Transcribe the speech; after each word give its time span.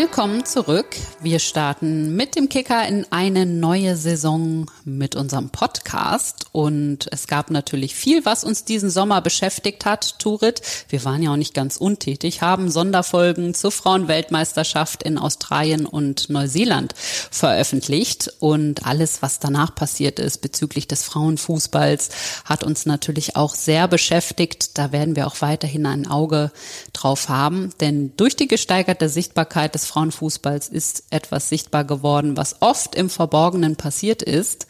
Willkommen 0.00 0.44
zurück. 0.44 0.94
Wir 1.18 1.40
starten 1.40 2.14
mit 2.14 2.36
dem 2.36 2.48
Kicker 2.48 2.86
in 2.86 3.04
eine 3.10 3.46
neue 3.46 3.96
Saison 3.96 4.70
mit 4.84 5.16
unserem 5.16 5.50
Podcast. 5.50 6.46
Und 6.52 7.08
es 7.10 7.26
gab 7.26 7.50
natürlich 7.50 7.96
viel, 7.96 8.24
was 8.24 8.44
uns 8.44 8.64
diesen 8.64 8.90
Sommer 8.90 9.20
beschäftigt 9.20 9.84
hat, 9.86 10.20
Turit. 10.20 10.62
Wir 10.88 11.04
waren 11.04 11.20
ja 11.20 11.32
auch 11.32 11.36
nicht 11.36 11.52
ganz 11.52 11.78
untätig, 11.78 12.42
haben 12.42 12.70
Sonderfolgen 12.70 13.54
zur 13.54 13.72
Frauenweltmeisterschaft 13.72 15.02
in 15.02 15.18
Australien 15.18 15.84
und 15.84 16.30
Neuseeland 16.30 16.94
veröffentlicht. 16.96 18.32
Und 18.38 18.86
alles, 18.86 19.20
was 19.20 19.40
danach 19.40 19.74
passiert 19.74 20.20
ist 20.20 20.42
bezüglich 20.42 20.86
des 20.86 21.02
Frauenfußballs, 21.02 22.10
hat 22.44 22.62
uns 22.62 22.86
natürlich 22.86 23.34
auch 23.34 23.56
sehr 23.56 23.88
beschäftigt. 23.88 24.78
Da 24.78 24.92
werden 24.92 25.16
wir 25.16 25.26
auch 25.26 25.40
weiterhin 25.40 25.86
ein 25.86 26.06
Auge 26.06 26.52
drauf 26.92 27.28
haben. 27.28 27.70
Denn 27.80 28.12
durch 28.16 28.36
die 28.36 28.46
gesteigerte 28.46 29.08
Sichtbarkeit 29.08 29.74
des 29.74 29.87
Frauenfußballs 29.88 30.68
ist 30.68 31.04
etwas 31.10 31.48
sichtbar 31.48 31.84
geworden, 31.84 32.36
was 32.36 32.62
oft 32.62 32.94
im 32.94 33.10
Verborgenen 33.10 33.76
passiert 33.76 34.22
ist. 34.22 34.66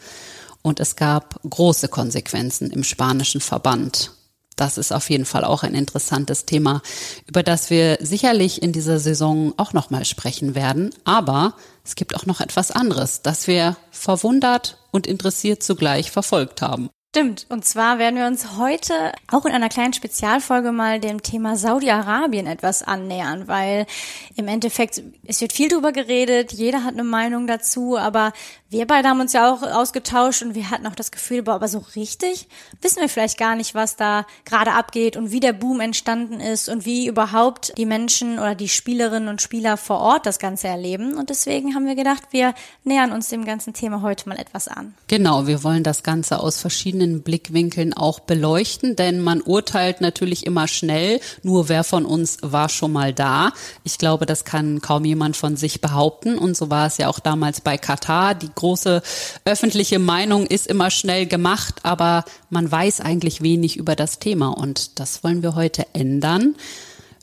Und 0.61 0.79
es 0.79 0.95
gab 0.95 1.39
große 1.47 1.87
Konsequenzen 1.87 2.71
im 2.71 2.83
spanischen 2.83 3.41
Verband. 3.41 4.11
Das 4.59 4.77
ist 4.77 4.91
auf 4.91 5.09
jeden 5.09 5.23
Fall 5.23 5.45
auch 5.45 5.63
ein 5.63 5.73
interessantes 5.73 6.43
Thema, 6.43 6.81
über 7.25 7.43
das 7.43 7.69
wir 7.69 7.97
sicherlich 8.01 8.61
in 8.61 8.73
dieser 8.73 8.99
Saison 8.99 9.53
auch 9.55 9.71
nochmal 9.71 10.03
sprechen 10.03 10.53
werden. 10.53 10.89
Aber 11.05 11.53
es 11.85 11.95
gibt 11.95 12.13
auch 12.13 12.25
noch 12.25 12.41
etwas 12.41 12.71
anderes, 12.71 13.21
das 13.21 13.47
wir 13.47 13.77
verwundert 13.89 14.77
und 14.91 15.07
interessiert 15.07 15.63
zugleich 15.63 16.11
verfolgt 16.11 16.61
haben. 16.61 16.89
Stimmt. 17.11 17.47
Und 17.49 17.65
zwar 17.65 17.97
werden 17.97 18.17
wir 18.19 18.27
uns 18.27 18.59
heute 18.59 19.13
auch 19.31 19.45
in 19.45 19.51
einer 19.51 19.69
kleinen 19.69 19.93
Spezialfolge 19.93 20.71
mal 20.71 20.99
dem 20.99 21.23
Thema 21.23 21.55
Saudi-Arabien 21.55 22.45
etwas 22.45 22.83
annähern, 22.83 23.47
weil 23.47 23.87
im 24.35 24.47
Endeffekt, 24.47 25.01
es 25.25 25.41
wird 25.41 25.51
viel 25.51 25.69
drüber 25.69 25.91
geredet, 25.91 26.53
jeder 26.53 26.83
hat 26.83 26.93
eine 26.93 27.03
Meinung 27.03 27.47
dazu, 27.47 27.97
aber 27.97 28.31
wir 28.71 28.85
beide 28.85 29.09
haben 29.09 29.19
uns 29.19 29.33
ja 29.33 29.51
auch 29.51 29.63
ausgetauscht 29.63 30.43
und 30.43 30.53
wir 30.53 30.69
hatten 30.69 30.85
auch 30.85 30.93
das 30.93 31.09
Gefühl, 31.09 31.43
aber 31.49 31.67
so 31.67 31.83
richtig 31.95 32.47
wissen 32.81 33.01
wir 33.01 33.09
vielleicht 33.09 33.39
gar 33.39 33.55
nicht, 33.55 33.73
was 33.73 33.95
da 33.95 34.27
gerade 34.45 34.73
abgeht 34.73 35.17
und 35.17 35.31
wie 35.31 35.39
der 35.39 35.53
Boom 35.53 35.79
entstanden 35.79 36.39
ist 36.39 36.69
und 36.69 36.85
wie 36.85 37.07
überhaupt 37.07 37.73
die 37.79 37.87
Menschen 37.87 38.37
oder 38.37 38.53
die 38.53 38.69
Spielerinnen 38.69 39.27
und 39.27 39.41
Spieler 39.41 39.75
vor 39.75 39.97
Ort 39.99 40.27
das 40.27 40.37
Ganze 40.37 40.67
erleben. 40.67 41.15
Und 41.15 41.31
deswegen 41.31 41.73
haben 41.73 41.87
wir 41.87 41.95
gedacht, 41.95 42.23
wir 42.29 42.53
nähern 42.83 43.11
uns 43.11 43.29
dem 43.29 43.43
ganzen 43.43 43.73
Thema 43.73 44.03
heute 44.03 44.29
mal 44.29 44.37
etwas 44.37 44.67
an. 44.67 44.93
Genau, 45.07 45.47
wir 45.47 45.63
wollen 45.63 45.83
das 45.83 46.03
Ganze 46.03 46.39
aus 46.39 46.59
verschiedenen 46.59 47.23
Blickwinkeln 47.23 47.95
auch 47.95 48.19
beleuchten, 48.19 48.95
denn 48.95 49.19
man 49.19 49.41
urteilt 49.41 49.99
natürlich 49.99 50.45
immer 50.45 50.67
schnell, 50.67 51.21
nur 51.41 51.69
wer 51.69 51.83
von 51.83 52.05
uns 52.05 52.37
war 52.41 52.69
schon 52.69 52.91
mal 52.91 53.13
da. 53.13 53.51
Ich 53.83 53.97
glaube, 53.97 54.27
das 54.27 54.45
kann 54.45 54.79
kaum 54.79 55.05
jemand 55.05 55.37
von 55.37 55.57
sich 55.57 55.81
behaupten 55.81 56.37
und 56.37 56.55
so 56.55 56.69
war 56.69 56.85
es 56.85 56.97
ja 56.97 57.07
auch 57.07 57.19
damals 57.19 57.61
bei 57.61 57.79
Katar. 57.79 58.35
Die 58.35 58.51
große 58.59 59.01
öffentliche 59.45 59.99
Meinung 59.99 60.45
ist 60.45 60.67
immer 60.67 60.91
schnell 60.91 61.25
gemacht, 61.25 61.75
aber 61.83 62.25
man 62.49 62.71
weiß 62.71 63.01
eigentlich 63.01 63.41
wenig 63.41 63.77
über 63.77 63.95
das 63.95 64.19
Thema 64.19 64.49
und 64.49 64.99
das 64.99 65.23
wollen 65.23 65.41
wir 65.41 65.55
heute 65.55 65.87
ändern. 65.93 66.55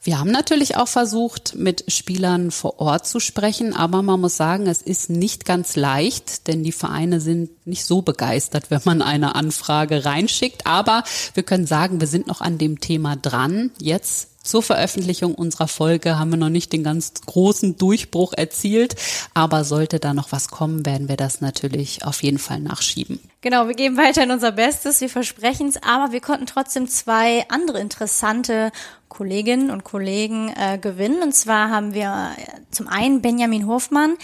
Wir 0.07 0.20
haben 0.20 0.31
natürlich 0.31 0.77
auch 0.77 0.87
versucht, 0.87 1.57
mit 1.57 1.84
Spielern 1.89 2.53
vor 2.53 2.79
Ort 2.79 3.09
zu 3.09 3.19
sprechen, 3.19 3.75
aber 3.75 4.03
man 4.03 4.20
muss 4.20 4.37
sagen, 4.37 4.69
es 4.69 4.81
ist 4.81 5.11
nicht 5.11 5.45
ganz 5.45 5.75
leicht, 5.75 6.47
denn 6.47 6.62
die 6.62 6.70
Vereine 6.70 7.20
sind 7.20 7.67
nicht 7.67 7.84
so 7.84 8.03
begeistert, 8.03 8.70
wenn 8.70 8.83
man 8.84 9.03
eine 9.03 9.34
Anfrage 9.34 10.05
reinschickt. 10.05 10.64
Aber 10.64 11.03
wir 11.34 11.42
können 11.42 11.67
sagen, 11.67 11.98
wir 12.01 12.07
sind 12.07 12.29
noch 12.29 12.41
an 12.41 12.57
dem 12.57 12.79
Thema 12.79 13.17
dran. 13.17 13.73
Jetzt 13.81 14.29
zur 14.47 14.62
Veröffentlichung 14.62 15.34
unserer 15.34 15.68
Folge 15.68 16.18
haben 16.18 16.30
wir 16.30 16.36
noch 16.36 16.48
nicht 16.48 16.73
den 16.73 16.84
ganz 16.84 17.12
großen 17.27 17.77
Durchbruch 17.77 18.33
erzielt, 18.33 18.96
aber 19.34 19.64
sollte 19.64 20.01
da 20.01 20.14
noch 20.14 20.33
was 20.33 20.48
kommen, 20.48 20.86
werden 20.86 21.08
wir 21.08 21.17
das 21.17 21.40
natürlich 21.40 22.05
auf 22.05 22.23
jeden 22.23 22.39
Fall 22.39 22.61
nachschieben. 22.61 23.20
Genau, 23.40 23.68
wir 23.68 23.74
geben 23.74 23.96
weiterhin 23.96 24.30
unser 24.30 24.52
Bestes, 24.52 25.01
wir 25.01 25.11
versprechen 25.11 25.68
es, 25.68 25.83
aber 25.83 26.12
wir 26.12 26.20
konnten 26.20 26.46
trotzdem 26.46 26.89
zwei 26.89 27.45
andere 27.48 27.80
interessante 27.80 28.73
Kolleginnen 29.08 29.70
und 29.70 29.84
Kollegen 29.84 30.52
äh, 30.56 30.78
gewinnen. 30.78 31.22
Und 31.22 31.34
zwar 31.34 31.70
haben 31.70 31.94
wir 31.94 32.33
äh, 32.36 32.61
zum 32.70 32.89
einen 32.89 33.22
Benjamin 33.22 33.67
Hofmann, 33.67 34.17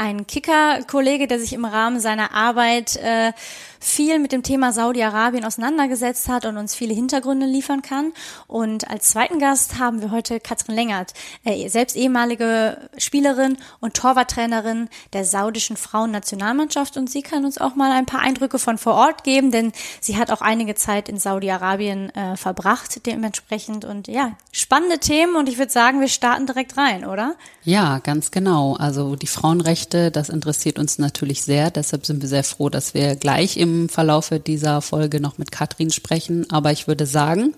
ein 0.00 0.26
Kicker-Kollege, 0.26 1.26
der 1.26 1.38
sich 1.38 1.52
im 1.52 1.66
Rahmen 1.66 2.00
seiner 2.00 2.32
Arbeit 2.32 2.96
äh, 2.96 3.32
viel 3.80 4.18
mit 4.18 4.32
dem 4.32 4.42
Thema 4.42 4.72
Saudi-Arabien 4.72 5.44
auseinandergesetzt 5.44 6.28
hat 6.28 6.46
und 6.46 6.56
uns 6.56 6.74
viele 6.74 6.94
Hintergründe 6.94 7.46
liefern 7.46 7.82
kann. 7.82 8.12
Und 8.46 8.88
als 8.88 9.10
zweiten 9.10 9.38
Gast 9.38 9.78
haben 9.78 10.00
wir 10.00 10.10
heute 10.10 10.40
Katrin 10.40 10.74
Lengert, 10.74 11.12
äh, 11.44 11.68
selbst 11.68 11.96
ehemalige 11.96 12.78
Spielerin 12.96 13.58
und 13.80 13.94
Torwarttrainerin 13.94 14.88
der 15.12 15.24
saudischen 15.24 15.76
Frauennationalmannschaft. 15.76 16.96
Und 16.96 17.10
sie 17.10 17.22
kann 17.22 17.44
uns 17.44 17.58
auch 17.58 17.74
mal 17.74 17.92
ein 17.92 18.06
paar 18.06 18.20
Eindrücke 18.20 18.58
von 18.58 18.78
vor 18.78 18.94
Ort 18.94 19.22
geben, 19.24 19.50
denn 19.50 19.72
sie 20.00 20.16
hat 20.16 20.30
auch 20.30 20.40
einige 20.40 20.74
Zeit 20.74 21.10
in 21.10 21.18
Saudi-Arabien 21.18 22.08
äh, 22.14 22.36
verbracht 22.36 23.06
dementsprechend. 23.06 23.84
Und 23.84 24.08
ja, 24.08 24.29
spannende 24.52 24.98
Themen 24.98 25.36
und 25.36 25.48
ich 25.48 25.58
würde 25.58 25.72
sagen, 25.72 26.00
wir 26.00 26.08
starten 26.08 26.46
direkt 26.46 26.76
rein, 26.76 27.04
oder? 27.04 27.34
Ja, 27.62 27.98
ganz 27.98 28.30
genau. 28.30 28.74
Also 28.76 29.16
die 29.16 29.26
Frauenrechte, 29.26 30.10
das 30.10 30.28
interessiert 30.28 30.78
uns 30.78 30.98
natürlich 30.98 31.42
sehr. 31.42 31.70
Deshalb 31.70 32.06
sind 32.06 32.22
wir 32.22 32.28
sehr 32.28 32.44
froh, 32.44 32.68
dass 32.68 32.94
wir 32.94 33.16
gleich 33.16 33.56
im 33.56 33.88
Verlaufe 33.88 34.40
dieser 34.40 34.82
Folge 34.82 35.20
noch 35.20 35.38
mit 35.38 35.52
Katrin 35.52 35.90
sprechen. 35.90 36.50
Aber 36.50 36.72
ich 36.72 36.88
würde 36.88 37.06
sagen, 37.06 37.54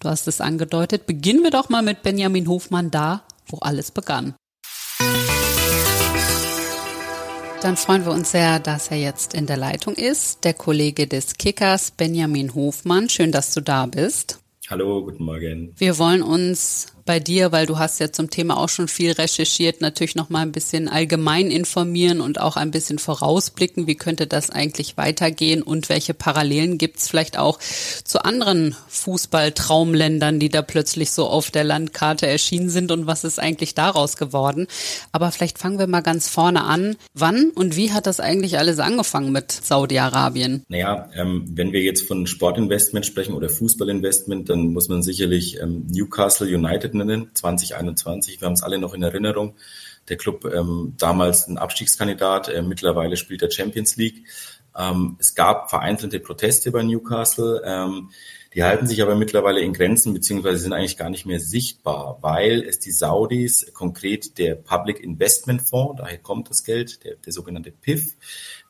du 0.00 0.08
hast 0.08 0.28
es 0.28 0.40
angedeutet, 0.40 1.06
beginnen 1.06 1.42
wir 1.42 1.50
doch 1.50 1.68
mal 1.68 1.82
mit 1.82 2.02
Benjamin 2.02 2.48
Hofmann 2.48 2.90
da, 2.90 3.22
wo 3.46 3.58
alles 3.58 3.90
begann. 3.90 4.34
Dann 7.62 7.76
freuen 7.76 8.06
wir 8.06 8.12
uns 8.12 8.30
sehr, 8.30 8.58
dass 8.58 8.90
er 8.90 8.96
jetzt 8.96 9.34
in 9.34 9.46
der 9.46 9.58
Leitung 9.58 9.94
ist. 9.94 10.44
Der 10.44 10.54
Kollege 10.54 11.06
des 11.06 11.34
Kickers, 11.34 11.90
Benjamin 11.90 12.54
Hofmann. 12.54 13.10
Schön, 13.10 13.32
dass 13.32 13.52
du 13.52 13.60
da 13.60 13.84
bist. 13.84 14.39
Hallo, 14.70 15.02
guten 15.02 15.24
Morgen. 15.24 15.74
Wir 15.78 15.98
wollen 15.98 16.22
uns 16.22 16.86
bei 17.10 17.18
dir, 17.18 17.50
weil 17.50 17.66
du 17.66 17.76
hast 17.76 17.98
ja 17.98 18.12
zum 18.12 18.30
Thema 18.30 18.56
auch 18.56 18.68
schon 18.68 18.86
viel 18.86 19.10
recherchiert, 19.10 19.80
natürlich 19.80 20.14
noch 20.14 20.30
mal 20.30 20.42
ein 20.42 20.52
bisschen 20.52 20.86
allgemein 20.86 21.50
informieren 21.50 22.20
und 22.20 22.40
auch 22.40 22.54
ein 22.54 22.70
bisschen 22.70 23.00
vorausblicken, 23.00 23.88
wie 23.88 23.96
könnte 23.96 24.28
das 24.28 24.48
eigentlich 24.48 24.96
weitergehen 24.96 25.60
und 25.64 25.88
welche 25.88 26.14
Parallelen 26.14 26.78
gibt 26.78 26.98
es 26.98 27.08
vielleicht 27.08 27.36
auch 27.36 27.58
zu 28.04 28.24
anderen 28.24 28.76
Fußballtraumländern, 28.86 30.38
die 30.38 30.50
da 30.50 30.62
plötzlich 30.62 31.10
so 31.10 31.26
auf 31.26 31.50
der 31.50 31.64
Landkarte 31.64 32.28
erschienen 32.28 32.70
sind 32.70 32.92
und 32.92 33.08
was 33.08 33.24
ist 33.24 33.40
eigentlich 33.40 33.74
daraus 33.74 34.16
geworden. 34.16 34.68
Aber 35.10 35.32
vielleicht 35.32 35.58
fangen 35.58 35.80
wir 35.80 35.88
mal 35.88 36.02
ganz 36.02 36.28
vorne 36.28 36.62
an. 36.62 36.94
Wann 37.12 37.50
und 37.56 37.74
wie 37.74 37.90
hat 37.90 38.06
das 38.06 38.20
eigentlich 38.20 38.56
alles 38.56 38.78
angefangen 38.78 39.32
mit 39.32 39.50
Saudi-Arabien? 39.50 40.62
Naja, 40.68 41.10
ähm, 41.16 41.44
wenn 41.50 41.72
wir 41.72 41.82
jetzt 41.82 42.06
von 42.06 42.28
Sportinvestment 42.28 43.04
sprechen 43.04 43.34
oder 43.34 43.48
Fußballinvestment, 43.48 44.48
dann 44.48 44.72
muss 44.72 44.88
man 44.88 45.02
sicherlich 45.02 45.60
ähm, 45.60 45.88
Newcastle 45.90 46.46
United 46.46 46.99
nennen, 47.04 47.30
2021. 47.34 48.40
Wir 48.40 48.46
haben 48.46 48.54
es 48.54 48.62
alle 48.62 48.78
noch 48.78 48.94
in 48.94 49.02
Erinnerung. 49.02 49.54
Der 50.08 50.16
Club 50.16 50.44
ähm, 50.44 50.94
damals 50.98 51.46
ein 51.46 51.58
Abstiegskandidat, 51.58 52.48
äh, 52.48 52.62
mittlerweile 52.62 53.16
spielt 53.16 53.42
der 53.42 53.50
Champions 53.50 53.96
League. 53.96 54.24
Ähm, 54.76 55.16
es 55.18 55.34
gab 55.34 55.70
vereinzelte 55.70 56.20
Proteste 56.20 56.70
bei 56.70 56.82
Newcastle. 56.82 57.62
Ähm, 57.64 58.10
die 58.54 58.64
halten 58.64 58.86
sich 58.86 59.00
aber 59.00 59.14
mittlerweile 59.14 59.60
in 59.60 59.72
Grenzen, 59.72 60.12
beziehungsweise 60.12 60.58
sind 60.58 60.72
eigentlich 60.72 60.96
gar 60.96 61.10
nicht 61.10 61.24
mehr 61.24 61.38
sichtbar, 61.38 62.18
weil 62.20 62.62
es 62.62 62.80
die 62.80 62.90
Saudis, 62.90 63.70
konkret 63.74 64.38
der 64.38 64.56
Public 64.56 64.98
Investment 65.00 65.62
Fonds, 65.62 66.00
daher 66.02 66.18
kommt 66.18 66.50
das 66.50 66.64
Geld, 66.64 67.04
der, 67.04 67.14
der 67.14 67.32
sogenannte 67.32 67.70
PIF, 67.70 68.16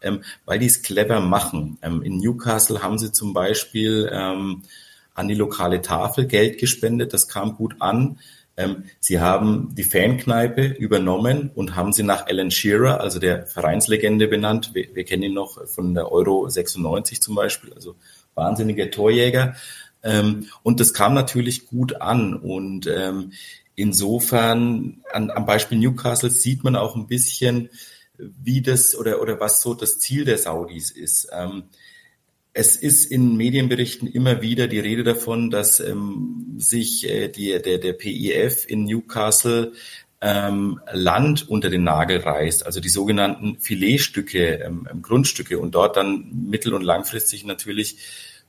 ähm, 0.03 0.23
weil 0.45 0.59
die 0.59 0.67
es 0.67 0.83
clever 0.83 1.21
machen. 1.21 1.79
Ähm, 1.81 2.03
in 2.03 2.19
Newcastle 2.19 2.83
haben 2.83 2.99
sie 2.99 3.11
zum 3.11 3.33
Beispiel 3.33 4.11
ähm, 4.13 4.63
an 5.15 5.29
die 5.29 5.35
lokale 5.35 5.83
Tafel 5.83 6.27
Geld 6.27 6.59
gespendet. 6.59 7.13
Das 7.13 7.29
kam 7.29 7.57
gut 7.57 7.77
an. 7.81 8.19
Ähm, 8.57 8.85
sie 8.99 9.21
haben 9.21 9.75
die 9.75 9.85
Fankneipe 9.85 10.65
übernommen 10.67 11.51
und 11.55 11.77
haben 11.77 11.93
sie 11.93 12.03
nach 12.03 12.27
Alan 12.27 12.51
Shearer, 12.51 13.01
also 13.01 13.19
der 13.19 13.47
Vereinslegende 13.47 14.29
benannt. 14.29 14.71
Wir, 14.75 14.95
wir 14.95 15.05
kennen 15.05 15.23
ihn 15.23 15.35
noch 15.35 15.67
von 15.69 15.95
der 15.95 16.13
Euro 16.13 16.49
96 16.49 17.23
zum 17.23 17.35
Beispiel, 17.35 17.73
also 17.73 17.97
wahnsinniger 18.35 18.91
Torjäger. 18.91 19.55
Ähm, 20.03 20.49
und 20.63 20.81
das 20.81 20.95
kam 20.95 21.15
natürlich 21.15 21.67
gut 21.67 22.01
an. 22.01 22.35
Und 22.35 22.87
ähm, 22.87 23.33
insofern 23.77 25.03
an, 25.13 25.31
am 25.31 25.47
Beispiel 25.47 25.79
Newcastle 25.79 26.31
sieht 26.31 26.65
man 26.65 26.77
auch 26.77 26.97
ein 26.97 27.07
bisschen, 27.07 27.71
wie 28.19 28.61
das 28.61 28.95
oder, 28.95 29.23
oder 29.23 29.41
was 29.41 29.63
so 29.63 29.75
das 29.75 29.99
Ziel 29.99 30.25
der 30.25 30.39
Saudis 30.39 30.91
ist. 30.91 31.29
Ähm, 31.33 31.65
es 32.53 32.77
ist 32.77 33.07
in 33.07 33.37
Medienberichten 33.37 34.09
immer 34.09 34.43
wieder 34.43 34.67
die 34.67 34.81
Rede 34.81 35.05
davon, 35.05 35.51
dass 35.51 35.81
ähm, 35.81 36.57
sich 36.59 37.09
äh, 37.09 37.29
die, 37.29 37.61
der, 37.63 37.79
der 37.79 37.93
PIF 37.93 38.67
in 38.69 38.85
Newcastle 38.85 39.73
ähm, 40.21 40.81
Land 40.93 41.49
unter 41.49 41.71
den 41.71 41.85
Nagel 41.85 42.19
reißt, 42.19 42.67
also 42.67 42.81
die 42.81 42.89
sogenannten 42.89 43.59
Filetstücke, 43.59 44.61
ähm, 44.65 44.87
Grundstücke 45.01 45.59
und 45.59 45.75
dort 45.75 45.97
dann 45.97 46.31
mittel- 46.49 46.75
und 46.75 46.83
langfristig 46.83 47.45
natürlich 47.45 47.99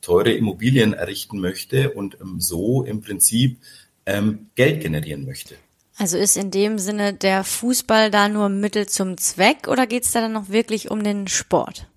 teure 0.01 0.31
Immobilien 0.31 0.93
errichten 0.93 1.39
möchte 1.39 1.91
und 1.91 2.17
ähm, 2.19 2.41
so 2.41 2.83
im 2.83 3.01
Prinzip 3.01 3.57
ähm, 4.05 4.47
Geld 4.55 4.81
generieren 4.81 5.25
möchte. 5.25 5.55
Also 5.97 6.17
ist 6.17 6.35
in 6.35 6.49
dem 6.49 6.79
Sinne 6.79 7.13
der 7.13 7.43
Fußball 7.43 8.09
da 8.09 8.27
nur 8.27 8.49
Mittel 8.49 8.87
zum 8.87 9.17
Zweck 9.17 9.67
oder 9.67 9.85
geht 9.85 10.03
es 10.03 10.11
da 10.11 10.21
dann 10.21 10.33
noch 10.33 10.49
wirklich 10.49 10.89
um 10.89 11.03
den 11.03 11.27
Sport? 11.27 11.87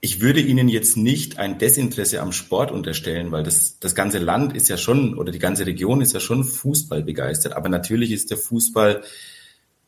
Ich 0.00 0.20
würde 0.20 0.40
Ihnen 0.40 0.68
jetzt 0.68 0.96
nicht 0.96 1.38
ein 1.38 1.58
Desinteresse 1.58 2.20
am 2.20 2.32
Sport 2.32 2.70
unterstellen, 2.70 3.32
weil 3.32 3.42
das, 3.42 3.80
das 3.80 3.94
ganze 3.94 4.18
Land 4.18 4.54
ist 4.54 4.68
ja 4.68 4.76
schon 4.76 5.18
oder 5.18 5.32
die 5.32 5.40
ganze 5.40 5.66
Region 5.66 6.00
ist 6.00 6.12
ja 6.12 6.20
schon 6.20 6.44
Fußball 6.44 7.02
begeistert. 7.02 7.54
Aber 7.54 7.68
natürlich 7.68 8.12
ist 8.12 8.30
der 8.30 8.38
Fußball 8.38 9.02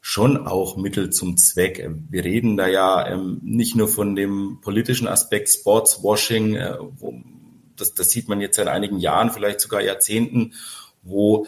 schon 0.00 0.46
auch 0.46 0.76
Mittel 0.76 1.10
zum 1.10 1.36
Zweck. 1.36 1.88
Wir 2.08 2.24
reden 2.24 2.56
da 2.56 2.66
ja 2.66 3.06
ähm, 3.06 3.40
nicht 3.42 3.76
nur 3.76 3.86
von 3.86 4.16
dem 4.16 4.58
politischen 4.62 5.06
Aspekt 5.06 5.48
Sportswashing, 5.50 6.54
äh, 6.56 6.76
wo, 6.98 7.14
das, 7.76 7.94
das 7.94 8.10
sieht 8.10 8.28
man 8.28 8.40
jetzt 8.40 8.56
seit 8.56 8.68
einigen 8.68 8.98
Jahren, 8.98 9.30
vielleicht 9.30 9.60
sogar 9.60 9.80
Jahrzehnten, 9.80 10.54
wo 11.02 11.46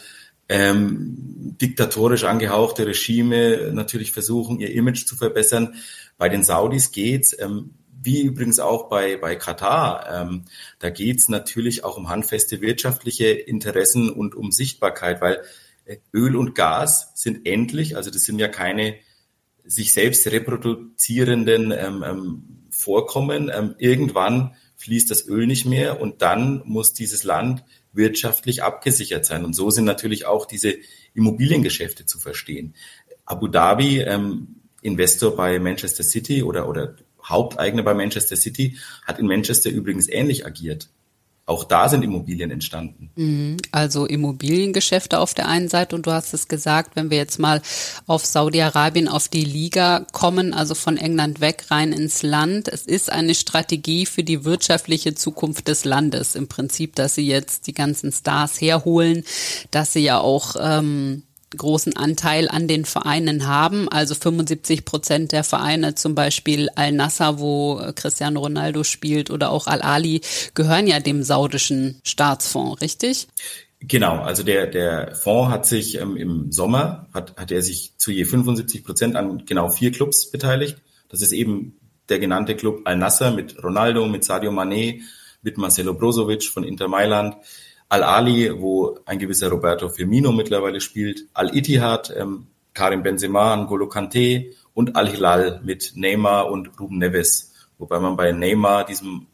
ähm, 0.49 1.57
diktatorisch 1.61 2.25
angehauchte 2.25 2.87
Regime 2.87 3.73
natürlich 3.73 4.13
versuchen, 4.13 4.61
ihr 4.61 4.73
Image 4.73 5.07
zu 5.07 5.17
verbessern. 5.17 5.75
Bei 6.19 6.29
den 6.29 6.45
Saudis 6.45 6.93
geht's 6.93 7.35
ähm, 7.39 7.71
wie 8.05 8.23
übrigens 8.23 8.59
auch 8.59 8.89
bei, 8.89 9.17
bei 9.17 9.37
Katar. 9.37 10.07
Ähm, 10.13 10.45
da 10.79 10.91
geht's 10.91 11.29
natürlich 11.29 11.85
auch 11.85 11.97
um 11.97 12.09
handfeste 12.09 12.61
wirtschaftliche 12.61 13.29
Interessen 13.29 14.11
und 14.11 14.35
um 14.35 14.51
Sichtbarkeit, 14.53 15.21
weil 15.21 15.43
äh, 15.85 15.99
Öl 16.13 16.37
und 16.37 16.55
Gas 16.55 17.13
sind 17.15 17.47
endlich, 17.47 17.97
also 17.97 18.11
das 18.11 18.23
sind 18.23 18.39
ja 18.39 18.49
keine 18.49 18.97
sich 19.65 19.93
selbst 19.93 20.27
reproduzierenden 20.27 21.73
ähm, 21.73 22.05
ähm, 22.05 22.43
Vorkommen. 22.71 23.51
Ähm, 23.55 23.75
irgendwann 23.79 24.57
fließt 24.77 25.11
das 25.11 25.29
Öl 25.29 25.47
nicht 25.47 25.67
mehr 25.67 26.01
und 26.01 26.23
dann 26.23 26.63
muss 26.65 26.93
dieses 26.93 27.23
Land 27.23 27.65
wirtschaftlich 27.93 28.63
abgesichert 28.63 29.25
sein. 29.25 29.45
Und 29.45 29.55
so 29.55 29.71
sind 29.71 29.85
natürlich 29.85 30.27
auch 30.27 30.47
diese 30.47 30.75
Immobiliengeschäfte 31.15 32.07
zu 32.07 32.19
verstehen. 32.19 32.75
Abu 33.25 33.47
Dhabi, 33.47 34.01
ähm, 34.01 34.57
Investor 34.81 35.37
bei 35.37 35.61
Manchester 35.61 36.03
City 36.03 36.43
oder, 36.43 36.69
oder 36.69 36.97
Haupteigner 37.25 37.83
bei 37.83 37.95
Manchester 37.95 38.37
City, 38.37 38.77
hat 39.07 39.19
in 39.19 39.27
Manchester 39.27 39.71
übrigens 39.71 40.09
ähnlich 40.09 40.47
agiert. 40.47 40.89
Auch 41.45 41.65
da 41.65 41.89
sind 41.89 42.05
Immobilien 42.05 42.53
entstanden. 42.53 43.11
Mhm. 43.17 43.57
Also 43.73 44.07
Immobiliengeschäfte 44.07 45.19
auf 45.19 45.35
der 45.35 45.49
einen 45.49 45.69
Seite 45.69 45.97
und 45.97 46.07
du 46.07 46.13
hast 46.13 46.33
es 46.35 46.47
gesagt, 46.47 46.95
wenn 46.95 47.11
wir 47.11 47.19
jetzt 47.19 47.41
mal 47.41 47.61
auf 48.07 48.25
Saudi-Arabien, 48.25 49.09
auf 49.09 49.27
die 49.27 49.45
Liga 49.45 50.07
kommen, 50.13 50.55
also 50.55 50.77
von 50.77 50.97
England 50.97 51.41
weg 51.41 51.65
rein 51.69 51.93
ins 51.93 52.23
Land. 52.23 52.69
Es 52.69 52.83
ist 52.83 53.11
eine 53.11 53.35
Strategie 53.35 54.07
für 54.07 54.23
die 54.23 54.45
wirtschaftliche 54.45 55.17
Zukunft 55.17 55.67
des 55.67 55.85
Landes 55.85 56.37
im 56.37 56.47
Prinzip, 56.47 56.95
dass 56.95 57.17
sie 57.17 57.27
jetzt 57.27 57.67
die 57.67 57.75
ganzen 57.75 58.13
Stars 58.13 58.61
herholen, 58.61 59.25
dass 59.73 59.93
sie 59.93 60.05
ja 60.05 60.21
auch 60.21 60.55
ähm, 60.61 61.25
großen 61.57 61.97
Anteil 61.97 62.49
an 62.49 62.69
den 62.69 62.85
Vereinen 62.85 63.47
haben. 63.47 63.89
Also 63.89 64.15
75 64.15 64.85
Prozent 64.85 65.33
der 65.33 65.45
Vereine, 65.45 65.95
zum 65.95 66.15
Beispiel 66.15 66.69
Al-Nassr, 66.75 67.39
wo 67.39 67.81
Cristiano 67.95 68.41
Ronaldo 68.41 68.85
spielt, 68.85 69.31
oder 69.31 69.51
auch 69.51 69.67
Al-Ali, 69.67 70.21
gehören 70.55 70.87
ja 70.87 71.01
dem 71.01 71.23
saudischen 71.23 72.01
Staatsfonds, 72.05 72.81
richtig? 72.81 73.29
Genau, 73.81 74.19
also 74.19 74.45
der, 74.45 74.67
der 74.67 75.15
Fonds 75.17 75.51
hat 75.51 75.67
sich 75.67 76.01
ähm, 76.01 76.17
im 76.17 76.53
Sommer, 76.53 77.09
hat, 77.13 77.37
hat 77.37 77.51
er 77.51 77.63
sich 77.63 77.95
zu 77.97 78.13
je 78.13 78.25
75 78.25 78.85
Prozent 78.85 79.17
an 79.17 79.45
genau 79.45 79.71
vier 79.71 79.91
Clubs 79.91 80.31
beteiligt. 80.31 80.77
Das 81.09 81.21
ist 81.21 81.33
eben 81.33 81.81
der 82.09 82.21
genannte 82.21 82.55
Club 82.55 82.83
Al-Nassr 82.85 83.33
mit 83.33 83.63
Ronaldo, 83.63 84.07
mit 84.07 84.23
Sadio 84.25 84.53
Mané, 84.53 85.01
mit 85.43 85.59
Marcelo 85.59 85.95
Brozovic 85.95 86.45
von 86.45 86.63
Inter 86.63 86.87
Mailand, 86.87 87.37
Al-Ali, 87.93 88.51
wo 88.59 88.99
ein 89.05 89.19
gewisser 89.19 89.51
Roberto 89.51 89.91
Firmino 89.91 90.33
mittlerweile 90.33 90.81
spielt, 90.81 91.27
Al-Ittihad, 91.35 92.11
ähm, 92.17 92.47
Karim 92.73 93.03
Benzema, 93.03 93.53
N'Golo 93.55 93.87
Kante 93.87 94.53
und 94.73 94.97
Al-Hilal 94.97 95.61
mit 95.63 95.93
Neymar 95.95 96.51
und 96.51 96.81
Ruben 96.81 96.97
Neves. 96.97 97.53
Wobei 97.77 98.01
man 98.01 98.17
bei 98.17 98.33
Neymar, 98.33 98.87
diesem 98.87 99.27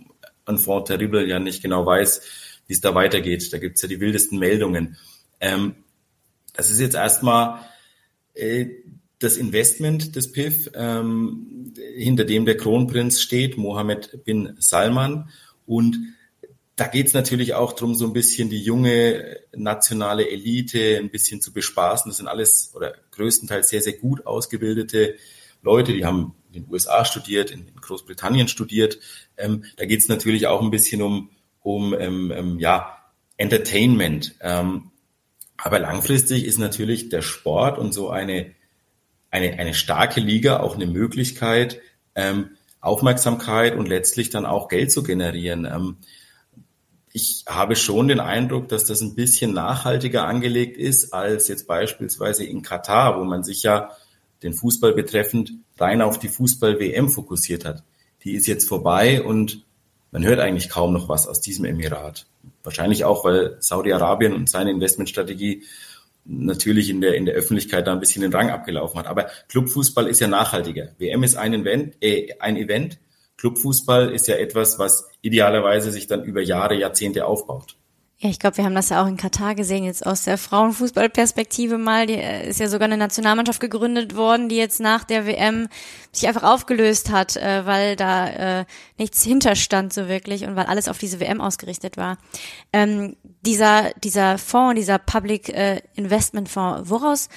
Enfant 0.45 0.89
terrible, 0.89 1.29
ja 1.29 1.39
nicht 1.39 1.63
genau 1.63 1.87
weiß, 1.87 2.21
wie 2.67 2.73
es 2.73 2.81
da 2.81 2.97
weitergeht. 2.97 3.53
Da 3.53 3.59
gibt's 3.59 3.83
ja 3.83 3.89
die 3.89 4.01
wildesten 4.01 4.41
Meldungen. 4.41 4.97
Ähm, 5.39 5.77
das 6.55 6.69
ist 6.69 6.81
jetzt 6.81 6.97
erstmal 6.97 7.61
äh, 8.35 8.67
das 9.21 9.37
Investment 9.37 10.17
des 10.17 10.33
PIF, 10.33 10.69
ähm, 10.75 11.75
hinter 11.97 12.25
dem 12.25 12.45
der 12.45 12.57
Kronprinz 12.57 13.21
steht, 13.21 13.57
Mohammed 13.57 14.25
bin 14.25 14.57
Salman. 14.59 15.29
Und 15.65 15.97
da 16.79 16.87
geht 16.87 17.09
es 17.09 17.13
natürlich 17.13 17.55
auch 17.55 17.73
darum, 17.73 17.97
so 17.97 18.07
ein 18.07 18.13
bisschen 18.13 18.51
die 18.51 18.63
junge 18.63 19.41
nationale 19.53 20.31
Elite 20.31 20.97
ein 20.99 21.11
bisschen 21.11 21.41
zu 21.41 21.53
bespaßen. 21.53 22.09
Das 22.09 22.19
sind 22.19 22.29
alles 22.29 22.73
oder 22.75 22.95
größtenteils 23.11 23.69
sehr, 23.69 23.83
sehr 23.83 23.95
gut 23.95 24.27
ausgebildete 24.27 25.17
Leute, 25.61 25.93
die 25.93 26.05
haben 26.05 26.37
in 26.53 26.63
den 26.63 26.73
USA 26.73 27.05
studiert, 27.05 27.51
in 27.51 27.75
Großbritannien 27.81 28.47
studiert. 28.47 29.01
Ähm, 29.37 29.65
da 29.77 29.87
geht 29.87 30.01
es 30.01 30.09
natürlich 30.09 30.47
auch 30.47 30.63
ein 30.63 30.71
bisschen 30.71 31.03
um, 31.03 31.31
um 31.61 31.95
ähm, 31.99 32.33
ähm, 32.35 32.59
ja, 32.61 32.97
Entertainment. 33.37 34.37
Ähm, 34.41 34.93
aber 35.57 35.81
langfristig 35.81 36.45
ist 36.45 36.59
natürlich 36.59 37.09
der 37.09 37.23
Sport 37.23 37.79
und 37.79 37.93
so 37.93 38.09
eine, 38.09 38.55
eine, 39.33 39.59
eine 39.59 39.75
starke 39.75 40.21
Liga 40.21 40.61
auch 40.61 40.77
eine 40.77 40.87
Möglichkeit, 40.87 41.81
ähm, 42.15 42.51
Aufmerksamkeit 42.81 43.75
und 43.75 43.89
letztlich 43.89 44.31
dann 44.31 44.47
auch 44.47 44.69
Geld 44.69 44.93
zu 44.93 45.03
generieren. 45.03 45.67
Ich 47.13 47.45
habe 47.49 47.77
schon 47.77 48.09
den 48.09 48.21
Eindruck, 48.21 48.69
dass 48.69 48.85
das 48.85 49.01
ein 49.01 49.15
bisschen 49.15 49.55
nachhaltiger 49.55 50.27
angelegt 50.27 50.77
ist 50.77 51.13
als 51.13 51.49
jetzt 51.49 51.67
beispielsweise 51.67 52.45
in 52.45 52.63
Katar, 52.63 53.19
wo 53.19 53.25
man 53.25 53.43
sich 53.43 53.63
ja 53.63 53.91
den 54.43 54.53
Fußball 54.53 54.93
betreffend 54.93 55.53
rein 55.79 56.03
auf 56.03 56.19
die 56.19 56.29
Fußball-WM 56.29 57.09
fokussiert 57.09 57.65
hat. 57.65 57.83
Die 58.25 58.33
ist 58.33 58.47
jetzt 58.47 58.69
vorbei 58.69 59.23
und 59.23 59.65
man 60.11 60.25
hört 60.25 60.41
eigentlich 60.41 60.69
kaum 60.69 60.93
noch 60.93 61.09
was 61.09 61.27
aus 61.27 61.41
diesem 61.41 61.65
Emirat. 61.65 62.27
Wahrscheinlich 62.63 63.05
auch, 63.05 63.25
weil 63.25 63.57
Saudi-Arabien 63.61 64.33
und 64.33 64.49
seine 64.49 64.71
Investmentstrategie 64.71 65.65
natürlich 66.25 66.91
in 66.91 67.01
der, 67.01 67.15
in 67.15 67.25
der 67.25 67.35
Öffentlichkeit 67.35 67.87
da 67.87 67.93
ein 67.93 68.01
bisschen 68.01 68.23
den 68.23 68.33
Rang 68.33 68.51
abgelaufen 68.51 68.99
hat. 68.99 69.07
Aber 69.07 69.29
Clubfußball 69.49 70.07
ist 70.07 70.21
ja 70.21 70.29
nachhaltiger. 70.29 70.91
WM 70.99 71.23
ist 71.23 71.37
ein 71.37 71.55
Event, 71.55 71.97
äh, 72.01 72.35
ein 72.39 72.57
Event 72.57 72.99
Clubfußball 73.39 74.11
ist 74.11 74.29
ja 74.29 74.37
etwas, 74.37 74.79
was 74.79 75.09
idealerweise 75.23 75.91
sich 75.91 76.07
dann 76.07 76.25
über 76.25 76.43
Jahre, 76.43 76.75
Jahrzehnte 76.75 77.27
aufbaut. 77.27 77.77
Ja, 78.21 78.29
ich 78.31 78.41
glaube, 78.41 78.57
wir 78.57 78.65
haben 78.65 78.75
das 78.75 78.89
ja 78.89 79.01
auch 79.01 79.07
in 79.07 79.17
Katar 79.17 79.55
gesehen, 79.55 79.85
jetzt 79.85 80.05
aus 80.05 80.25
der 80.25 80.39
Frauenfußballperspektive 80.39 81.79
mal. 81.79 82.05
Die 82.09 82.15
äh, 82.15 82.49
ist 82.49 82.59
ja 82.59 82.67
sogar 82.67 82.87
eine 82.87 82.97
Nationalmannschaft 82.97 83.61
gegründet 83.61 84.17
worden, 84.17 84.49
die 84.49 84.57
jetzt 84.57 84.81
nach 84.81 85.05
der 85.05 85.25
WM 85.25 85.69
sich 86.11 86.27
einfach 86.27 86.43
aufgelöst 86.43 87.13
hat, 87.13 87.37
äh, 87.37 87.65
weil 87.65 87.95
da 87.95 88.61
äh, 88.61 88.65
nichts 88.99 89.23
hinterstand 89.23 89.93
so 89.93 90.09
wirklich 90.09 90.45
und 90.45 90.57
weil 90.57 90.67
alles 90.67 90.89
auf 90.89 90.99
diese 90.99 91.21
WM 91.21 91.41
ausgerichtet 91.41 91.97
war. 91.97 92.19
Ähm, 92.73 93.17
dieser, 93.47 93.93
dieser 94.03 94.37
Fonds, 94.37 94.75
dieser 94.75 94.99
Public 94.99 95.55
Investment 95.95 96.49
Fonds, 96.49 96.91
woraus 96.91 97.29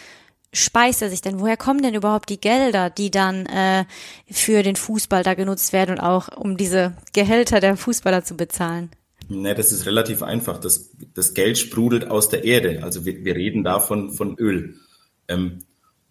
speist 0.53 1.01
er 1.01 1.10
sich 1.10 1.22
denn? 1.22 1.39
Woher 1.39 1.58
kommen 1.58 1.81
denn 1.81 1.93
überhaupt 1.93 2.29
die 2.29 2.39
Gelder, 2.39 2.89
die 2.89 3.12
dann 3.12 3.46
äh, 3.46 3.86
für 4.29 4.63
den 4.63 4.75
Fußball 4.75 5.24
da 5.24 5.34
genutzt 5.34 5.74
werden 5.74 5.91
und 5.91 6.00
auch 6.00 6.29
um 6.36 6.58
diese 6.58 6.96
Gehälter 7.13 7.60
der 7.60 7.77
Fußballer 7.77 8.24
zu 8.24 8.36
bezahlen? 8.36 8.89
Ne, 9.29 9.55
das 9.55 9.72
ist 9.72 9.86
relativ 9.86 10.24
einfach. 10.24 10.60
Das, 10.60 10.89
das 11.13 11.34
Geld 11.34 11.58
sprudelt 11.58 12.10
aus 12.10 12.29
der 12.29 12.43
Erde. 12.43 12.84
Also 12.84 13.05
wir, 13.05 13.24
wir 13.24 13.36
reden 13.36 13.63
davon 13.63 14.12
von 14.12 14.36
Öl. 14.38 14.75
Ähm, 15.27 15.60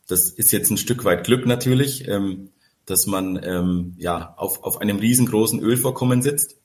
das 0.06 0.30
ist 0.30 0.52
jetzt 0.52 0.70
ein 0.70 0.78
Stück 0.78 1.04
weit 1.04 1.24
Glück 1.24 1.46
natürlich, 1.46 2.08
ähm, 2.08 2.50
dass 2.86 3.06
man 3.06 3.38
ähm, 3.42 3.94
ja 3.98 4.34
auf, 4.36 4.64
auf 4.64 4.80
einem 4.80 4.98
riesengroßen 4.98 5.60
Ölvorkommen 5.60 6.22
sitzt. 6.22 6.56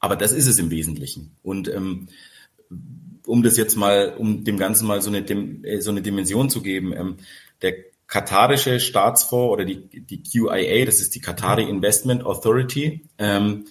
Aber 0.00 0.16
das 0.16 0.32
ist 0.32 0.48
es 0.48 0.58
im 0.58 0.70
Wesentlichen. 0.70 1.36
Und 1.42 1.68
ähm, 1.68 2.08
um 3.26 3.42
das 3.42 3.56
jetzt 3.56 3.76
mal, 3.76 4.14
um 4.18 4.44
dem 4.44 4.58
Ganzen 4.58 4.86
mal 4.86 5.02
so 5.02 5.10
eine, 5.10 5.20
äh, 5.20 5.80
so 5.80 5.90
eine 5.90 6.02
Dimension 6.02 6.50
zu 6.50 6.62
geben, 6.62 6.92
ähm, 6.92 7.16
der 7.62 7.74
katarische 8.06 8.80
Staatsfonds 8.80 9.52
oder 9.52 9.64
die, 9.64 9.88
die 9.88 10.22
QIA, 10.22 10.84
das 10.84 11.00
ist 11.00 11.14
die 11.14 11.20
Qatari 11.20 11.62
Investment 11.62 12.24
Authority, 12.24 13.02
ähm, 13.18 13.66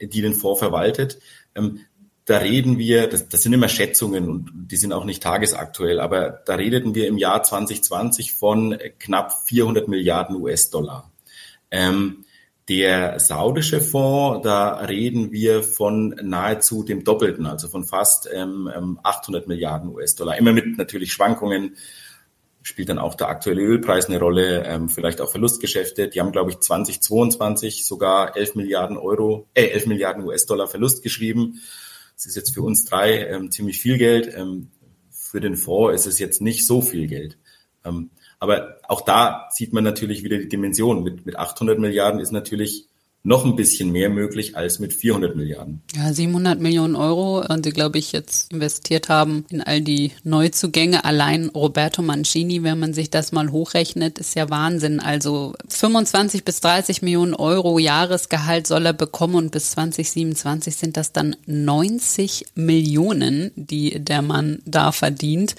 die 0.00 0.22
den 0.22 0.34
Fonds 0.34 0.58
verwaltet, 0.58 1.18
ähm, 1.54 1.80
da 2.26 2.38
reden 2.38 2.76
wir, 2.76 3.06
das, 3.06 3.28
das 3.28 3.42
sind 3.42 3.52
immer 3.52 3.68
Schätzungen 3.68 4.28
und 4.28 4.50
die 4.52 4.76
sind 4.76 4.92
auch 4.92 5.04
nicht 5.04 5.22
tagesaktuell, 5.22 6.00
aber 6.00 6.42
da 6.44 6.56
redeten 6.56 6.96
wir 6.96 7.06
im 7.06 7.18
Jahr 7.18 7.44
2020 7.44 8.32
von 8.32 8.76
knapp 8.98 9.32
400 9.46 9.86
Milliarden 9.86 10.34
US-Dollar. 10.42 11.12
Ähm, 11.70 12.24
der 12.68 13.20
saudische 13.20 13.80
Fonds, 13.80 14.42
da 14.42 14.74
reden 14.80 15.30
wir 15.30 15.62
von 15.62 16.08
nahezu 16.22 16.82
dem 16.82 17.04
Doppelten, 17.04 17.46
also 17.46 17.68
von 17.68 17.84
fast 17.84 18.28
ähm, 18.32 18.98
800 19.02 19.44
ähm, 19.44 19.48
Milliarden 19.48 19.94
US-Dollar. 19.94 20.36
Immer 20.36 20.52
mit 20.52 20.76
natürlich 20.76 21.12
Schwankungen, 21.12 21.76
spielt 22.62 22.88
dann 22.88 22.98
auch 22.98 23.14
der 23.14 23.28
aktuelle 23.28 23.62
Ölpreis 23.62 24.06
eine 24.06 24.18
Rolle, 24.18 24.64
ähm, 24.64 24.88
vielleicht 24.88 25.20
auch 25.20 25.30
Verlustgeschäfte. 25.30 26.08
Die 26.08 26.20
haben, 26.20 26.32
glaube 26.32 26.50
ich, 26.50 26.58
2022 26.58 27.86
sogar 27.86 28.36
11 28.36 28.56
Milliarden 28.56 28.96
Euro, 28.96 29.46
äh, 29.54 29.66
11 29.66 29.86
Milliarden 29.86 30.24
US-Dollar 30.24 30.66
Verlust 30.66 31.04
geschrieben. 31.04 31.60
Das 32.16 32.26
ist 32.26 32.34
jetzt 32.34 32.52
für 32.52 32.62
uns 32.62 32.84
drei 32.84 33.26
ähm, 33.28 33.52
ziemlich 33.52 33.78
viel 33.78 33.98
Geld. 33.98 34.34
Ähm, 34.34 34.72
für 35.12 35.38
den 35.40 35.54
Fonds 35.54 35.94
ist 35.94 36.06
es 36.06 36.18
jetzt 36.18 36.40
nicht 36.40 36.66
so 36.66 36.80
viel 36.80 37.06
Geld. 37.06 37.38
Ähm, 37.84 38.10
aber 38.38 38.78
auch 38.88 39.00
da 39.00 39.48
sieht 39.50 39.72
man 39.72 39.84
natürlich 39.84 40.22
wieder 40.22 40.38
die 40.38 40.48
Dimension. 40.48 41.02
Mit, 41.02 41.26
mit 41.26 41.36
800 41.36 41.78
Milliarden 41.78 42.20
ist 42.20 42.32
natürlich 42.32 42.86
noch 43.26 43.44
ein 43.44 43.56
bisschen 43.56 43.90
mehr 43.90 44.08
möglich 44.08 44.56
als 44.56 44.78
mit 44.78 44.94
400 44.94 45.34
Milliarden. 45.34 45.82
Ja, 45.96 46.12
700 46.12 46.60
Millionen 46.60 46.94
Euro, 46.94 47.42
die, 47.56 47.68
äh, 47.68 47.72
glaube 47.72 47.98
ich, 47.98 48.12
jetzt 48.12 48.52
investiert 48.52 49.08
haben 49.08 49.44
in 49.48 49.60
all 49.60 49.80
die 49.80 50.12
Neuzugänge. 50.22 51.04
Allein 51.04 51.48
Roberto 51.48 52.02
Mancini, 52.02 52.62
wenn 52.62 52.78
man 52.78 52.94
sich 52.94 53.10
das 53.10 53.32
mal 53.32 53.50
hochrechnet, 53.50 54.20
ist 54.20 54.36
ja 54.36 54.48
Wahnsinn. 54.48 55.00
Also 55.00 55.54
25 55.68 56.44
bis 56.44 56.60
30 56.60 57.02
Millionen 57.02 57.34
Euro 57.34 57.80
Jahresgehalt 57.80 58.68
soll 58.68 58.86
er 58.86 58.92
bekommen 58.92 59.34
und 59.34 59.50
bis 59.50 59.72
2027 59.72 60.76
sind 60.76 60.96
das 60.96 61.10
dann 61.10 61.34
90 61.46 62.46
Millionen, 62.54 63.50
die 63.56 63.98
der 63.98 64.22
Mann 64.22 64.60
da 64.66 64.92
verdient. 64.92 65.56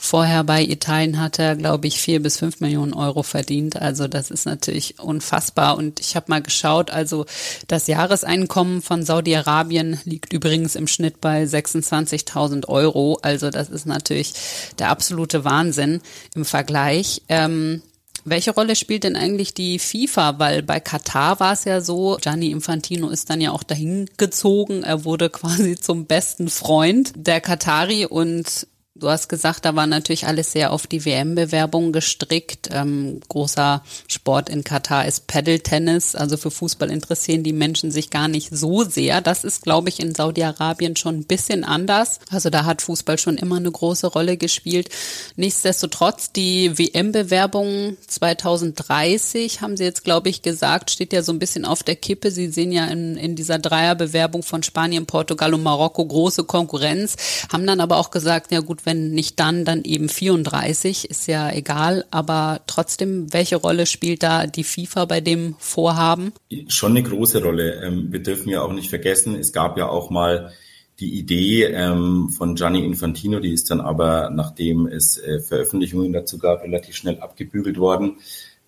Vorher 0.00 0.44
bei 0.44 0.62
Italien 0.62 1.20
hat 1.20 1.40
er, 1.40 1.56
glaube 1.56 1.88
ich, 1.88 2.00
vier 2.00 2.22
bis 2.22 2.38
fünf 2.38 2.60
Millionen 2.60 2.94
Euro 2.94 3.24
verdient. 3.24 3.76
Also 3.82 4.06
das 4.06 4.30
ist 4.30 4.46
natürlich 4.46 5.00
unfassbar. 5.00 5.76
Und 5.76 5.98
ich 5.98 6.14
habe 6.14 6.26
mal 6.28 6.40
geschaut, 6.40 6.92
also 6.92 7.26
das 7.66 7.88
Jahreseinkommen 7.88 8.80
von 8.80 9.02
Saudi-Arabien 9.02 10.00
liegt 10.04 10.32
übrigens 10.32 10.76
im 10.76 10.86
Schnitt 10.86 11.20
bei 11.20 11.42
26.000 11.42 12.68
Euro. 12.68 13.18
Also 13.22 13.50
das 13.50 13.68
ist 13.68 13.86
natürlich 13.86 14.34
der 14.78 14.90
absolute 14.90 15.44
Wahnsinn 15.44 16.00
im 16.36 16.44
Vergleich. 16.44 17.22
Ähm, 17.28 17.82
welche 18.24 18.52
Rolle 18.52 18.76
spielt 18.76 19.04
denn 19.04 19.16
eigentlich 19.16 19.52
die 19.52 19.78
FIFA? 19.78 20.38
Weil 20.38 20.62
bei 20.62 20.80
Katar 20.80 21.40
war 21.40 21.54
es 21.54 21.64
ja 21.64 21.80
so, 21.80 22.18
Gianni 22.20 22.50
Infantino 22.50 23.08
ist 23.08 23.30
dann 23.30 23.40
ja 23.40 23.50
auch 23.50 23.62
dahin 23.62 24.08
gezogen. 24.16 24.84
Er 24.84 25.04
wurde 25.04 25.28
quasi 25.30 25.74
zum 25.74 26.06
besten 26.06 26.48
Freund 26.48 27.12
der 27.16 27.40
Katari 27.40 28.06
und 28.06 28.66
Du 29.00 29.08
hast 29.08 29.28
gesagt, 29.28 29.64
da 29.64 29.76
war 29.76 29.86
natürlich 29.86 30.26
alles 30.26 30.50
sehr 30.50 30.72
auf 30.72 30.88
die 30.88 31.04
WM-Bewerbung 31.04 31.92
gestrickt. 31.92 32.68
Ähm, 32.72 33.20
großer 33.28 33.84
Sport 34.08 34.48
in 34.48 34.64
Katar 34.64 35.06
ist 35.06 35.28
Paddle-Tennis. 35.28 36.16
Also 36.16 36.36
für 36.36 36.50
Fußball 36.50 36.90
interessieren 36.90 37.44
die 37.44 37.52
Menschen 37.52 37.92
sich 37.92 38.10
gar 38.10 38.26
nicht 38.26 38.50
so 38.50 38.82
sehr. 38.82 39.20
Das 39.20 39.44
ist, 39.44 39.62
glaube 39.62 39.88
ich, 39.88 40.00
in 40.00 40.16
Saudi-Arabien 40.16 40.96
schon 40.96 41.18
ein 41.18 41.24
bisschen 41.24 41.62
anders. 41.62 42.18
Also 42.30 42.50
da 42.50 42.64
hat 42.64 42.82
Fußball 42.82 43.18
schon 43.18 43.36
immer 43.36 43.56
eine 43.56 43.70
große 43.70 44.08
Rolle 44.08 44.36
gespielt. 44.36 44.88
Nichtsdestotrotz, 45.36 46.32
die 46.32 46.76
WM-Bewerbung 46.76 47.96
2030 48.08 49.60
haben 49.60 49.76
Sie 49.76 49.84
jetzt, 49.84 50.02
glaube 50.02 50.28
ich, 50.28 50.42
gesagt, 50.42 50.90
steht 50.90 51.12
ja 51.12 51.22
so 51.22 51.30
ein 51.30 51.38
bisschen 51.38 51.64
auf 51.64 51.84
der 51.84 51.96
Kippe. 51.96 52.32
Sie 52.32 52.48
sehen 52.48 52.72
ja 52.72 52.86
in, 52.86 53.16
in 53.16 53.36
dieser 53.36 53.60
Dreierbewerbung 53.60 54.42
von 54.42 54.64
Spanien, 54.64 55.06
Portugal 55.06 55.54
und 55.54 55.62
Marokko 55.62 56.04
große 56.04 56.44
Konkurrenz, 56.44 57.14
haben 57.52 57.66
dann 57.66 57.80
aber 57.80 57.98
auch 57.98 58.10
gesagt, 58.10 58.50
ja 58.50 58.58
gut, 58.58 58.86
wenn 58.88 59.10
nicht 59.10 59.38
dann, 59.38 59.66
dann 59.66 59.84
eben 59.84 60.08
34, 60.08 61.10
ist 61.10 61.28
ja 61.28 61.52
egal. 61.52 62.06
Aber 62.10 62.62
trotzdem, 62.66 63.32
welche 63.32 63.56
Rolle 63.56 63.84
spielt 63.84 64.22
da 64.22 64.46
die 64.46 64.64
FIFA 64.64 65.04
bei 65.04 65.20
dem 65.20 65.54
Vorhaben? 65.58 66.32
Schon 66.68 66.92
eine 66.92 67.02
große 67.02 67.42
Rolle. 67.42 67.82
Ähm, 67.84 68.10
wir 68.10 68.22
dürfen 68.22 68.48
ja 68.48 68.62
auch 68.62 68.72
nicht 68.72 68.88
vergessen, 68.88 69.36
es 69.36 69.52
gab 69.52 69.76
ja 69.76 69.88
auch 69.88 70.08
mal 70.08 70.52
die 71.00 71.18
Idee 71.18 71.64
ähm, 71.64 72.30
von 72.30 72.54
Gianni 72.54 72.84
Infantino, 72.84 73.38
die 73.38 73.52
ist 73.52 73.70
dann 73.70 73.80
aber, 73.80 74.30
nachdem 74.30 74.86
es 74.86 75.18
äh, 75.18 75.40
Veröffentlichungen 75.40 76.12
dazu 76.12 76.38
gab, 76.38 76.62
relativ 76.64 76.96
schnell 76.96 77.20
abgebügelt 77.20 77.78
worden, 77.78 78.16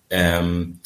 ähm, 0.09 0.79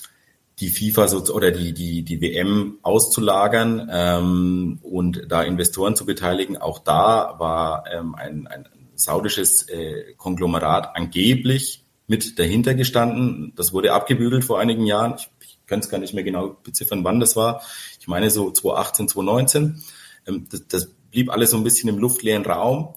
die 0.60 0.70
FIFA 0.70 1.18
oder 1.34 1.52
die, 1.52 1.74
die, 1.74 2.04
die 2.04 2.22
WM 2.22 2.80
auszulagern 2.82 3.90
ähm, 3.92 4.80
und 4.82 5.26
da 5.28 5.44
Investoren 5.44 5.96
zu 5.96 6.06
beteiligen. 6.06 6.58
Auch 6.58 6.80
da 6.80 7.36
war 7.38 7.86
ein, 7.86 8.48
ein 8.48 8.66
saudisches 8.96 9.68
äh, 9.70 10.14
Konglomerat 10.18 10.96
angeblich 10.96 11.84
mit 12.08 12.40
dahinter 12.40 12.76
gestanden. 12.76 13.54
Das 13.56 13.74
wurde 13.74 13.94
abgebügelt 13.94 14.44
vor 14.44 14.60
einigen 14.60 14.86
Jahren. 14.86 15.16
Ich, 15.18 15.30
ich 15.42 15.60
kann 15.66 15.80
es 15.80 15.90
gar 15.90 15.98
nicht 15.98 16.14
mehr 16.14 16.24
genau 16.24 16.58
beziffern, 16.64 17.04
wann 17.04 17.20
das 17.20 17.36
war. 17.36 17.62
Ich 18.00 18.08
meine 18.08 18.30
so 18.30 18.52
2018, 18.52 19.08
2019. 19.10 19.84
Ähm, 20.28 20.48
das, 20.50 20.68
das 20.68 20.88
blieb 21.12 21.32
alles 21.32 21.52
so 21.52 21.58
ein 21.58 21.64
bisschen 21.64 21.90
im 21.90 21.98
luftleeren 21.98 22.46
Raum. 22.46 22.96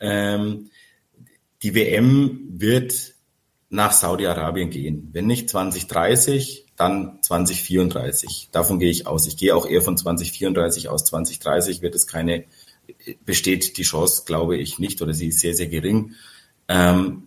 Ähm, 0.00 0.70
die 1.62 1.74
WM 1.74 2.40
wird 2.48 3.14
nach 3.70 3.92
Saudi-Arabien 3.92 4.68
gehen. 4.68 5.08
Wenn 5.12 5.26
nicht 5.26 5.48
2030, 5.48 6.66
dann 6.76 7.18
2034. 7.22 8.50
Davon 8.52 8.78
gehe 8.78 8.90
ich 8.90 9.06
aus. 9.06 9.26
Ich 9.26 9.36
gehe 9.36 9.56
auch 9.56 9.66
eher 9.66 9.80
von 9.80 9.96
2034 9.96 10.88
aus. 10.88 11.04
2030 11.04 11.80
wird 11.80 11.94
es 11.94 12.06
keine 12.06 12.44
besteht 13.24 13.76
die 13.76 13.82
Chance, 13.82 14.22
glaube 14.26 14.56
ich, 14.56 14.78
nicht 14.78 15.02
oder 15.02 15.14
sie 15.14 15.28
ist 15.28 15.40
sehr, 15.40 15.54
sehr 15.54 15.68
gering. 15.68 16.14
Ähm, 16.68 17.24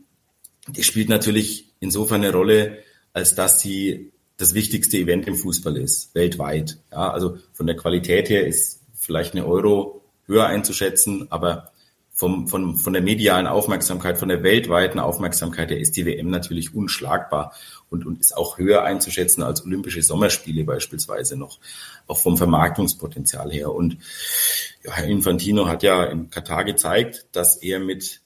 die 0.68 0.84
spielt 0.84 1.10
natürlich 1.10 1.74
insofern 1.80 2.24
eine 2.24 2.34
Rolle, 2.34 2.80
als 3.14 3.36
dass 3.36 3.62
sie 3.62 4.12
das 4.38 4.54
wichtigste 4.54 4.98
Event 4.98 5.28
im 5.28 5.36
Fußball 5.36 5.78
ist, 5.78 6.14
weltweit. 6.16 6.78
Ja, 6.92 7.12
also 7.12 7.38
von 7.54 7.68
der 7.68 7.78
Qualität 7.78 8.30
her 8.30 8.46
ist 8.46 8.82
vielleicht 8.96 9.34
eine 9.34 9.46
Euro 9.46 10.02
höher 10.26 10.48
einzuschätzen, 10.48 11.28
aber 11.32 11.72
vom, 12.16 12.48
von, 12.48 12.78
von 12.78 12.94
der 12.94 13.02
medialen 13.02 13.46
Aufmerksamkeit, 13.46 14.18
von 14.18 14.30
der 14.30 14.42
weltweiten 14.42 15.00
Aufmerksamkeit 15.00 15.70
her 15.70 15.80
ist 15.80 15.98
die 15.98 16.06
WM 16.06 16.30
natürlich 16.30 16.74
unschlagbar 16.74 17.54
und, 17.90 18.06
und 18.06 18.22
ist 18.22 18.38
auch 18.38 18.58
höher 18.58 18.84
einzuschätzen 18.84 19.44
als 19.44 19.66
Olympische 19.66 20.02
Sommerspiele 20.02 20.64
beispielsweise 20.64 21.36
noch, 21.36 21.60
auch 22.08 22.18
vom 22.18 22.38
Vermarktungspotenzial 22.38 23.52
her. 23.52 23.74
Und 23.74 23.98
ja, 24.86 24.94
Herr 24.94 25.08
Infantino 25.08 25.68
hat 25.68 25.84
ja 25.84 26.06
in 26.06 26.30
Katar 26.30 26.64
gezeigt, 26.64 27.28
dass 27.34 27.58
er 27.58 27.82
mit 27.82 28.22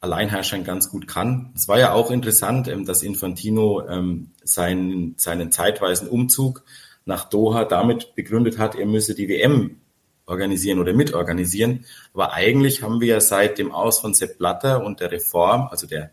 Alleinherrschern 0.00 0.64
ganz 0.64 0.88
gut 0.88 1.06
kann. 1.06 1.52
Es 1.54 1.68
war 1.68 1.78
ja 1.78 1.92
auch 1.92 2.10
interessant, 2.10 2.68
ähm, 2.68 2.86
dass 2.86 3.02
Infantino 3.02 3.86
ähm, 3.86 4.30
seinen, 4.44 5.14
seinen 5.18 5.52
zeitweisen 5.52 6.08
Umzug 6.08 6.64
nach 7.04 7.28
Doha 7.28 7.66
damit 7.66 8.14
begründet 8.14 8.56
hat, 8.58 8.74
er 8.74 8.86
müsse 8.86 9.14
die 9.14 9.28
WM 9.28 9.82
organisieren 10.26 10.80
oder 10.80 10.92
mitorganisieren. 10.92 11.84
Aber 12.12 12.32
eigentlich 12.32 12.82
haben 12.82 13.00
wir 13.00 13.08
ja 13.08 13.20
seit 13.20 13.58
dem 13.58 13.72
Aus 13.72 14.00
von 14.00 14.12
Sepp 14.12 14.38
Blatter 14.38 14.84
und 14.84 15.00
der 15.00 15.12
Reform, 15.12 15.68
also 15.70 15.86
der 15.86 16.10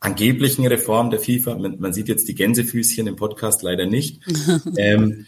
angeblichen 0.00 0.66
Reform 0.66 1.10
der 1.10 1.18
FIFA, 1.18 1.56
man, 1.56 1.80
man 1.80 1.92
sieht 1.92 2.08
jetzt 2.08 2.28
die 2.28 2.34
Gänsefüßchen 2.34 3.06
im 3.06 3.16
Podcast 3.16 3.62
leider 3.62 3.86
nicht, 3.86 4.20
ähm, 4.76 5.26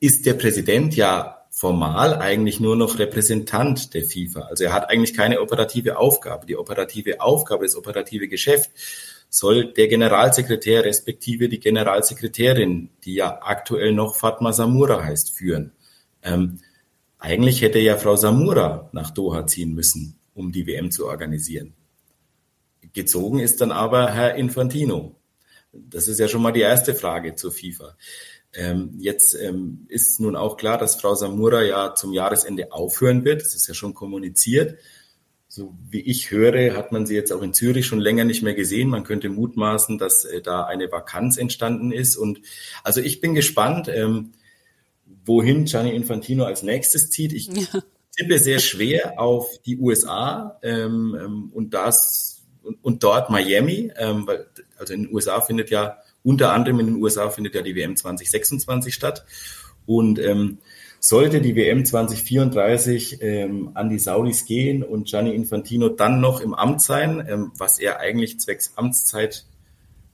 ist 0.00 0.26
der 0.26 0.34
Präsident 0.34 0.96
ja 0.96 1.44
formal 1.50 2.16
eigentlich 2.16 2.58
nur 2.58 2.74
noch 2.74 2.98
Repräsentant 2.98 3.94
der 3.94 4.02
FIFA. 4.02 4.40
Also 4.40 4.64
er 4.64 4.72
hat 4.72 4.90
eigentlich 4.90 5.14
keine 5.14 5.40
operative 5.40 5.98
Aufgabe. 5.98 6.46
Die 6.46 6.56
operative 6.56 7.20
Aufgabe, 7.20 7.64
das 7.64 7.76
operative 7.76 8.26
Geschäft 8.26 8.70
soll 9.30 9.72
der 9.72 9.86
Generalsekretär 9.86 10.84
respektive 10.84 11.48
die 11.48 11.60
Generalsekretärin, 11.60 12.90
die 13.04 13.14
ja 13.14 13.38
aktuell 13.42 13.92
noch 13.92 14.16
Fatma 14.16 14.52
Samura 14.52 15.04
heißt, 15.04 15.36
führen. 15.36 15.72
Ähm, 16.24 16.58
eigentlich 17.18 17.62
hätte 17.62 17.78
ja 17.78 17.96
Frau 17.96 18.16
Samura 18.16 18.90
nach 18.92 19.10
Doha 19.10 19.46
ziehen 19.46 19.74
müssen, 19.74 20.18
um 20.34 20.52
die 20.52 20.66
WM 20.66 20.90
zu 20.90 21.06
organisieren. 21.06 21.74
Gezogen 22.92 23.38
ist 23.38 23.60
dann 23.60 23.72
aber 23.72 24.12
Herr 24.12 24.34
Infantino. 24.34 25.16
Das 25.72 26.08
ist 26.08 26.20
ja 26.20 26.28
schon 26.28 26.42
mal 26.42 26.52
die 26.52 26.60
erste 26.60 26.94
Frage 26.94 27.34
zur 27.34 27.52
FIFA. 27.52 27.96
Ähm, 28.52 28.94
jetzt 28.98 29.34
ähm, 29.34 29.86
ist 29.88 30.20
nun 30.20 30.36
auch 30.36 30.56
klar, 30.56 30.78
dass 30.78 31.00
Frau 31.00 31.14
Samura 31.14 31.62
ja 31.62 31.94
zum 31.94 32.12
Jahresende 32.12 32.72
aufhören 32.72 33.24
wird. 33.24 33.40
Das 33.40 33.54
ist 33.54 33.66
ja 33.66 33.74
schon 33.74 33.94
kommuniziert. 33.94 34.78
So 35.48 35.74
wie 35.88 36.00
ich 36.00 36.30
höre, 36.30 36.76
hat 36.76 36.92
man 36.92 37.06
sie 37.06 37.14
jetzt 37.14 37.32
auch 37.32 37.42
in 37.42 37.54
Zürich 37.54 37.86
schon 37.86 38.00
länger 38.00 38.24
nicht 38.24 38.42
mehr 38.42 38.54
gesehen. 38.54 38.88
Man 38.88 39.04
könnte 39.04 39.28
mutmaßen, 39.28 39.98
dass 39.98 40.24
äh, 40.24 40.40
da 40.40 40.64
eine 40.64 40.90
Vakanz 40.90 41.36
entstanden 41.36 41.90
ist. 41.90 42.16
Und 42.16 42.40
also 42.84 43.00
ich 43.00 43.20
bin 43.20 43.34
gespannt. 43.34 43.88
Ähm, 43.88 44.32
wohin 45.24 45.64
Gianni 45.64 45.94
Infantino 45.94 46.44
als 46.44 46.62
nächstes 46.62 47.10
zieht. 47.10 47.32
Ich 47.32 47.46
ja. 47.46 47.82
tippe 48.16 48.38
sehr 48.38 48.58
schwer 48.58 49.18
auf 49.18 49.46
die 49.64 49.78
USA 49.78 50.58
ähm, 50.62 51.16
ähm, 51.20 51.50
und 51.52 51.74
das 51.74 52.42
und, 52.62 52.82
und 52.82 53.02
dort 53.02 53.30
Miami, 53.30 53.92
ähm, 53.96 54.26
weil 54.26 54.46
also 54.78 54.94
in 54.94 55.04
den 55.04 55.14
USA 55.14 55.40
findet 55.40 55.70
ja 55.70 55.98
unter 56.22 56.52
anderem 56.52 56.80
in 56.80 56.86
den 56.86 57.02
USA 57.02 57.28
findet 57.30 57.54
ja 57.54 57.62
die 57.62 57.76
WM 57.76 57.96
2026 57.96 58.94
statt 58.94 59.24
und 59.86 60.18
ähm, 60.18 60.58
sollte 60.98 61.42
die 61.42 61.54
WM 61.54 61.84
2034 61.84 63.18
ähm, 63.20 63.72
an 63.74 63.90
die 63.90 63.98
Saudis 63.98 64.46
gehen 64.46 64.82
und 64.82 65.06
Gianni 65.06 65.34
Infantino 65.34 65.90
dann 65.90 66.20
noch 66.20 66.40
im 66.40 66.54
Amt 66.54 66.80
sein, 66.80 67.22
ähm, 67.28 67.52
was 67.58 67.78
er 67.78 68.00
eigentlich 68.00 68.40
zwecks 68.40 68.72
Amtszeit 68.76 69.44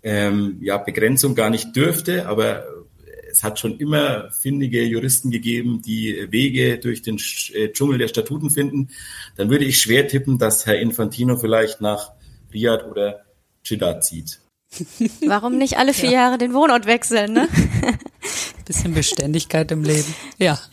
ähm, 0.03 0.59
ja 0.61 0.79
Begrenzung 0.79 1.37
gar 1.37 1.51
nicht 1.51 1.77
dürfte, 1.77 2.27
aber 2.27 2.65
es 3.31 3.43
hat 3.43 3.59
schon 3.59 3.79
immer 3.79 4.31
findige 4.33 4.83
Juristen 4.83 5.31
gegeben, 5.31 5.83
die 5.83 6.27
Wege 6.31 6.79
durch 6.79 7.03
den 7.03 7.21
äh, 7.53 7.71
Dschungel 7.73 7.99
der 7.99 8.09
Statuten 8.09 8.51
finden. 8.51 8.89
Dann 9.37 9.51
würde 9.51 9.65
ich 9.65 9.81
schwer 9.81 10.09
tippen, 10.09 10.39
dass 10.39 10.67
Herr 10.67 10.79
Infantino 10.79 11.37
vielleicht 11.37 11.81
nach 11.81 12.13
Riyadh 12.53 12.85
oder 12.91 13.25
Jeddah 13.65 14.01
zieht. 14.01 14.41
Warum 15.27 15.59
nicht 15.59 15.79
alle 15.79 15.95
vier 15.95 16.11
ja. 16.11 16.23
Jahre 16.23 16.39
den 16.39 16.55
Wohnort 16.55 16.87
wechseln, 16.87 17.33
ne? 17.33 17.49
Bisschen 18.65 18.95
Beständigkeit 18.95 19.71
im 19.73 19.83
Leben, 19.85 20.15
ja. 20.39 20.59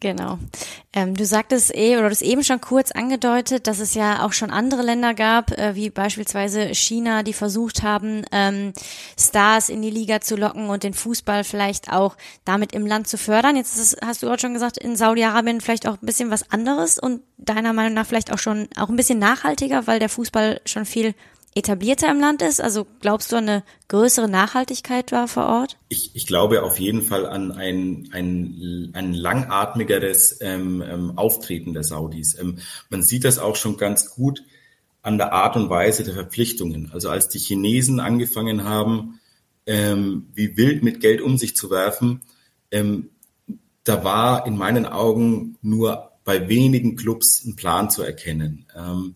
Genau. 0.00 0.38
Ähm, 0.96 1.14
du 1.14 1.26
sagtest 1.26 1.76
eh, 1.76 1.98
oder 1.98 2.04
du 2.04 2.10
hast 2.10 2.22
eben 2.22 2.42
schon 2.42 2.62
kurz 2.62 2.90
angedeutet, 2.90 3.66
dass 3.66 3.80
es 3.80 3.92
ja 3.92 4.24
auch 4.24 4.32
schon 4.32 4.50
andere 4.50 4.80
Länder 4.80 5.12
gab, 5.12 5.50
äh, 5.52 5.74
wie 5.74 5.90
beispielsweise 5.90 6.74
China, 6.74 7.22
die 7.22 7.34
versucht 7.34 7.82
haben, 7.82 8.24
ähm, 8.32 8.72
Stars 9.20 9.68
in 9.68 9.82
die 9.82 9.90
Liga 9.90 10.22
zu 10.22 10.36
locken 10.36 10.70
und 10.70 10.84
den 10.84 10.94
Fußball 10.94 11.44
vielleicht 11.44 11.92
auch 11.92 12.16
damit 12.46 12.72
im 12.72 12.86
Land 12.86 13.08
zu 13.08 13.18
fördern. 13.18 13.56
Jetzt 13.56 13.78
ist, 13.78 13.98
hast 14.02 14.22
du 14.22 14.26
gerade 14.26 14.40
schon 14.40 14.54
gesagt, 14.54 14.78
in 14.78 14.96
Saudi-Arabien 14.96 15.60
vielleicht 15.60 15.86
auch 15.86 16.00
ein 16.00 16.06
bisschen 16.06 16.30
was 16.30 16.50
anderes 16.50 16.98
und 16.98 17.20
deiner 17.36 17.74
Meinung 17.74 17.92
nach 17.92 18.06
vielleicht 18.06 18.32
auch 18.32 18.38
schon 18.38 18.66
auch 18.78 18.88
ein 18.88 18.96
bisschen 18.96 19.18
nachhaltiger, 19.18 19.86
weil 19.86 19.98
der 19.98 20.08
Fußball 20.08 20.62
schon 20.64 20.86
viel 20.86 21.14
etablierter 21.56 22.10
im 22.10 22.20
Land 22.20 22.42
ist? 22.42 22.60
Also 22.60 22.86
glaubst 23.00 23.32
du 23.32 23.36
an 23.36 23.48
eine 23.48 23.64
größere 23.88 24.28
Nachhaltigkeit 24.28 25.10
war 25.10 25.26
vor 25.26 25.46
Ort? 25.46 25.78
Ich, 25.88 26.10
ich 26.14 26.26
glaube 26.26 26.62
auf 26.62 26.78
jeden 26.78 27.02
Fall 27.02 27.26
an 27.26 27.50
ein, 27.50 28.10
ein, 28.12 28.90
ein 28.92 29.14
langatmigeres 29.14 30.38
ähm, 30.42 30.82
ähm, 30.86 31.16
Auftreten 31.16 31.72
der 31.72 31.82
Saudis. 31.82 32.38
Ähm, 32.38 32.58
man 32.90 33.02
sieht 33.02 33.24
das 33.24 33.38
auch 33.38 33.56
schon 33.56 33.78
ganz 33.78 34.10
gut 34.14 34.44
an 35.02 35.18
der 35.18 35.32
Art 35.32 35.56
und 35.56 35.70
Weise 35.70 36.04
der 36.04 36.14
Verpflichtungen. 36.14 36.90
Also 36.92 37.08
als 37.08 37.28
die 37.28 37.38
Chinesen 37.38 38.00
angefangen 38.00 38.64
haben, 38.64 39.20
ähm, 39.64 40.28
wie 40.34 40.56
wild 40.56 40.82
mit 40.82 41.00
Geld 41.00 41.22
um 41.22 41.38
sich 41.38 41.56
zu 41.56 41.70
werfen, 41.70 42.22
ähm, 42.70 43.10
da 43.84 44.04
war 44.04 44.46
in 44.46 44.56
meinen 44.56 44.84
Augen 44.84 45.56
nur 45.62 46.10
bei 46.24 46.48
wenigen 46.48 46.96
Clubs 46.96 47.44
ein 47.44 47.56
Plan 47.56 47.88
zu 47.88 48.02
erkennen. 48.02 48.66
Ähm, 48.76 49.14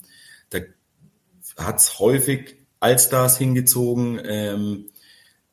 hat 1.67 1.79
es 1.79 1.99
häufig 1.99 2.57
Allstars 2.81 3.39
hingezogen 3.39 4.21
ähm, 4.25 4.91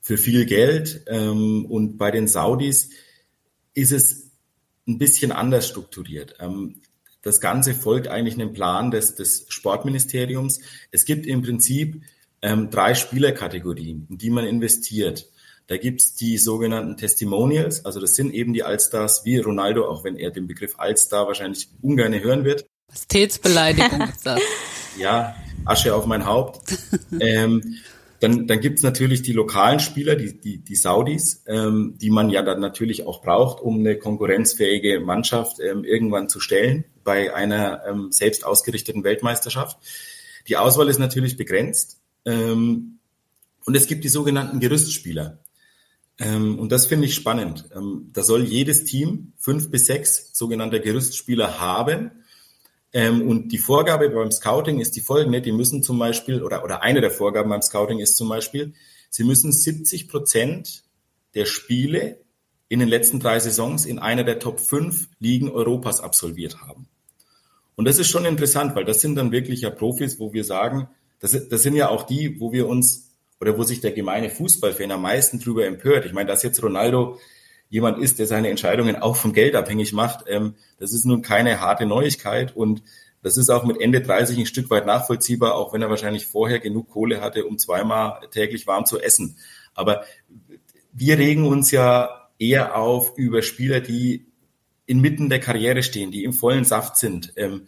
für 0.02 0.18
viel 0.18 0.46
Geld. 0.46 1.04
Ähm, 1.08 1.66
und 1.66 1.98
bei 1.98 2.12
den 2.12 2.28
Saudis 2.28 2.90
ist 3.74 3.92
es 3.92 4.32
ein 4.88 4.98
bisschen 4.98 5.32
anders 5.32 5.68
strukturiert. 5.68 6.36
Ähm, 6.40 6.82
das 7.22 7.42
Ganze 7.42 7.74
folgt 7.74 8.08
eigentlich 8.08 8.36
einem 8.36 8.54
Plan 8.54 8.90
des, 8.90 9.16
des 9.16 9.46
Sportministeriums. 9.50 10.62
Es 10.92 11.04
gibt 11.04 11.26
im 11.26 11.42
Prinzip 11.42 12.02
ähm, 12.42 12.70
drei 12.70 12.96
Spielerkategorien, 12.96 14.08
in 14.10 14.18
die 14.18 14.30
man 14.30 14.46
investiert. 14.46 15.30
Da 15.68 15.76
gibt's 15.76 16.16
die 16.16 16.38
sogenannten 16.38 16.96
Testimonials, 16.96 17.84
also 17.84 18.00
das 18.00 18.16
sind 18.16 18.34
eben 18.34 18.54
die 18.54 18.64
Allstars 18.64 19.26
wie 19.26 19.38
Ronaldo, 19.38 19.86
auch 19.86 20.06
wenn 20.06 20.16
er 20.16 20.32
den 20.32 20.48
Begriff 20.48 20.80
Allstar 20.80 21.28
wahrscheinlich 21.28 21.68
ungern 21.82 22.14
hören 22.14 22.46
wird. 22.46 22.66
Majestätsbeleidigung 22.88 24.02
ist 24.04 24.26
das. 24.26 24.40
ja, 24.98 25.36
Asche 25.70 25.96
auf 25.96 26.06
mein 26.06 26.26
Haupt. 26.26 26.62
ähm, 27.20 27.78
dann, 28.20 28.48
dann 28.48 28.60
gibt 28.60 28.80
es 28.80 28.84
natürlich 28.84 29.22
die 29.22 29.34
lokalen 29.34 29.80
Spieler, 29.80 30.16
die, 30.16 30.40
die, 30.40 30.58
die 30.58 30.76
Saudis, 30.76 31.44
ähm, 31.46 31.98
die 32.02 32.10
man 32.10 32.30
ja 32.30 32.42
dann 32.42 32.60
natürlich 32.60 33.06
auch 33.06 33.22
braucht, 33.22 33.62
um 33.62 33.80
eine 33.80 33.98
konkurrenzfähige 33.98 35.00
Mannschaft 35.00 35.60
ähm, 35.60 35.84
irgendwann 35.84 36.28
zu 36.28 36.40
stellen 36.40 36.86
bei 37.04 37.34
einer 37.34 37.84
ähm, 37.88 38.12
selbst 38.12 38.44
ausgerichteten 38.44 39.04
Weltmeisterschaft. 39.04 39.78
Die 40.48 40.58
Auswahl 40.58 40.90
ist 40.90 41.00
natürlich 41.00 41.38
begrenzt. 41.38 42.00
Ähm, 42.26 43.00
und 43.66 43.76
es 43.76 43.86
gibt 43.86 44.04
die 44.04 44.10
sogenannten 44.10 44.60
Gerüstspieler. 44.60 45.40
Ähm, 46.20 46.58
und 46.58 46.72
das 46.72 46.88
finde 46.88 47.06
ich 47.06 47.14
spannend. 47.14 47.66
Ähm, 47.76 48.10
da 48.14 48.24
soll 48.24 48.44
jedes 48.44 48.86
Team 48.86 49.34
fünf 49.38 49.70
bis 49.70 49.86
sechs 49.86 50.32
sogenannte 50.34 50.82
Gerüstspieler 50.82 51.60
haben 51.60 52.17
ähm, 52.98 53.30
und 53.30 53.50
die 53.50 53.60
Vorgabe 53.60 54.10
beim 54.10 54.32
Scouting 54.32 54.80
ist 54.80 54.96
die 54.96 55.02
folgende, 55.02 55.40
die 55.40 55.52
müssen 55.52 55.84
zum 55.84 56.00
Beispiel, 56.00 56.42
oder, 56.42 56.64
oder 56.64 56.82
eine 56.82 57.00
der 57.00 57.12
Vorgaben 57.12 57.52
beim 57.52 57.62
Scouting 57.62 58.00
ist 58.00 58.18
zum 58.18 58.28
Beispiel, 58.28 58.74
sie 59.12 59.24
müssen 59.24 59.52
70 59.52 60.08
Prozent 60.08 60.84
der 61.36 61.46
Spiele 61.46 62.18
in 62.70 62.80
den 62.80 62.90
letzten 62.90 63.20
drei 63.20 63.40
Saisons 63.40 63.86
in 63.86 64.00
einer 64.00 64.24
der 64.24 64.40
Top 64.40 64.60
5 64.60 65.10
Ligen 65.20 65.52
Europas 65.52 66.02
absolviert 66.02 66.60
haben. 66.62 66.88
Und 67.76 67.86
das 67.86 68.00
ist 68.00 68.10
schon 68.10 68.26
interessant, 68.26 68.76
weil 68.76 68.86
das 68.86 69.00
sind 69.00 69.14
dann 69.14 69.32
wirklich 69.32 69.62
ja 69.62 69.70
Profis, 69.70 70.20
wo 70.20 70.34
wir 70.34 70.44
sagen, 70.44 70.88
das, 71.20 71.50
das 71.50 71.62
sind 71.62 71.76
ja 71.76 71.90
auch 71.90 72.02
die, 72.02 72.40
wo 72.40 72.52
wir 72.52 72.68
uns, 72.68 73.12
oder 73.40 73.60
wo 73.60 73.62
sich 73.62 73.80
der 73.80 73.92
gemeine 73.92 74.32
Fußballfan 74.32 74.90
am 74.90 75.04
meisten 75.04 75.40
drüber 75.40 75.68
empört. 75.68 76.08
Ich 76.08 76.14
meine, 76.14 76.30
dass 76.30 76.42
jetzt 76.42 76.64
Ronaldo 76.64 77.20
jemand 77.70 78.00
ist, 78.00 78.20
der 78.20 78.28
seine 78.28 78.50
Entscheidungen 78.50 78.96
auch 78.96 79.16
vom 79.16 79.34
Geld 79.34 79.56
abhängig 79.56 79.94
macht. 79.94 80.26
Ähm, 80.28 80.56
das 80.80 80.94
ist 80.94 81.06
nun 81.06 81.22
keine 81.22 81.60
harte 81.60 81.86
Neuigkeit 81.86 82.56
und 82.56 82.84
das 83.24 83.38
ist 83.38 83.50
auch 83.50 83.66
mit 83.66 83.82
Ende 83.82 84.02
30 84.02 84.38
ein 84.38 84.46
Stück 84.46 84.70
weit 84.70 84.86
nachvollziehbar, 84.86 85.56
auch 85.56 85.74
wenn 85.74 85.82
er 85.82 85.90
wahrscheinlich 85.90 86.28
vorher 86.28 86.60
genug 86.60 86.90
Kohle 86.90 87.20
hatte, 87.20 87.46
um 87.46 87.58
zweimal 87.58 88.22
täglich 88.32 88.68
warm 88.68 88.86
zu 88.86 89.00
essen. 89.00 89.38
Aber 89.74 90.04
wir 90.94 91.18
regen 91.18 91.46
uns 91.46 91.72
ja 91.72 92.30
eher 92.40 92.78
auf 92.78 93.18
über 93.18 93.42
Spieler, 93.42 93.82
die 93.82 94.28
inmitten 94.86 95.30
der 95.30 95.40
Karriere 95.40 95.84
stehen, 95.84 96.12
die 96.12 96.24
im 96.24 96.34
vollen 96.34 96.64
Saft 96.64 96.98
sind. 96.98 97.34
Ähm, 97.36 97.68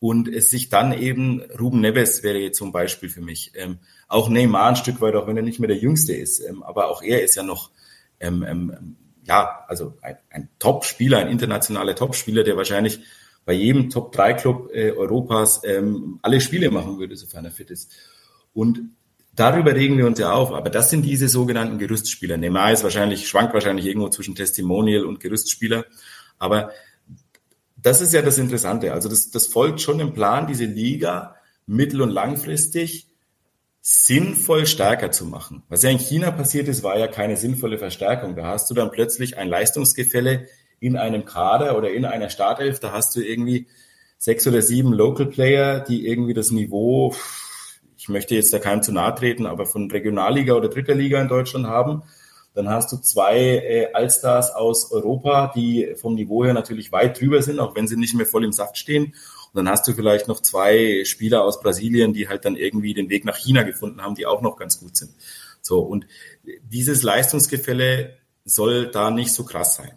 und 0.00 0.28
es 0.28 0.50
sich 0.50 0.68
dann 0.68 0.92
eben, 0.92 1.42
Ruben 1.58 1.80
Neves 1.80 2.22
wäre 2.22 2.38
jetzt 2.38 2.58
zum 2.58 2.72
Beispiel 2.72 3.08
für 3.08 3.22
mich, 3.22 3.52
ähm, 3.54 3.78
auch 4.08 4.28
Neymar 4.28 4.66
ein 4.66 4.76
Stück 4.76 5.00
weit, 5.00 5.14
auch 5.14 5.26
wenn 5.26 5.36
er 5.36 5.42
nicht 5.42 5.60
mehr 5.60 5.68
der 5.68 5.78
Jüngste 5.78 6.14
ist, 6.14 6.42
aber 6.62 6.88
auch 6.88 7.02
er 7.02 7.22
ist 7.22 7.36
ja 7.36 7.42
noch 7.42 7.70
ähm, 8.20 8.44
ähm, 8.46 8.96
ja, 9.24 9.64
also 9.68 9.94
ein, 10.02 10.16
ein 10.30 10.48
Top-Spieler, 10.58 11.18
ein 11.18 11.28
internationaler 11.28 11.94
Top-Spieler, 11.94 12.44
der 12.44 12.56
wahrscheinlich 12.56 13.00
bei 13.44 13.52
jedem 13.52 13.90
Top-3-Club 13.90 14.70
äh, 14.72 14.92
Europas 14.92 15.62
ähm, 15.64 16.18
alle 16.22 16.40
Spiele 16.40 16.70
machen 16.70 16.98
würde, 16.98 17.16
sofern 17.16 17.44
er 17.44 17.50
fit 17.50 17.70
ist. 17.70 17.92
Und 18.52 18.90
darüber 19.34 19.74
regen 19.74 19.98
wir 19.98 20.06
uns 20.06 20.18
ja 20.18 20.32
auf. 20.32 20.52
Aber 20.52 20.70
das 20.70 20.90
sind 20.90 21.02
diese 21.02 21.28
sogenannten 21.28 21.78
Gerüstspieler. 21.78 22.36
Neymar 22.36 22.72
ist 22.72 22.84
wahrscheinlich, 22.84 23.28
schwankt 23.28 23.52
wahrscheinlich 23.52 23.86
irgendwo 23.86 24.08
zwischen 24.08 24.34
Testimonial 24.34 25.04
und 25.04 25.20
Gerüstspieler. 25.20 25.84
Aber 26.38 26.70
das 27.76 28.00
ist 28.00 28.14
ja 28.14 28.22
das 28.22 28.38
Interessante. 28.38 28.92
Also 28.92 29.08
das, 29.08 29.30
das 29.30 29.46
folgt 29.46 29.80
schon 29.80 30.00
im 30.00 30.14
Plan, 30.14 30.46
diese 30.46 30.64
Liga 30.64 31.36
mittel- 31.66 32.02
und 32.02 32.10
langfristig 32.10 33.08
sinnvoll 33.86 34.64
stärker 34.64 35.10
zu 35.10 35.26
machen. 35.26 35.62
Was 35.68 35.82
ja 35.82 35.90
in 35.90 35.98
China 35.98 36.30
passiert 36.30 36.68
ist, 36.68 36.82
war 36.82 36.98
ja 36.98 37.06
keine 37.06 37.36
sinnvolle 37.36 37.76
Verstärkung. 37.76 38.34
Da 38.34 38.46
hast 38.46 38.70
du 38.70 38.74
dann 38.74 38.90
plötzlich 38.90 39.36
ein 39.36 39.46
Leistungsgefälle 39.46 40.46
in 40.80 40.96
einem 40.96 41.26
Kader 41.26 41.76
oder 41.76 41.92
in 41.92 42.06
einer 42.06 42.30
Startelf. 42.30 42.80
Da 42.80 42.92
hast 42.92 43.14
du 43.14 43.20
irgendwie 43.20 43.66
sechs 44.16 44.46
oder 44.46 44.62
sieben 44.62 44.94
Local 44.94 45.26
Player, 45.26 45.80
die 45.80 46.06
irgendwie 46.06 46.32
das 46.32 46.50
Niveau, 46.50 47.14
ich 47.98 48.08
möchte 48.08 48.34
jetzt 48.34 48.54
da 48.54 48.58
keinem 48.58 48.82
zu 48.82 48.90
nahe 48.90 49.14
treten, 49.14 49.44
aber 49.44 49.66
von 49.66 49.90
Regionalliga 49.90 50.54
oder 50.54 50.70
Dritter 50.70 50.94
Liga 50.94 51.20
in 51.20 51.28
Deutschland 51.28 51.66
haben. 51.66 52.04
Dann 52.54 52.70
hast 52.70 52.90
du 52.90 52.96
zwei 52.96 53.38
äh, 53.38 53.92
Allstars 53.92 54.50
aus 54.50 54.92
Europa, 54.92 55.52
die 55.54 55.94
vom 55.96 56.14
Niveau 56.14 56.42
her 56.42 56.54
natürlich 56.54 56.90
weit 56.90 57.20
drüber 57.20 57.42
sind, 57.42 57.60
auch 57.60 57.76
wenn 57.76 57.86
sie 57.86 57.98
nicht 57.98 58.14
mehr 58.14 58.24
voll 58.24 58.44
im 58.44 58.52
Saft 58.52 58.78
stehen. 58.78 59.14
Und 59.54 59.64
dann 59.64 59.68
hast 59.72 59.86
du 59.86 59.92
vielleicht 59.92 60.26
noch 60.26 60.40
zwei 60.40 61.04
Spieler 61.04 61.44
aus 61.44 61.60
Brasilien, 61.60 62.12
die 62.12 62.28
halt 62.28 62.44
dann 62.44 62.56
irgendwie 62.56 62.92
den 62.92 63.08
Weg 63.08 63.24
nach 63.24 63.36
China 63.36 63.62
gefunden 63.62 64.02
haben, 64.02 64.16
die 64.16 64.26
auch 64.26 64.42
noch 64.42 64.56
ganz 64.56 64.80
gut 64.80 64.96
sind. 64.96 65.12
So, 65.62 65.78
und 65.78 66.06
dieses 66.64 67.04
Leistungsgefälle 67.04 68.18
soll 68.44 68.90
da 68.90 69.12
nicht 69.12 69.32
so 69.32 69.44
krass 69.44 69.76
sein. 69.76 69.92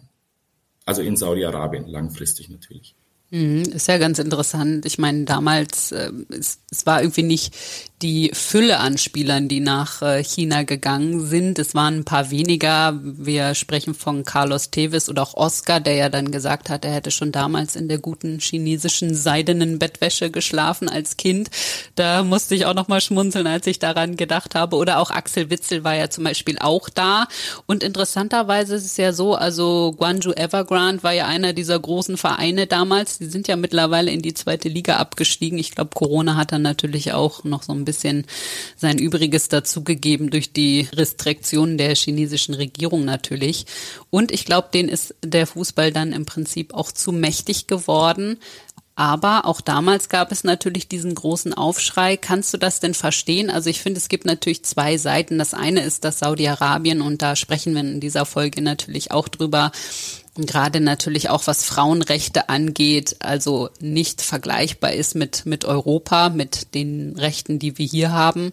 Also 0.84 1.02
in 1.02 1.16
Saudi-Arabien 1.16 1.88
langfristig 1.88 2.48
natürlich. 2.48 2.94
Mhm, 3.30 3.62
ist 3.74 3.88
ja 3.88 3.98
ganz 3.98 4.18
interessant. 4.18 4.86
Ich 4.86 4.96
meine, 4.96 5.24
damals, 5.24 5.92
äh, 5.92 6.10
es, 6.30 6.60
es 6.70 6.86
war 6.86 7.02
irgendwie 7.02 7.24
nicht 7.24 7.54
die 8.00 8.30
Fülle 8.32 8.78
an 8.78 8.96
Spielern, 8.96 9.48
die 9.48 9.60
nach 9.60 10.02
äh, 10.02 10.22
China 10.22 10.62
gegangen 10.62 11.26
sind. 11.26 11.58
Es 11.58 11.74
waren 11.74 11.98
ein 11.98 12.04
paar 12.04 12.30
weniger. 12.30 12.98
Wir 13.02 13.54
sprechen 13.54 13.94
von 13.94 14.24
Carlos 14.24 14.70
Teves 14.70 15.08
oder 15.08 15.22
auch 15.22 15.34
Oscar, 15.34 15.80
der 15.80 15.94
ja 15.94 16.08
dann 16.08 16.30
gesagt 16.30 16.70
hat, 16.70 16.84
er 16.84 16.92
hätte 16.92 17.10
schon 17.10 17.32
damals 17.32 17.76
in 17.76 17.88
der 17.88 17.98
guten 17.98 18.38
chinesischen 18.38 19.14
seidenen 19.14 19.78
Bettwäsche 19.78 20.30
geschlafen 20.30 20.88
als 20.88 21.16
Kind. 21.16 21.50
Da 21.96 22.22
musste 22.22 22.54
ich 22.54 22.66
auch 22.66 22.74
noch 22.74 22.88
mal 22.88 23.00
schmunzeln, 23.00 23.46
als 23.46 23.66
ich 23.66 23.78
daran 23.78 24.16
gedacht 24.16 24.54
habe. 24.54 24.76
Oder 24.76 25.00
auch 25.00 25.10
Axel 25.10 25.50
Witzel 25.50 25.82
war 25.84 25.94
ja 25.96 26.08
zum 26.08 26.24
Beispiel 26.24 26.56
auch 26.60 26.88
da. 26.88 27.26
Und 27.66 27.82
interessanterweise 27.82 28.76
ist 28.76 28.86
es 28.86 28.96
ja 28.96 29.12
so, 29.12 29.34
also 29.34 29.92
Guangzhou 29.98 30.32
Evergrande 30.32 31.02
war 31.02 31.12
ja 31.12 31.26
einer 31.26 31.52
dieser 31.52 31.78
großen 31.78 32.16
Vereine 32.16 32.66
damals. 32.68 33.17
Die 33.20 33.26
sind 33.26 33.48
ja 33.48 33.56
mittlerweile 33.56 34.10
in 34.10 34.22
die 34.22 34.34
zweite 34.34 34.68
Liga 34.68 34.96
abgestiegen. 34.96 35.58
Ich 35.58 35.72
glaube, 35.72 35.90
Corona 35.94 36.36
hat 36.36 36.52
dann 36.52 36.62
natürlich 36.62 37.12
auch 37.12 37.44
noch 37.44 37.62
so 37.62 37.72
ein 37.72 37.84
bisschen 37.84 38.26
sein 38.76 38.98
Übriges 38.98 39.48
dazugegeben 39.48 40.30
durch 40.30 40.52
die 40.52 40.88
Restriktionen 40.92 41.78
der 41.78 41.94
chinesischen 41.94 42.54
Regierung 42.54 43.04
natürlich. 43.04 43.66
Und 44.10 44.30
ich 44.30 44.44
glaube, 44.44 44.68
denen 44.72 44.88
ist 44.88 45.14
der 45.24 45.46
Fußball 45.46 45.92
dann 45.92 46.12
im 46.12 46.26
Prinzip 46.26 46.74
auch 46.74 46.92
zu 46.92 47.12
mächtig 47.12 47.66
geworden. 47.66 48.38
Aber 48.98 49.44
auch 49.44 49.60
damals 49.60 50.08
gab 50.08 50.32
es 50.32 50.42
natürlich 50.42 50.88
diesen 50.88 51.14
großen 51.14 51.54
Aufschrei. 51.54 52.16
Kannst 52.16 52.52
du 52.52 52.58
das 52.58 52.80
denn 52.80 52.94
verstehen? 52.94 53.48
Also 53.48 53.70
ich 53.70 53.80
finde, 53.80 53.98
es 53.98 54.08
gibt 54.08 54.24
natürlich 54.24 54.64
zwei 54.64 54.96
Seiten. 54.96 55.38
Das 55.38 55.54
eine 55.54 55.82
ist 55.82 56.02
das 56.02 56.18
Saudi-Arabien 56.18 57.00
und 57.00 57.22
da 57.22 57.36
sprechen 57.36 57.74
wir 57.74 57.80
in 57.82 58.00
dieser 58.00 58.26
Folge 58.26 58.60
natürlich 58.60 59.12
auch 59.12 59.28
drüber, 59.28 59.70
gerade 60.46 60.80
natürlich 60.80 61.30
auch 61.30 61.46
was 61.46 61.64
Frauenrechte 61.64 62.48
angeht, 62.48 63.16
also 63.20 63.70
nicht 63.80 64.22
vergleichbar 64.22 64.92
ist 64.92 65.14
mit, 65.14 65.46
mit 65.46 65.64
Europa, 65.64 66.28
mit 66.28 66.74
den 66.74 67.16
Rechten, 67.16 67.58
die 67.58 67.78
wir 67.78 67.86
hier 67.86 68.12
haben. 68.12 68.52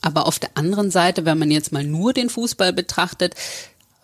Aber 0.00 0.26
auf 0.26 0.38
der 0.38 0.50
anderen 0.54 0.90
Seite, 0.90 1.24
wenn 1.24 1.38
man 1.38 1.50
jetzt 1.50 1.72
mal 1.72 1.84
nur 1.84 2.12
den 2.12 2.30
Fußball 2.30 2.72
betrachtet, 2.72 3.34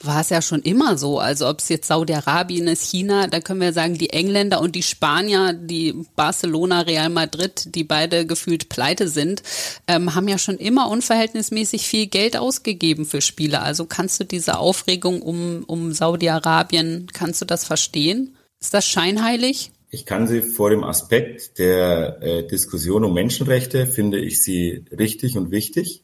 war 0.07 0.21
es 0.21 0.31
ja 0.31 0.43
schon 0.43 0.63
immer 0.63 0.99
so. 0.99 1.19
Also 1.19 1.49
ob 1.49 1.61
es 1.61 1.69
jetzt 1.69 1.89
Saudi-Arabien 1.89 2.69
ist, 2.69 2.83
China, 2.83 3.27
da 3.27 3.41
können 3.41 3.61
wir 3.61 3.73
sagen, 3.73 3.99
die 3.99 4.11
Engländer 4.11 4.61
und 4.61 4.75
die 4.75 4.83
Spanier, 4.83 5.53
die 5.53 5.95
Barcelona, 6.17 6.81
Real 6.81 7.09
Madrid, 7.09 7.75
die 7.75 7.85
beide 7.85 8.27
gefühlt 8.27 8.69
pleite 8.69 9.09
sind, 9.09 9.43
ähm, 9.87 10.15
haben 10.15 10.29
ja 10.29 10.39
schon 10.39 10.59
immer 10.59 10.89
unverhältnismäßig 10.91 11.87
viel 11.87 12.07
Geld 12.07 12.37
ausgegeben 12.37 13.05
für 13.07 13.21
Spiele. 13.21 13.61
Also 13.61 13.87
kannst 13.87 14.21
du 14.21 14.25
diese 14.25 14.59
Aufregung 14.59 15.23
um, 15.23 15.65
um 15.67 15.93
Saudi-Arabien, 15.93 17.09
kannst 17.13 17.41
du 17.41 17.45
das 17.45 17.65
verstehen? 17.65 18.37
Ist 18.61 18.75
das 18.75 18.87
scheinheilig? 18.87 19.73
Ich 19.91 20.07
kann 20.07 20.27
sie 20.27 20.43
vor 20.43 20.71
dem 20.71 20.83
Aspekt 20.83 21.59
der 21.59 22.21
äh, 22.21 22.47
Diskussion 22.47 23.05
um 23.05 23.15
Menschenrechte, 23.15 23.87
finde 23.87 24.19
ich 24.19 24.43
sie 24.43 24.85
richtig 24.91 25.37
und 25.37 25.53
wichtig. 25.53 26.03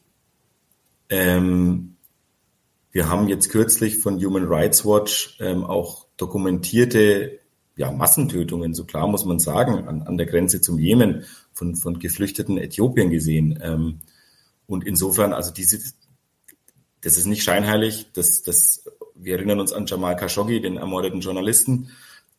Ähm, 1.09 1.90
wir 2.91 3.09
haben 3.09 3.27
jetzt 3.27 3.49
kürzlich 3.49 3.99
von 3.99 4.23
Human 4.23 4.45
Rights 4.45 4.85
Watch 4.85 5.37
ähm, 5.39 5.63
auch 5.63 6.07
dokumentierte 6.17 7.39
ja, 7.75 7.91
Massentötungen, 7.91 8.73
so 8.73 8.85
klar 8.85 9.07
muss 9.07 9.25
man 9.25 9.39
sagen, 9.39 9.87
an, 9.87 10.01
an 10.03 10.17
der 10.17 10.27
Grenze 10.27 10.61
zum 10.61 10.77
Jemen 10.77 11.25
von, 11.53 11.75
von 11.75 11.99
geflüchteten 11.99 12.57
Äthiopien 12.57 13.09
gesehen. 13.09 13.59
Ähm, 13.61 14.01
und 14.67 14.85
insofern, 14.85 15.33
also 15.33 15.51
diese, 15.51 15.79
das 17.01 17.17
ist 17.17 17.25
nicht 17.25 17.43
scheinheilig, 17.43 18.07
das, 18.13 18.43
das, 18.43 18.85
wir 19.15 19.35
erinnern 19.35 19.59
uns 19.59 19.73
an 19.73 19.85
Jamal 19.85 20.15
Khashoggi, 20.15 20.61
den 20.61 20.77
ermordeten 20.77 21.21
Journalisten, 21.21 21.89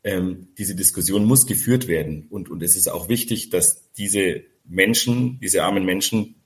ähm, 0.04 0.48
diese 0.58 0.74
Diskussion 0.74 1.24
muss 1.24 1.46
geführt 1.46 1.88
werden. 1.88 2.26
Und, 2.30 2.50
und 2.50 2.62
es 2.62 2.76
ist 2.76 2.88
auch 2.88 3.08
wichtig, 3.08 3.50
dass 3.50 3.92
diese 3.94 4.42
Menschen, 4.64 5.40
diese 5.40 5.64
armen 5.64 5.84
Menschen, 5.84 6.36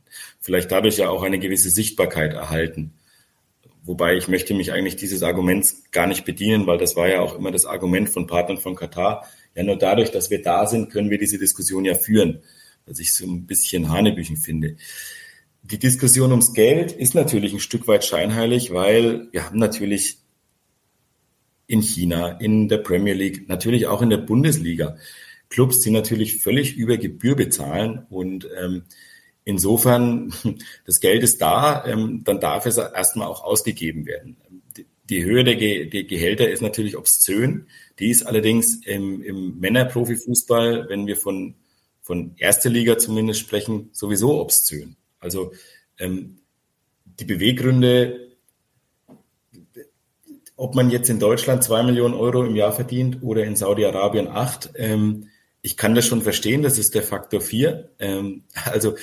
vielleicht 0.40 0.70
dadurch 0.70 0.98
ja 0.98 1.10
auch 1.10 1.22
eine 1.22 1.38
gewisse 1.38 1.70
Sichtbarkeit 1.70 2.32
erhalten. 2.32 2.94
Wobei 3.87 4.16
ich 4.16 4.27
möchte 4.27 4.53
mich 4.53 4.72
eigentlich 4.72 4.96
dieses 4.96 5.22
Arguments 5.22 5.85
gar 5.92 6.09
nicht 6.09 6.25
bedienen, 6.25 6.66
weil 6.66 6.77
das 6.77 6.96
war 6.96 7.09
ja 7.09 7.20
auch 7.20 7.38
immer 7.38 7.53
das 7.53 7.66
Argument 7.66 8.09
von 8.09 8.27
Partnern 8.27 8.59
von 8.59 8.75
Katar. 8.75 9.25
Ja, 9.55 9.62
nur 9.62 9.77
dadurch, 9.77 10.11
dass 10.11 10.29
wir 10.29 10.42
da 10.42 10.66
sind, 10.66 10.90
können 10.90 11.09
wir 11.09 11.18
diese 11.18 11.38
Diskussion 11.38 11.85
ja 11.85 11.94
führen, 11.94 12.42
was 12.85 12.99
ich 12.99 13.14
so 13.14 13.25
ein 13.25 13.46
bisschen 13.46 13.88
Hanebüchen 13.88 14.37
finde. 14.37 14.77
Die 15.62 15.79
Diskussion 15.79 16.33
ums 16.33 16.53
Geld 16.53 16.90
ist 16.90 17.14
natürlich 17.14 17.53
ein 17.53 17.61
Stück 17.61 17.87
weit 17.87 18.05
scheinheilig, 18.05 18.72
weil 18.72 19.29
wir 19.31 19.46
haben 19.46 19.59
natürlich 19.59 20.18
in 21.68 21.81
China, 21.81 22.33
in 22.40 22.68
der 22.68 22.79
Premier 22.79 23.14
League, 23.14 23.49
natürlich 23.49 23.87
auch 23.87 24.03
in 24.03 24.11
der 24.11 24.18
Bundesliga. 24.18 24.96
Clubs, 25.49 25.81
die 25.81 25.90
natürlich 25.90 26.42
völlig 26.42 26.77
über 26.77 26.96
Gebühr 26.96 27.37
bezahlen 27.37 28.05
und 28.11 28.49
ähm, 28.61 28.83
insofern, 29.46 30.35
das 30.85 31.00
Geld 31.00 31.22
ist 31.22 31.40
da, 31.40 31.87
ähm, 31.87 32.22
dann 32.24 32.40
darf 32.40 32.66
es 32.66 32.76
erstmal 32.76 33.28
auch 33.28 33.42
ausgegeben 33.42 34.04
werden. 34.04 34.37
Die, 35.09 35.24
Höhe 35.24 35.44
der, 35.44 35.54
Ge 35.56 35.87
der, 35.87 36.04
Gehälter 36.04 36.50
ist 36.50 36.61
natürlich 36.61 36.98
obszön. 36.98 37.68
Die 37.98 38.11
ist 38.11 38.24
allerdings 38.24 38.85
im, 38.85 39.22
im 39.22 39.59
Männerprofifußball, 39.59 40.88
wenn 40.88 41.06
wir 41.06 41.16
von, 41.16 41.54
von 42.02 42.35
erster 42.37 42.68
Liga 42.68 42.98
zumindest 42.98 43.40
sprechen, 43.40 43.88
sowieso 43.92 44.40
obszön. 44.40 44.96
Also 45.20 45.52
ähm, 45.98 46.38
die 47.04 47.24
Beweggründe 47.24 48.26
ob 50.59 50.74
man 50.74 50.90
jetzt 50.90 51.11
in 51.11 51.20
Deutschland 51.20 51.62
zwei 51.62 51.82
Millionen 51.82 52.14
Euro 52.14 52.42
im 52.42 52.56
Jahr 52.56 52.72
verdient 52.72 53.18
oder 53.22 53.44
in 53.44 53.56
Saudi-Arabien 53.56 54.26
acht, 54.26 54.70
ähm, 54.76 55.28
ich 55.61 55.76
kann 55.76 55.94
das 55.94 56.06
schon 56.06 56.22
verstehen, 56.22 56.62
das 56.62 56.78
ist 56.78 56.94
der 56.94 57.02
Faktor 57.02 57.40
vier. 57.40 57.90
Ähm, 57.98 58.44
also 58.64 58.94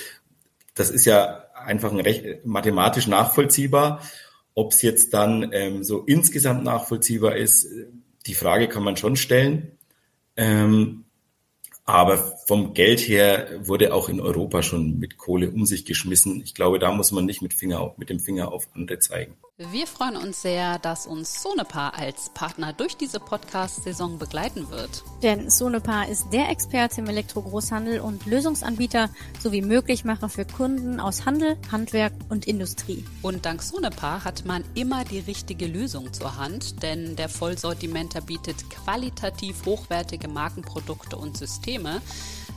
das 0.74 0.90
ist 0.90 1.04
ja 1.04 1.44
einfach 1.54 1.92
ein 1.92 2.00
recht, 2.00 2.44
mathematisch 2.44 3.06
nachvollziehbar. 3.06 4.02
Ob 4.54 4.72
es 4.72 4.82
jetzt 4.82 5.14
dann 5.14 5.50
ähm, 5.52 5.82
so 5.82 6.02
insgesamt 6.02 6.64
nachvollziehbar 6.64 7.36
ist, 7.36 7.66
die 8.26 8.34
Frage 8.34 8.68
kann 8.68 8.84
man 8.84 8.96
schon 8.96 9.16
stellen. 9.16 9.78
Ähm, 10.36 11.04
aber 11.84 12.16
vom 12.46 12.74
Geld 12.74 13.00
her 13.00 13.48
wurde 13.66 13.94
auch 13.94 14.08
in 14.08 14.20
Europa 14.20 14.62
schon 14.62 14.98
mit 14.98 15.16
Kohle 15.16 15.50
um 15.50 15.66
sich 15.66 15.84
geschmissen. 15.84 16.42
Ich 16.44 16.54
glaube, 16.54 16.78
da 16.78 16.92
muss 16.92 17.12
man 17.12 17.24
nicht 17.24 17.42
mit, 17.42 17.54
Finger, 17.54 17.94
mit 17.96 18.10
dem 18.10 18.20
Finger 18.20 18.52
auf 18.52 18.68
andere 18.74 18.98
zeigen. 18.98 19.34
Wir 19.56 19.86
freuen 19.86 20.16
uns 20.16 20.42
sehr, 20.42 20.80
dass 20.80 21.06
uns 21.06 21.40
Sonepar 21.40 21.94
als 21.94 22.28
Partner 22.34 22.72
durch 22.72 22.96
diese 22.96 23.20
Podcast-Saison 23.20 24.18
begleiten 24.18 24.68
wird. 24.68 25.04
Denn 25.22 25.48
Sonepar 25.48 26.08
ist 26.08 26.26
der 26.32 26.50
Experte 26.50 27.00
im 27.00 27.06
Elektrogroßhandel 27.06 28.00
und 28.00 28.26
Lösungsanbieter 28.26 29.10
sowie 29.38 29.62
Möglichmacher 29.62 30.28
für 30.28 30.44
Kunden 30.44 30.98
aus 30.98 31.24
Handel, 31.24 31.56
Handwerk 31.70 32.14
und 32.30 32.48
Industrie. 32.48 33.04
Und 33.22 33.46
dank 33.46 33.62
Sonepar 33.62 34.24
hat 34.24 34.44
man 34.44 34.64
immer 34.74 35.04
die 35.04 35.20
richtige 35.20 35.68
Lösung 35.68 36.12
zur 36.12 36.36
Hand, 36.36 36.82
denn 36.82 37.14
der 37.14 37.28
Vollsortimenter 37.28 38.22
bietet 38.22 38.68
qualitativ 38.70 39.64
hochwertige 39.66 40.26
Markenprodukte 40.26 41.16
und 41.16 41.36
Systeme 41.36 42.02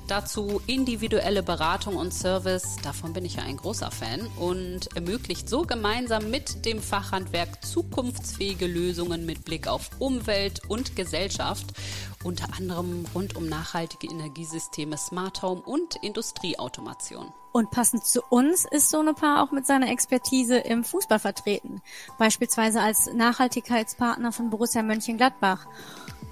Dazu 0.08 0.62
individuelle 0.68 1.44
Beratung 1.44 1.98
und 1.98 2.14
Service, 2.14 2.78
davon 2.82 3.12
bin 3.12 3.26
ich 3.26 3.36
ja 3.36 3.44
ein 3.44 3.58
großer 3.58 3.92
Fan 3.92 4.26
und 4.38 4.96
ermöglicht 4.96 5.50
so 5.50 5.64
gemeinsam 5.64 6.30
mit 6.30 6.66
dem 6.66 6.82
Fachhandwerk 6.82 7.66
zukunftsfähige 7.66 8.68
Lösungen 8.68 9.26
mit 9.26 9.44
Blick 9.44 9.68
auf 9.68 9.90
Umwelt 10.00 10.62
und 10.70 10.96
Gesellschaft, 10.96 11.66
unter 12.24 12.48
anderem 12.58 13.06
rund 13.14 13.36
um 13.36 13.48
nachhaltige 13.48 14.08
Energiesysteme, 14.08 14.98
Smart 14.98 15.42
Home 15.42 15.62
und 15.62 15.96
Industrieautomation. 16.02 17.34
Und 17.52 17.72
passend 17.72 18.06
zu 18.06 18.22
uns 18.22 18.66
ist 18.70 18.90
Sonepar 18.92 19.42
auch 19.42 19.52
mit 19.52 19.66
seiner 19.66 19.90
Expertise 19.90 20.58
im 20.58 20.84
Fußball 20.84 21.20
vertreten, 21.20 21.82
beispielsweise 22.18 22.82
als 22.82 23.12
Nachhaltigkeitspartner 23.14 24.32
von 24.32 24.50
Borussia 24.50 24.84
Mönchengladbach. 24.84 25.66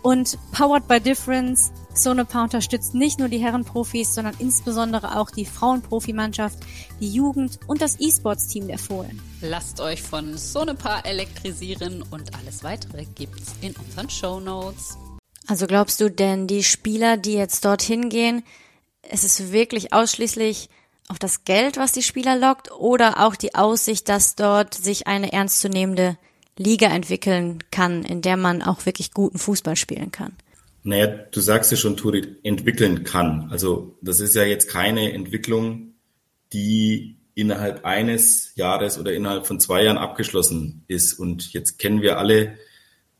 Und 0.02 0.38
Powered 0.52 0.88
by 0.88 1.00
Difference, 1.00 1.72
Sonepar 1.96 2.44
unterstützt 2.44 2.94
nicht 2.94 3.18
nur 3.18 3.28
die 3.28 3.40
Herrenprofis, 3.40 4.14
sondern 4.14 4.36
insbesondere 4.38 5.18
auch 5.18 5.32
die 5.32 5.46
Frauenprofimannschaft, 5.46 6.60
die 7.00 7.10
Jugend 7.10 7.60
und 7.68 7.82
das 7.82 8.00
E-Sports-Team 8.00 8.68
der 8.68 8.78
Fohlen. 8.78 9.20
Lasst 9.42 9.82
euch 9.82 10.04
von 10.04 10.38
Sonepar 10.38 11.06
elektrisieren 11.06 12.04
und 12.12 12.36
alles 12.36 12.64
weitere 12.64 13.06
gibt's 13.06 13.56
in 13.62 13.74
unseren 13.76 14.10
Show 14.10 14.40
Notes. 14.40 14.98
Also 15.48 15.68
glaubst 15.68 16.00
du 16.02 16.10
denn, 16.10 16.48
die 16.48 16.64
Spieler, 16.64 17.18
die 17.18 17.34
jetzt 17.34 17.66
dorthin 17.66 18.10
gehen, 18.10 18.44
es 19.02 19.24
ist 19.24 19.52
wirklich 19.52 19.94
ausschließlich 19.94 20.70
auf 21.08 21.20
das 21.20 21.46
Geld, 21.46 21.78
was 21.78 21.92
die 21.92 22.04
Spieler 22.04 22.36
lockt, 22.36 22.72
oder 22.72 23.26
auch 23.26 23.36
die 23.36 23.54
Aussicht, 23.54 24.10
dass 24.10 24.36
dort 24.36 24.74
sich 24.74 25.08
eine 25.08 25.32
ernstzunehmende 25.34 26.18
Liga 26.58 26.88
entwickeln 26.88 27.60
kann, 27.72 28.04
in 28.04 28.22
der 28.22 28.38
man 28.38 28.62
auch 28.62 28.86
wirklich 28.86 29.12
guten 29.12 29.38
Fußball 29.38 29.76
spielen 29.76 30.12
kann? 30.12 30.34
Naja, 30.84 31.08
du 31.08 31.42
sagst 31.42 31.72
ja 31.72 31.78
schon, 31.78 31.98
Turit, 31.98 32.38
entwickeln 32.44 33.04
kann. 33.04 33.48
Also 33.50 33.98
das 34.02 34.20
ist 34.20 34.36
ja 34.36 34.44
jetzt 34.44 34.70
keine 34.70 35.14
Entwicklung, 35.14 35.96
die 36.54 37.18
innerhalb 37.34 37.84
eines 37.86 38.54
Jahres 38.56 38.98
oder 38.98 39.14
innerhalb 39.14 39.46
von 39.46 39.60
zwei 39.60 39.84
Jahren 39.84 39.98
abgeschlossen 39.98 40.84
ist. 40.88 41.14
Und 41.14 41.52
jetzt 41.54 41.80
kennen 41.80 42.02
wir 42.02 42.18
alle 42.18 42.54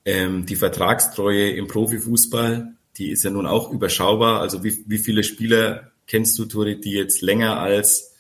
ähm, 0.06 0.46
die 0.46 0.56
Vertragstreue 0.56 1.50
im 1.52 1.68
Profifußball. 1.68 2.74
Die 2.98 3.10
ist 3.10 3.24
ja 3.24 3.32
nun 3.32 3.48
auch 3.48 3.72
überschaubar. 3.72 4.40
Also 4.40 4.64
wie, 4.64 4.84
wie 4.88 5.00
viele 5.00 5.24
Spieler 5.24 5.92
kennst 6.08 6.38
du, 6.40 6.46
Turit, 6.46 6.86
die 6.86 6.92
jetzt 6.92 7.22
länger 7.22 7.60
als 7.60 8.14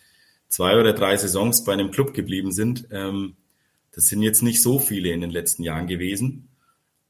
zwei 0.49 0.77
oder 0.79 0.93
drei 0.93 1.15
Saisons 1.15 1.63
bei 1.63 1.73
einem 1.73 1.91
Club 1.91 2.13
geblieben 2.13 2.51
sind? 2.51 2.87
Ähm, 2.91 3.35
das 3.95 4.07
sind 4.07 4.21
jetzt 4.21 4.43
nicht 4.43 4.61
so 4.61 4.77
viele 4.77 5.11
in 5.11 5.21
den 5.21 5.29
letzten 5.29 5.63
Jahren 5.63 5.87
gewesen, 5.87 6.49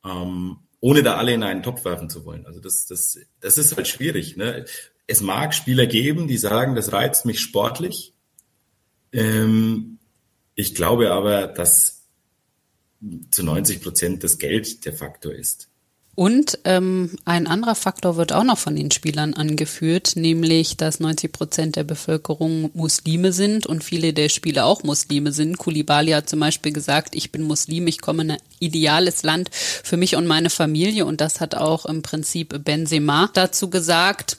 ähm, 0.06 0.58
ohne 0.80 1.02
da 1.02 1.18
alle 1.18 1.34
in 1.34 1.42
einen 1.42 1.64
Topf 1.64 1.84
werfen 1.84 2.12
zu 2.12 2.26
wollen. 2.26 2.46
Also 2.46 2.60
das, 2.60 2.86
das, 2.86 3.18
das 3.42 3.58
ist 3.58 3.76
halt 3.76 3.88
schwierig. 3.88 4.38
Ne? 4.38 4.66
Es 5.08 5.22
mag 5.22 5.56
Spieler 5.56 5.88
geben, 5.88 6.28
die 6.28 6.38
sagen, 6.38 6.76
das 6.76 6.94
reizt 6.94 7.26
mich 7.26 7.40
sportlich. 7.40 8.14
Ähm, 9.12 9.98
ich 10.54 10.76
glaube 10.76 11.12
aber, 11.12 11.48
dass 11.48 12.06
zu 13.32 13.44
90 13.44 13.82
Prozent 13.82 14.24
das 14.24 14.38
Geld 14.38 14.86
der 14.86 14.94
Faktor 14.94 15.34
ist. 15.34 15.72
Und 16.16 16.60
ähm, 16.64 17.12
ein 17.26 17.46
anderer 17.46 17.76
Faktor 17.76 18.16
wird 18.16 18.32
auch 18.32 18.46
noch 18.46 18.58
von 18.58 18.78
den 18.78 18.90
Spielern 18.90 19.34
angeführt, 19.34 20.14
nämlich, 20.16 20.78
dass 20.78 21.02
90 21.02 21.32
Prozent 21.34 21.76
der 21.76 21.84
Bevölkerung 21.84 22.72
Muslime 22.74 23.34
sind 23.34 23.68
und 23.68 23.84
viele 23.84 24.14
der 24.14 24.30
Spieler 24.30 24.66
auch 24.66 24.84
Muslime 24.84 25.34
sind. 25.34 25.58
Kulibali 25.58 26.12
hat 26.12 26.30
zum 26.30 26.40
Beispiel 26.40 26.72
gesagt, 26.72 27.16
ich 27.16 27.34
bin 27.34 27.44
Muslim, 27.44 27.88
ich 27.88 28.00
komme 28.00 28.24
in 28.24 28.32
ein 28.32 28.42
ideales 28.60 29.24
Land 29.24 29.50
für 29.52 29.98
mich 29.98 30.16
und 30.16 30.26
meine 30.26 30.50
Familie. 30.50 31.06
Und 31.06 31.20
das 31.20 31.42
hat 31.42 31.54
auch 31.54 31.86
im 31.86 32.02
Prinzip 32.02 32.64
Benzema 32.64 33.30
dazu 33.34 33.70
gesagt. 33.70 34.38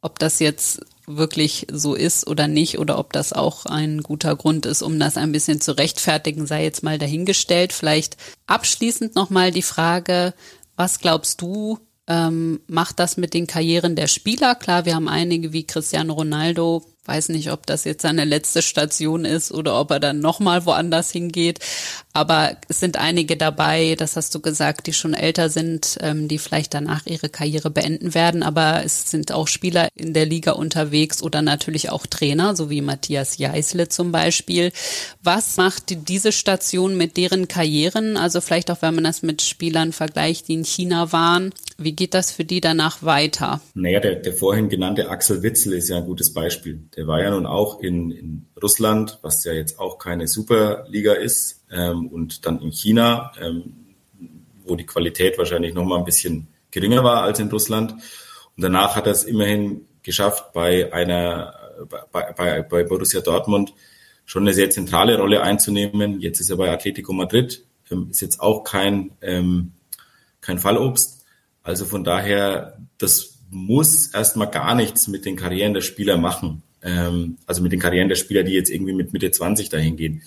Ob 0.00 0.20
das 0.20 0.38
jetzt 0.38 0.80
wirklich 1.08 1.66
so 1.72 1.94
ist 1.94 2.26
oder 2.26 2.46
nicht 2.46 2.78
oder 2.78 2.98
ob 2.98 3.12
das 3.12 3.32
auch 3.32 3.66
ein 3.66 4.02
guter 4.02 4.36
Grund 4.36 4.66
ist, 4.66 4.82
um 4.82 5.00
das 5.00 5.16
ein 5.16 5.32
bisschen 5.32 5.60
zu 5.60 5.72
rechtfertigen, 5.72 6.46
sei 6.46 6.62
jetzt 6.62 6.82
mal 6.82 6.98
dahingestellt. 6.98 7.72
Vielleicht 7.72 8.16
abschließend 8.46 9.14
nochmal 9.14 9.50
die 9.50 9.62
Frage, 9.62 10.34
was 10.78 11.00
glaubst 11.00 11.42
du, 11.42 11.80
ähm, 12.06 12.60
macht 12.68 13.00
das 13.00 13.16
mit 13.16 13.34
den 13.34 13.46
Karrieren 13.48 13.96
der 13.96 14.06
Spieler? 14.06 14.54
Klar, 14.54 14.86
wir 14.86 14.94
haben 14.94 15.08
einige 15.08 15.52
wie 15.52 15.66
Cristiano 15.66 16.14
Ronaldo. 16.14 16.84
Weiß 17.04 17.30
nicht, 17.30 17.50
ob 17.50 17.66
das 17.66 17.84
jetzt 17.84 18.02
seine 18.02 18.24
letzte 18.24 18.62
Station 18.62 19.24
ist 19.24 19.50
oder 19.50 19.78
ob 19.80 19.90
er 19.90 19.98
dann 19.98 20.20
nochmal 20.20 20.66
woanders 20.66 21.10
hingeht. 21.10 21.58
Aber 22.12 22.56
es 22.68 22.80
sind 22.80 22.96
einige 22.96 23.36
dabei, 23.36 23.94
das 23.96 24.16
hast 24.16 24.34
du 24.34 24.40
gesagt, 24.40 24.86
die 24.86 24.92
schon 24.92 25.14
älter 25.14 25.50
sind, 25.50 25.98
ähm, 26.00 26.26
die 26.26 26.38
vielleicht 26.38 26.74
danach 26.74 27.06
ihre 27.06 27.28
Karriere 27.28 27.70
beenden 27.70 28.14
werden. 28.14 28.42
Aber 28.42 28.82
es 28.84 29.10
sind 29.10 29.30
auch 29.30 29.46
Spieler 29.46 29.88
in 29.94 30.14
der 30.14 30.26
Liga 30.26 30.52
unterwegs 30.52 31.22
oder 31.22 31.42
natürlich 31.42 31.90
auch 31.90 32.06
Trainer, 32.06 32.56
so 32.56 32.70
wie 32.70 32.80
Matthias 32.80 33.38
Jeißle 33.38 33.88
zum 33.88 34.10
Beispiel. 34.10 34.72
Was 35.22 35.56
macht 35.58 36.08
diese 36.08 36.32
Station 36.32 36.96
mit 36.96 37.16
deren 37.16 37.46
Karrieren? 37.46 38.16
Also 38.16 38.40
vielleicht 38.40 38.70
auch, 38.70 38.82
wenn 38.82 38.94
man 38.94 39.04
das 39.04 39.22
mit 39.22 39.42
Spielern 39.42 39.92
vergleicht, 39.92 40.48
die 40.48 40.54
in 40.54 40.64
China 40.64 41.12
waren. 41.12 41.52
Wie 41.76 41.92
geht 41.92 42.14
das 42.14 42.32
für 42.32 42.44
die 42.44 42.60
danach 42.60 43.02
weiter? 43.04 43.60
Naja, 43.74 44.00
der, 44.00 44.16
der 44.16 44.32
vorhin 44.32 44.68
genannte 44.68 45.08
Axel 45.08 45.44
Witzel 45.44 45.74
ist 45.74 45.88
ja 45.88 45.98
ein 45.98 46.06
gutes 46.06 46.32
Beispiel. 46.32 46.80
Der 46.96 47.06
war 47.06 47.22
ja 47.22 47.30
nun 47.30 47.46
auch 47.46 47.80
in, 47.80 48.10
in 48.10 48.46
Russland, 48.60 49.18
was 49.22 49.44
ja 49.44 49.52
jetzt 49.52 49.78
auch 49.78 49.98
keine 49.98 50.26
Superliga 50.26 51.12
ist, 51.12 51.57
ähm, 51.70 52.08
und 52.08 52.46
dann 52.46 52.60
in 52.60 52.72
China, 52.72 53.32
ähm, 53.40 53.74
wo 54.64 54.76
die 54.76 54.86
Qualität 54.86 55.38
wahrscheinlich 55.38 55.74
noch 55.74 55.84
mal 55.84 55.98
ein 55.98 56.04
bisschen 56.04 56.48
geringer 56.70 57.04
war 57.04 57.22
als 57.22 57.40
in 57.40 57.48
Russland. 57.48 57.92
Und 57.92 58.62
danach 58.62 58.96
hat 58.96 59.06
er 59.06 59.12
es 59.12 59.24
immerhin 59.24 59.86
geschafft, 60.02 60.52
bei 60.52 60.92
einer, 60.92 61.54
bei, 62.12 62.32
bei, 62.32 62.62
bei 62.62 62.82
Borussia 62.82 63.20
Dortmund 63.20 63.72
schon 64.24 64.42
eine 64.42 64.52
sehr 64.52 64.70
zentrale 64.70 65.18
Rolle 65.18 65.42
einzunehmen. 65.42 66.20
Jetzt 66.20 66.40
ist 66.40 66.50
er 66.50 66.56
bei 66.56 66.70
Atletico 66.70 67.12
Madrid, 67.12 67.64
ähm, 67.90 68.08
ist 68.10 68.20
jetzt 68.20 68.40
auch 68.40 68.64
kein, 68.64 69.12
ähm, 69.22 69.72
kein 70.40 70.58
Fallobst. 70.58 71.24
Also 71.62 71.84
von 71.84 72.04
daher, 72.04 72.78
das 72.98 73.38
muss 73.50 74.08
erstmal 74.08 74.50
gar 74.50 74.74
nichts 74.74 75.08
mit 75.08 75.24
den 75.24 75.36
Karrieren 75.36 75.74
der 75.74 75.80
Spieler 75.80 76.16
machen. 76.16 76.62
Ähm, 76.82 77.38
also 77.46 77.62
mit 77.62 77.72
den 77.72 77.80
Karrieren 77.80 78.08
der 78.08 78.16
Spieler, 78.16 78.42
die 78.42 78.52
jetzt 78.52 78.70
irgendwie 78.70 78.92
mit 78.92 79.12
Mitte 79.12 79.30
20 79.30 79.68
dahin 79.68 79.96
gehen. 79.96 80.22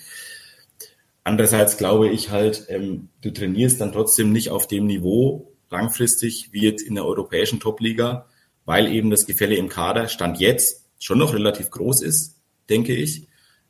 Andererseits 1.24 1.78
glaube 1.78 2.10
ich 2.10 2.32
halt, 2.32 2.66
ähm, 2.70 3.10
du 3.22 3.32
trainierst 3.32 3.80
dann 3.80 3.92
trotzdem 3.92 4.32
nicht 4.32 4.50
auf 4.50 4.68
dem 4.68 4.88
Niveau 4.88 5.54
langfristig 5.70 6.50
wie 6.52 6.64
jetzt 6.64 6.82
in 6.82 6.96
der 6.96 7.06
europäischen 7.06 7.60
Topliga, 7.60 8.28
weil 8.66 8.88
eben 8.88 9.10
das 9.10 9.26
Gefälle 9.26 9.56
im 9.56 9.70
Kader 9.70 10.08
Stand 10.08 10.40
jetzt 10.40 10.90
schon 11.00 11.20
noch 11.20 11.34
relativ 11.34 11.72
groß 11.72 12.02
ist, 12.02 12.42
denke 12.70 12.96
ich. 12.96 13.28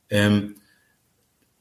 Ähm, 0.10 0.56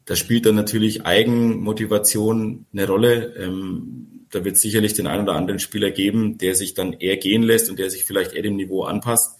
da 0.04 0.16
spielt 0.16 0.46
dann 0.46 0.56
natürlich 0.56 1.06
Eigenmotivation 1.06 2.66
eine 2.72 2.86
Rolle. 2.86 3.34
Ähm, 3.36 4.26
da 4.30 4.44
wird 4.44 4.56
sicherlich 4.58 4.94
den 4.94 5.06
einen 5.06 5.24
oder 5.24 5.34
anderen 5.34 5.60
Spieler 5.60 5.90
geben, 5.90 6.38
der 6.38 6.54
sich 6.54 6.74
dann 6.74 6.94
eher 6.94 7.16
gehen 7.16 7.42
lässt 7.42 7.68
und 7.70 7.78
der 7.78 7.90
sich 7.90 8.04
vielleicht 8.04 8.32
eher 8.32 8.42
dem 8.42 8.56
Niveau 8.56 8.82
anpasst. 8.84 9.39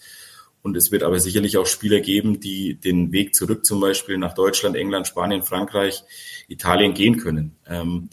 Und 0.62 0.76
es 0.76 0.92
wird 0.92 1.02
aber 1.02 1.18
sicherlich 1.20 1.56
auch 1.56 1.66
Spieler 1.66 2.00
geben, 2.00 2.40
die 2.40 2.74
den 2.74 3.12
Weg 3.12 3.34
zurück 3.34 3.64
zum 3.64 3.80
Beispiel 3.80 4.18
nach 4.18 4.34
Deutschland, 4.34 4.76
England, 4.76 5.06
Spanien, 5.06 5.42
Frankreich, 5.42 6.04
Italien 6.48 6.92
gehen 6.94 7.16
können. 7.16 7.56
Ähm, 7.66 8.10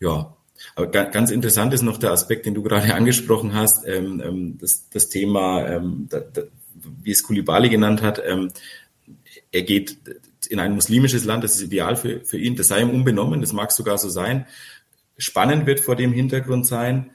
ja, 0.00 0.36
aber 0.74 0.86
ganz 0.88 1.30
interessant 1.30 1.72
ist 1.74 1.82
noch 1.82 1.98
der 1.98 2.12
Aspekt, 2.12 2.46
den 2.46 2.54
du 2.54 2.62
gerade 2.62 2.94
angesprochen 2.94 3.54
hast, 3.54 3.86
ähm, 3.86 4.22
ähm, 4.24 4.58
das, 4.58 4.88
das 4.90 5.08
Thema, 5.08 5.66
ähm, 5.68 6.06
da, 6.10 6.20
da, 6.20 6.42
wie 7.02 7.12
es 7.12 7.22
Kulibali 7.22 7.68
genannt 7.68 8.02
hat. 8.02 8.20
Ähm, 8.24 8.50
er 9.52 9.62
geht 9.62 9.98
in 10.48 10.58
ein 10.58 10.74
muslimisches 10.74 11.24
Land, 11.24 11.44
das 11.44 11.56
ist 11.56 11.62
ideal 11.62 11.96
für, 11.96 12.24
für 12.24 12.38
ihn, 12.38 12.56
das 12.56 12.68
sei 12.68 12.80
ihm 12.82 12.90
unbenommen, 12.90 13.40
das 13.40 13.52
mag 13.52 13.72
sogar 13.72 13.98
so 13.98 14.08
sein. 14.08 14.46
Spannend 15.18 15.66
wird 15.66 15.80
vor 15.80 15.96
dem 15.96 16.12
Hintergrund 16.12 16.66
sein, 16.66 17.10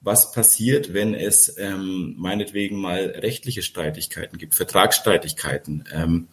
was 0.00 0.32
passiert, 0.32 0.94
wenn 0.94 1.14
es 1.14 1.56
ähm, 1.58 2.14
meinetwegen 2.16 2.80
mal 2.80 3.14
rechtliche 3.16 3.62
Streitigkeiten 3.62 4.38
gibt, 4.38 4.54
Vertragsstreitigkeiten. 4.54 5.84
Ähm, 5.92 6.28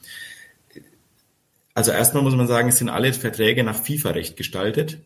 also 1.74 1.92
erstmal 1.92 2.24
muss 2.24 2.36
man 2.36 2.48
sagen, 2.48 2.70
es 2.70 2.78
sind 2.78 2.90
alle 2.90 3.14
Verträge 3.14 3.64
nach 3.64 3.84
FIFA-Recht 3.84 4.36
gestaltet. 4.38 5.00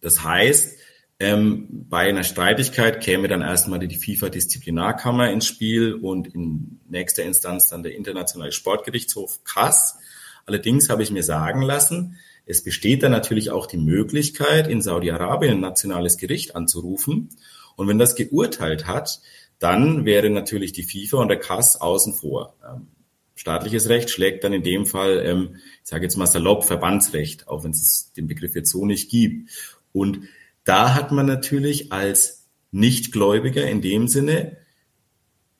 Das 0.00 0.22
heißt, 0.22 0.78
ähm, 1.18 1.68
bei 1.88 2.08
einer 2.08 2.24
Streitigkeit 2.24 3.00
käme 3.00 3.28
dann 3.28 3.42
erstmal 3.42 3.78
die 3.78 3.96
FIFA-Disziplinarkammer 3.96 5.30
ins 5.30 5.46
Spiel 5.46 5.94
und 5.94 6.34
in 6.34 6.80
nächster 6.88 7.22
Instanz 7.22 7.68
dann 7.68 7.82
der 7.82 7.94
Internationale 7.94 8.52
Sportgerichtshof 8.52 9.42
CAS. 9.44 9.98
Allerdings 10.46 10.90
habe 10.90 11.02
ich 11.02 11.10
mir 11.10 11.22
sagen 11.22 11.62
lassen, 11.62 12.18
es 12.44 12.64
besteht 12.64 13.02
dann 13.02 13.12
natürlich 13.12 13.50
auch 13.50 13.66
die 13.66 13.78
Möglichkeit, 13.78 14.66
in 14.66 14.82
Saudi-Arabien 14.82 15.52
ein 15.52 15.60
nationales 15.60 16.16
Gericht 16.16 16.56
anzurufen. 16.56 17.28
Und 17.76 17.88
wenn 17.88 17.98
das 17.98 18.14
geurteilt 18.14 18.86
hat, 18.86 19.20
dann 19.58 20.04
wäre 20.04 20.28
natürlich 20.30 20.72
die 20.72 20.82
FIFA 20.82 21.18
und 21.18 21.28
der 21.28 21.38
CAS 21.38 21.80
außen 21.80 22.14
vor. 22.14 22.54
Ähm, 22.68 22.88
staatliches 23.34 23.88
Recht 23.88 24.10
schlägt 24.10 24.44
dann 24.44 24.52
in 24.52 24.62
dem 24.62 24.86
Fall, 24.86 25.24
ähm, 25.24 25.56
ich 25.82 25.88
sage 25.88 26.04
jetzt 26.04 26.16
mal 26.16 26.26
salopp, 26.26 26.64
Verbandsrecht, 26.64 27.48
auch 27.48 27.64
wenn 27.64 27.70
es 27.70 28.12
den 28.16 28.26
Begriff 28.26 28.54
jetzt 28.54 28.70
so 28.70 28.84
nicht 28.86 29.10
gibt. 29.10 29.50
Und 29.92 30.20
da 30.64 30.94
hat 30.94 31.12
man 31.12 31.26
natürlich 31.26 31.92
als 31.92 32.48
Nichtgläubiger 32.70 33.68
in 33.68 33.82
dem 33.82 34.08
Sinne 34.08 34.56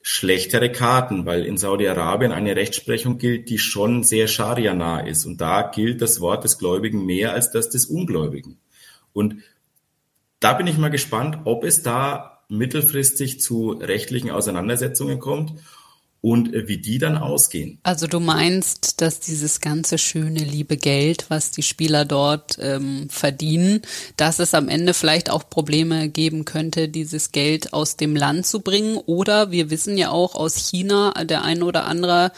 schlechtere 0.01 0.73
Karten, 0.73 1.27
weil 1.27 1.45
in 1.45 1.57
Saudi-Arabien 1.57 2.33
eine 2.33 2.57
Rechtsprechung 2.57 3.19
gilt, 3.19 3.49
die 3.49 3.59
schon 3.59 4.03
sehr 4.03 4.27
Scharia-nah 4.27 5.01
ist. 5.01 5.25
Und 5.27 5.41
da 5.41 5.63
gilt 5.63 6.03
das 6.03 6.21
Wort 6.21 6.43
des 6.43 6.59
Gläubigen 6.59 7.07
mehr 7.07 7.33
als 7.33 7.53
das 7.53 7.71
des 7.71 7.87
Ungläubigen. 7.87 8.59
Und 9.13 9.37
da 10.43 10.55
bin 10.55 10.67
ich 10.67 10.77
mal 10.77 10.91
gespannt, 10.91 11.39
ob 11.45 11.65
es 11.65 11.83
da 11.83 12.41
mittelfristig 12.49 13.41
zu 13.41 13.71
rechtlichen 13.71 14.31
Auseinandersetzungen 14.31 15.19
kommt 15.19 15.55
und 16.21 16.53
wie 16.53 16.79
die 16.79 16.99
dann 16.99 17.17
ausgehen. 17.17 17.81
Also 17.83 18.07
du 18.07 18.21
meinst, 18.21 19.01
dass 19.01 19.19
dieses 19.19 19.61
ganze 19.61 19.99
schöne 19.99 20.39
liebe 20.39 20.77
Geld, 20.77 21.27
was 21.29 21.51
die 21.51 21.63
Spieler 21.63 22.05
dort 22.05 22.59
ähm, 22.61 23.09
verdienen, 23.11 23.83
dass 24.17 24.39
es 24.39 24.55
am 24.55 24.69
Ende 24.69 24.95
vielleicht 24.95 25.31
auch 25.31 25.51
Probleme 25.51 26.09
geben 26.09 26.45
könnte, 26.45 26.89
dieses 26.89 27.33
Geld 27.33 27.73
aus 27.73 27.97
dem 27.97 28.15
Land 28.15 28.47
zu 28.47 28.61
bringen? 28.61 28.99
Oder 28.99 29.51
wir 29.51 29.71
wissen 29.71 29.99
ja 29.99 30.11
auch 30.11 30.37
aus 30.37 30.55
China, 30.57 31.13
der 31.25 31.43
eine 31.43 31.65
oder 31.65 31.87
andere 31.87 32.31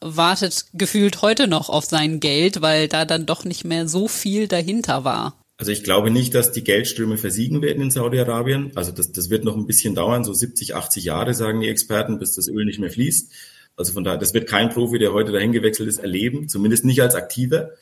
wartet 0.00 0.66
gefühlt 0.72 1.20
heute 1.22 1.48
noch 1.48 1.68
auf 1.68 1.84
sein 1.84 2.20
Geld, 2.20 2.62
weil 2.62 2.86
da 2.86 3.04
dann 3.04 3.26
doch 3.26 3.44
nicht 3.44 3.64
mehr 3.64 3.88
so 3.88 4.06
viel 4.06 4.46
dahinter 4.46 5.02
war. 5.02 5.34
Also 5.62 5.70
ich 5.70 5.84
glaube 5.84 6.10
nicht, 6.10 6.34
dass 6.34 6.50
die 6.50 6.64
Geldströme 6.64 7.16
versiegen 7.16 7.62
werden 7.62 7.84
in 7.84 7.92
Saudi-Arabien. 7.92 8.72
Also 8.74 8.90
das, 8.90 9.12
das 9.12 9.30
wird 9.30 9.44
noch 9.44 9.56
ein 9.56 9.64
bisschen 9.64 9.94
dauern, 9.94 10.24
so 10.24 10.32
70, 10.32 10.74
80 10.74 11.04
Jahre, 11.04 11.34
sagen 11.34 11.60
die 11.60 11.68
Experten, 11.68 12.18
bis 12.18 12.34
das 12.34 12.48
Öl 12.48 12.64
nicht 12.64 12.80
mehr 12.80 12.90
fließt. 12.90 13.32
Also 13.76 13.92
von 13.92 14.02
daher, 14.02 14.18
das 14.18 14.34
wird 14.34 14.48
kein 14.48 14.70
Profi, 14.70 14.98
der 14.98 15.12
heute 15.12 15.30
dahin 15.30 15.52
gewechselt 15.52 15.88
ist, 15.88 15.98
erleben, 15.98 16.48
zumindest 16.48 16.84
nicht 16.84 17.00
als 17.00 17.14
Aktiver. 17.14 17.74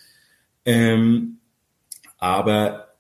Ähm, 0.67 1.39
aber 2.19 2.97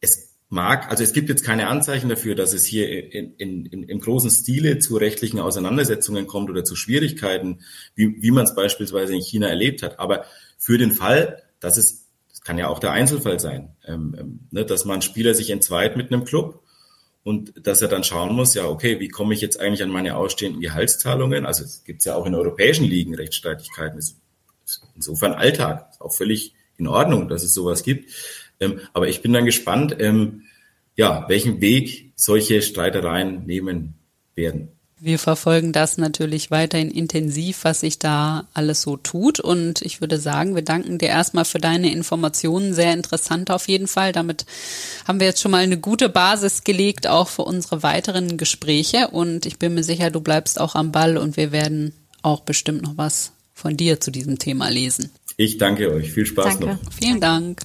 es 0.00 0.34
mag, 0.48 0.90
also 0.90 1.04
es 1.04 1.12
gibt 1.12 1.28
jetzt 1.28 1.44
keine 1.44 1.66
Anzeichen 1.66 2.08
dafür, 2.08 2.34
dass 2.34 2.54
es 2.54 2.64
hier 2.64 3.12
in, 3.12 3.34
in, 3.36 3.66
im 3.66 4.00
großen 4.00 4.30
Stile 4.30 4.78
zu 4.78 4.96
rechtlichen 4.96 5.40
Auseinandersetzungen 5.40 6.26
kommt 6.26 6.48
oder 6.48 6.64
zu 6.64 6.74
Schwierigkeiten, 6.74 7.60
wie, 7.96 8.22
wie 8.22 8.30
man 8.30 8.44
es 8.44 8.54
beispielsweise 8.54 9.12
in 9.14 9.20
China 9.20 9.48
erlebt 9.48 9.82
hat. 9.82 9.98
Aber 9.98 10.24
für 10.56 10.78
den 10.78 10.92
Fall, 10.92 11.42
dass 11.60 11.76
es 11.76 11.99
kann 12.44 12.58
ja 12.58 12.68
auch 12.68 12.78
der 12.78 12.92
Einzelfall 12.92 13.38
sein, 13.38 13.76
ähm, 13.86 14.16
ähm, 14.18 14.40
ne, 14.50 14.64
dass 14.64 14.84
man 14.84 15.02
Spieler 15.02 15.34
sich 15.34 15.50
entzweit 15.50 15.96
mit 15.96 16.12
einem 16.12 16.24
Club 16.24 16.62
und 17.22 17.66
dass 17.66 17.82
er 17.82 17.88
dann 17.88 18.04
schauen 18.04 18.34
muss, 18.34 18.54
ja, 18.54 18.66
okay, 18.66 18.98
wie 18.98 19.08
komme 19.08 19.34
ich 19.34 19.40
jetzt 19.40 19.60
eigentlich 19.60 19.82
an 19.82 19.90
meine 19.90 20.16
ausstehenden 20.16 20.62
Gehaltszahlungen? 20.62 21.44
Also 21.44 21.64
es 21.64 21.84
gibt 21.84 22.04
ja 22.04 22.14
auch 22.14 22.26
in 22.26 22.34
europäischen 22.34 22.84
Ligen 22.84 23.14
Rechtsstreitigkeiten. 23.14 23.96
Das 23.96 24.16
ist 24.64 24.82
insofern 24.94 25.32
Alltag, 25.32 25.88
ist 25.90 26.00
auch 26.00 26.12
völlig 26.12 26.54
in 26.78 26.86
Ordnung, 26.86 27.28
dass 27.28 27.42
es 27.42 27.52
sowas 27.52 27.82
gibt. 27.82 28.10
Ähm, 28.58 28.80
aber 28.94 29.08
ich 29.08 29.20
bin 29.20 29.32
dann 29.32 29.44
gespannt, 29.44 29.96
ähm, 29.98 30.44
ja, 30.96 31.26
welchen 31.28 31.60
Weg 31.60 32.12
solche 32.16 32.62
Streitereien 32.62 33.44
nehmen 33.46 33.94
werden. 34.34 34.72
Wir 35.02 35.18
verfolgen 35.18 35.72
das 35.72 35.96
natürlich 35.96 36.50
weiterhin 36.50 36.90
intensiv, 36.90 37.60
was 37.62 37.80
sich 37.80 37.98
da 37.98 38.46
alles 38.52 38.82
so 38.82 38.98
tut. 38.98 39.40
Und 39.40 39.80
ich 39.80 40.02
würde 40.02 40.18
sagen, 40.18 40.54
wir 40.54 40.62
danken 40.62 40.98
dir 40.98 41.08
erstmal 41.08 41.46
für 41.46 41.58
deine 41.58 41.90
Informationen. 41.90 42.74
Sehr 42.74 42.92
interessant 42.92 43.50
auf 43.50 43.66
jeden 43.66 43.86
Fall. 43.86 44.12
Damit 44.12 44.44
haben 45.08 45.18
wir 45.18 45.26
jetzt 45.26 45.40
schon 45.40 45.52
mal 45.52 45.62
eine 45.62 45.78
gute 45.78 46.10
Basis 46.10 46.64
gelegt, 46.64 47.06
auch 47.06 47.28
für 47.28 47.42
unsere 47.42 47.82
weiteren 47.82 48.36
Gespräche. 48.36 49.08
Und 49.08 49.46
ich 49.46 49.58
bin 49.58 49.74
mir 49.74 49.84
sicher, 49.84 50.10
du 50.10 50.20
bleibst 50.20 50.60
auch 50.60 50.74
am 50.74 50.92
Ball 50.92 51.16
und 51.16 51.38
wir 51.38 51.50
werden 51.50 51.94
auch 52.20 52.40
bestimmt 52.40 52.82
noch 52.82 52.98
was 52.98 53.32
von 53.54 53.78
dir 53.78 54.00
zu 54.00 54.10
diesem 54.10 54.38
Thema 54.38 54.68
lesen. 54.68 55.10
Ich 55.38 55.56
danke 55.56 55.90
euch. 55.90 56.12
Viel 56.12 56.26
Spaß 56.26 56.58
danke. 56.58 56.66
noch. 56.66 56.92
Vielen 56.92 57.20
Dank. 57.20 57.62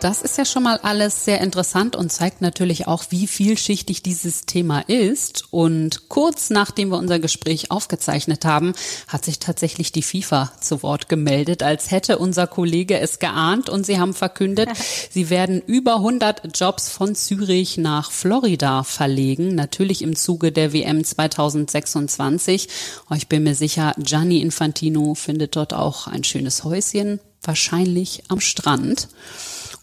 Das 0.00 0.22
ist 0.22 0.38
ja 0.38 0.46
schon 0.46 0.62
mal 0.62 0.78
alles 0.78 1.26
sehr 1.26 1.42
interessant 1.42 1.94
und 1.94 2.10
zeigt 2.10 2.40
natürlich 2.40 2.86
auch, 2.86 3.04
wie 3.10 3.26
vielschichtig 3.26 4.02
dieses 4.02 4.46
Thema 4.46 4.80
ist. 4.88 5.44
Und 5.50 6.08
kurz 6.08 6.48
nachdem 6.48 6.88
wir 6.88 6.96
unser 6.96 7.18
Gespräch 7.18 7.70
aufgezeichnet 7.70 8.46
haben, 8.46 8.72
hat 9.08 9.26
sich 9.26 9.40
tatsächlich 9.40 9.92
die 9.92 10.02
FIFA 10.02 10.52
zu 10.58 10.82
Wort 10.82 11.10
gemeldet, 11.10 11.62
als 11.62 11.90
hätte 11.90 12.16
unser 12.16 12.46
Kollege 12.46 12.98
es 12.98 13.18
geahnt 13.18 13.68
und 13.68 13.84
sie 13.84 14.00
haben 14.00 14.14
verkündet, 14.14 14.70
sie 15.10 15.28
werden 15.28 15.60
über 15.60 15.96
100 15.96 16.58
Jobs 16.58 16.88
von 16.88 17.14
Zürich 17.14 17.76
nach 17.76 18.10
Florida 18.10 18.84
verlegen, 18.84 19.54
natürlich 19.54 20.00
im 20.00 20.16
Zuge 20.16 20.50
der 20.50 20.72
WM 20.72 21.04
2026. 21.04 22.68
Ich 23.14 23.28
bin 23.28 23.42
mir 23.42 23.54
sicher, 23.54 23.94
Gianni 23.98 24.40
Infantino 24.40 25.14
findet 25.14 25.56
dort 25.56 25.74
auch 25.74 26.06
ein 26.06 26.24
schönes 26.24 26.64
Häuschen, 26.64 27.20
wahrscheinlich 27.42 28.22
am 28.28 28.40
Strand. 28.40 29.08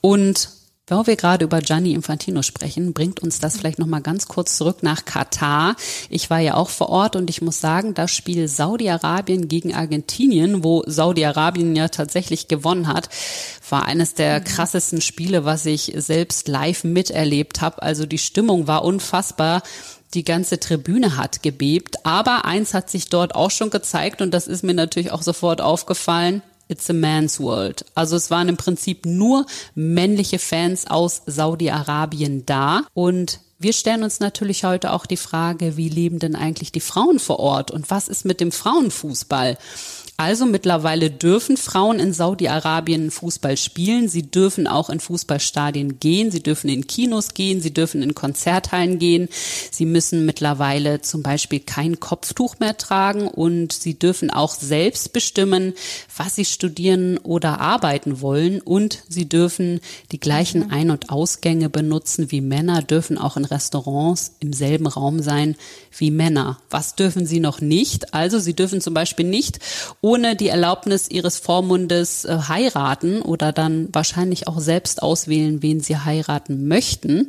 Und 0.01 0.49
weil 0.89 1.05
wir 1.05 1.15
gerade 1.17 1.43
über 1.43 1.59
Gianni 1.59 1.91
Infantino 1.91 2.41
sprechen, 2.43 2.93
bringt 2.93 3.19
uns 3.19 3.39
das 3.39 3.57
vielleicht 3.57 3.77
noch 3.77 3.87
mal 3.87 3.99
ganz 3.99 4.29
kurz 4.29 4.55
zurück 4.55 4.83
nach 4.83 5.03
Katar. 5.03 5.75
Ich 6.09 6.29
war 6.29 6.39
ja 6.39 6.53
auch 6.53 6.69
vor 6.69 6.87
Ort 6.87 7.17
und 7.17 7.29
ich 7.29 7.41
muss 7.41 7.59
sagen, 7.59 7.93
das 7.93 8.11
Spiel 8.11 8.47
Saudi-Arabien 8.47 9.49
gegen 9.49 9.75
Argentinien, 9.75 10.63
wo 10.63 10.83
Saudi-Arabien 10.87 11.75
ja 11.75 11.89
tatsächlich 11.89 12.47
gewonnen 12.47 12.87
hat, 12.87 13.09
war 13.69 13.83
eines 13.83 14.13
der 14.13 14.39
mhm. 14.39 14.43
krassesten 14.45 15.01
Spiele, 15.01 15.43
was 15.43 15.65
ich 15.65 15.91
selbst 15.97 16.47
live 16.47 16.85
miterlebt 16.85 17.59
habe. 17.59 17.81
Also 17.81 18.05
die 18.05 18.17
Stimmung 18.17 18.67
war 18.67 18.85
unfassbar. 18.85 19.63
Die 20.13 20.23
ganze 20.23 20.57
Tribüne 20.57 21.17
hat 21.17 21.43
gebebt. 21.43 22.05
Aber 22.05 22.45
eins 22.45 22.73
hat 22.73 22.89
sich 22.89 23.09
dort 23.09 23.35
auch 23.35 23.51
schon 23.51 23.71
gezeigt 23.71 24.21
und 24.21 24.33
das 24.33 24.47
ist 24.47 24.63
mir 24.63 24.73
natürlich 24.73 25.11
auch 25.11 25.21
sofort 25.21 25.59
aufgefallen. 25.59 26.41
It's 26.67 26.89
a 26.89 26.93
Man's 26.93 27.39
World. 27.39 27.85
Also 27.95 28.15
es 28.15 28.29
waren 28.29 28.49
im 28.49 28.57
Prinzip 28.57 29.05
nur 29.05 29.45
männliche 29.75 30.39
Fans 30.39 30.87
aus 30.87 31.21
Saudi-Arabien 31.25 32.45
da 32.45 32.81
und 32.93 33.39
wir 33.59 33.73
stellen 33.73 34.03
uns 34.03 34.19
natürlich 34.19 34.63
heute 34.65 34.93
auch 34.93 35.07
die 35.07 35.17
Frage, 35.17 35.77
wie 35.77 35.89
leben 35.89 36.19
denn 36.19 36.35
eigentlich 36.35 36.71
die 36.71 36.79
Frauen 36.79 37.19
vor 37.19 37.39
Ort 37.39 37.71
und 37.71 37.89
was 37.89 38.07
ist 38.07 38.23
mit 38.23 38.39
dem 38.39 38.51
Frauenfußball? 38.51 39.57
Also 40.19 40.47
mittlerweile 40.47 41.11
dürfen 41.11 41.57
Frauen 41.57 41.99
in 41.99 42.11
Saudi-Arabien 42.11 43.11
Fußball 43.11 43.55
spielen. 43.55 44.09
Sie 44.09 44.23
dürfen 44.23 44.65
auch 44.65 44.89
in 44.89 44.99
Fußballstadien 44.99 45.99
gehen. 45.99 46.31
Sie 46.31 46.41
dürfen 46.41 46.71
in 46.71 46.87
Kinos 46.87 47.35
gehen. 47.35 47.61
Sie 47.61 47.71
dürfen 47.71 48.01
in 48.01 48.15
Konzerthallen 48.15 48.97
gehen. 48.97 49.29
Sie 49.69 49.85
müssen 49.85 50.25
mittlerweile 50.25 51.01
zum 51.01 51.21
Beispiel 51.21 51.59
kein 51.59 51.99
Kopftuch 51.99 52.57
mehr 52.57 52.75
tragen 52.77 53.27
und 53.27 53.73
sie 53.73 53.99
dürfen 53.99 54.31
auch 54.31 54.55
selbst 54.55 55.13
bestimmen, 55.13 55.73
was 56.17 56.33
sie 56.33 56.45
studieren 56.45 57.19
oder 57.19 57.59
arbeiten 57.61 58.19
wollen. 58.19 58.59
Und 58.59 59.03
sie 59.07 59.29
dürfen 59.29 59.81
die 60.11 60.19
gleichen 60.19 60.65
mhm. 60.65 60.71
Ein- 60.71 60.89
und 60.89 61.11
Ausgänge 61.11 61.69
benutzen 61.69 62.31
wie 62.31 62.41
Männer, 62.41 62.81
dürfen 62.81 63.19
auch 63.19 63.37
in 63.37 63.45
Restaurants 63.45 64.31
im 64.39 64.51
selben 64.51 64.87
Raum 64.87 65.21
sein 65.21 65.55
wie 65.95 66.09
Männer. 66.09 66.57
Was 66.71 66.95
dürfen 66.95 67.27
sie 67.27 67.39
noch 67.39 67.61
nicht? 67.61 68.15
Also 68.15 68.39
sie 68.39 68.55
dürfen 68.55 68.81
zum 68.81 68.95
Beispiel 68.95 69.27
nicht 69.27 69.59
ohne 70.07 70.37
die 70.37 70.47
Erlaubnis 70.47 71.09
ihres 71.09 71.37
Vormundes 71.37 72.23
äh, 72.23 72.37
heiraten 72.47 73.21
oder 73.21 73.51
dann 73.51 73.89
wahrscheinlich 73.91 74.47
auch 74.47 74.61
selbst 74.61 75.03
auswählen, 75.03 75.61
wen 75.61 75.81
sie 75.81 75.97
heiraten 75.97 76.69
möchten. 76.69 77.27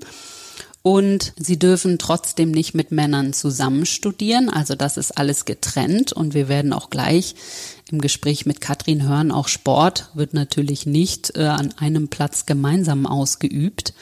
Und 0.83 1.33
sie 1.37 1.59
dürfen 1.59 1.99
trotzdem 1.99 2.53
nicht 2.53 2.75
mit 2.75 2.93
Männern 2.93 3.33
zusammen 3.33 3.85
studieren. 3.85 4.49
Also 4.49 4.77
das 4.77 4.97
ist 4.97 5.19
alles 5.19 5.45
getrennt. 5.45 6.13
Und 6.13 6.35
wir 6.35 6.49
werden 6.49 6.73
auch 6.73 6.89
gleich 6.89 7.35
im 7.91 8.01
Gespräch 8.01 8.47
mit 8.47 8.61
Katrin 8.61 9.09
hören, 9.09 9.33
auch 9.33 9.49
Sport 9.49 10.11
wird 10.15 10.33
natürlich 10.33 10.87
nicht 10.87 11.37
äh, 11.37 11.47
an 11.47 11.75
einem 11.79 12.07
Platz 12.07 12.47
gemeinsam 12.47 13.07
ausgeübt. 13.07 13.93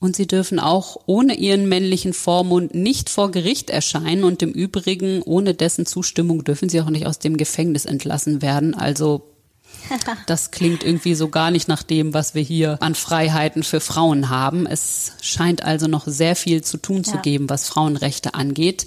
Und 0.00 0.16
sie 0.16 0.26
dürfen 0.26 0.58
auch 0.58 0.96
ohne 1.04 1.34
ihren 1.34 1.68
männlichen 1.68 2.14
Vormund 2.14 2.74
nicht 2.74 3.10
vor 3.10 3.30
Gericht 3.30 3.68
erscheinen 3.68 4.24
und 4.24 4.42
im 4.42 4.50
Übrigen 4.50 5.20
ohne 5.20 5.52
dessen 5.52 5.84
Zustimmung 5.84 6.42
dürfen 6.42 6.70
sie 6.70 6.80
auch 6.80 6.88
nicht 6.88 7.06
aus 7.06 7.18
dem 7.18 7.36
Gefängnis 7.36 7.84
entlassen 7.84 8.40
werden. 8.40 8.74
Also 8.74 9.30
das 10.26 10.50
klingt 10.50 10.84
irgendwie 10.84 11.14
so 11.14 11.28
gar 11.28 11.50
nicht 11.50 11.68
nach 11.68 11.82
dem, 11.82 12.14
was 12.14 12.34
wir 12.34 12.42
hier 12.42 12.78
an 12.80 12.94
Freiheiten 12.94 13.62
für 13.62 13.80
Frauen 13.80 14.30
haben. 14.30 14.66
Es 14.66 15.12
scheint 15.20 15.62
also 15.64 15.86
noch 15.86 16.06
sehr 16.06 16.34
viel 16.34 16.64
zu 16.64 16.78
tun 16.78 17.02
ja. 17.04 17.12
zu 17.12 17.18
geben, 17.18 17.50
was 17.50 17.68
Frauenrechte 17.68 18.32
angeht. 18.32 18.86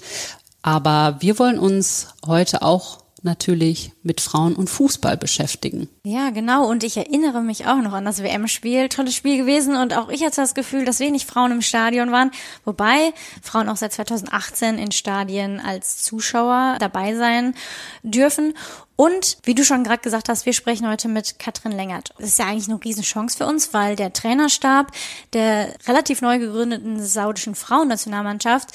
Aber 0.62 1.18
wir 1.20 1.38
wollen 1.38 1.60
uns 1.60 2.08
heute 2.26 2.62
auch 2.62 3.03
natürlich 3.24 3.92
mit 4.02 4.20
Frauen 4.20 4.54
und 4.54 4.68
Fußball 4.68 5.16
beschäftigen. 5.16 5.88
Ja, 6.04 6.30
genau. 6.30 6.68
Und 6.68 6.84
ich 6.84 6.96
erinnere 6.96 7.40
mich 7.42 7.66
auch 7.66 7.78
noch 7.78 7.92
an 7.92 8.04
das 8.04 8.22
WM-Spiel. 8.22 8.88
Tolles 8.88 9.14
Spiel 9.14 9.38
gewesen. 9.38 9.76
Und 9.76 9.94
auch 9.96 10.10
ich 10.10 10.22
hatte 10.22 10.36
das 10.36 10.54
Gefühl, 10.54 10.84
dass 10.84 11.00
wenig 11.00 11.26
Frauen 11.26 11.52
im 11.52 11.62
Stadion 11.62 12.12
waren. 12.12 12.30
Wobei 12.64 13.12
Frauen 13.42 13.68
auch 13.68 13.76
seit 13.76 13.92
2018 13.92 14.78
in 14.78 14.92
Stadien 14.92 15.60
als 15.60 16.02
Zuschauer 16.02 16.76
dabei 16.78 17.14
sein 17.14 17.54
dürfen. 18.02 18.54
Und 18.96 19.38
wie 19.42 19.54
du 19.54 19.64
schon 19.64 19.82
gerade 19.82 20.02
gesagt 20.02 20.28
hast, 20.28 20.46
wir 20.46 20.52
sprechen 20.52 20.88
heute 20.88 21.08
mit 21.08 21.40
Katrin 21.40 21.72
Lengert. 21.72 22.10
Das 22.18 22.28
ist 22.28 22.38
ja 22.38 22.46
eigentlich 22.46 22.68
eine 22.68 22.82
Riesenchance 22.84 23.36
für 23.36 23.46
uns, 23.46 23.74
weil 23.74 23.96
der 23.96 24.12
Trainerstab 24.12 24.92
der 25.32 25.74
relativ 25.88 26.22
neu 26.22 26.38
gegründeten 26.38 27.04
saudischen 27.04 27.56
Frauennationalmannschaft 27.56 28.68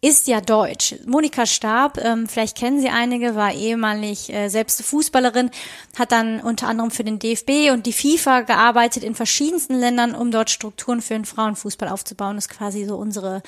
ist 0.00 0.28
ja 0.28 0.40
deutsch. 0.40 0.94
Monika 1.06 1.44
Stab, 1.44 1.98
ähm, 1.98 2.28
vielleicht 2.28 2.56
kennen 2.56 2.80
Sie 2.80 2.88
einige, 2.88 3.34
war 3.34 3.52
ehemalig 3.52 4.32
äh, 4.32 4.48
selbst 4.48 4.80
Fußballerin, 4.82 5.50
hat 5.98 6.12
dann 6.12 6.40
unter 6.40 6.68
anderem 6.68 6.92
für 6.92 7.02
den 7.02 7.18
DFB 7.18 7.72
und 7.72 7.84
die 7.84 7.92
FIFA 7.92 8.42
gearbeitet 8.42 9.02
in 9.02 9.16
verschiedensten 9.16 9.74
Ländern, 9.74 10.14
um 10.14 10.30
dort 10.30 10.50
Strukturen 10.50 11.02
für 11.02 11.14
den 11.14 11.24
Frauenfußball 11.24 11.88
aufzubauen. 11.88 12.36
Das 12.36 12.46
ist 12.46 12.50
quasi 12.50 12.84
so 12.84 12.96
unsere 12.96 13.42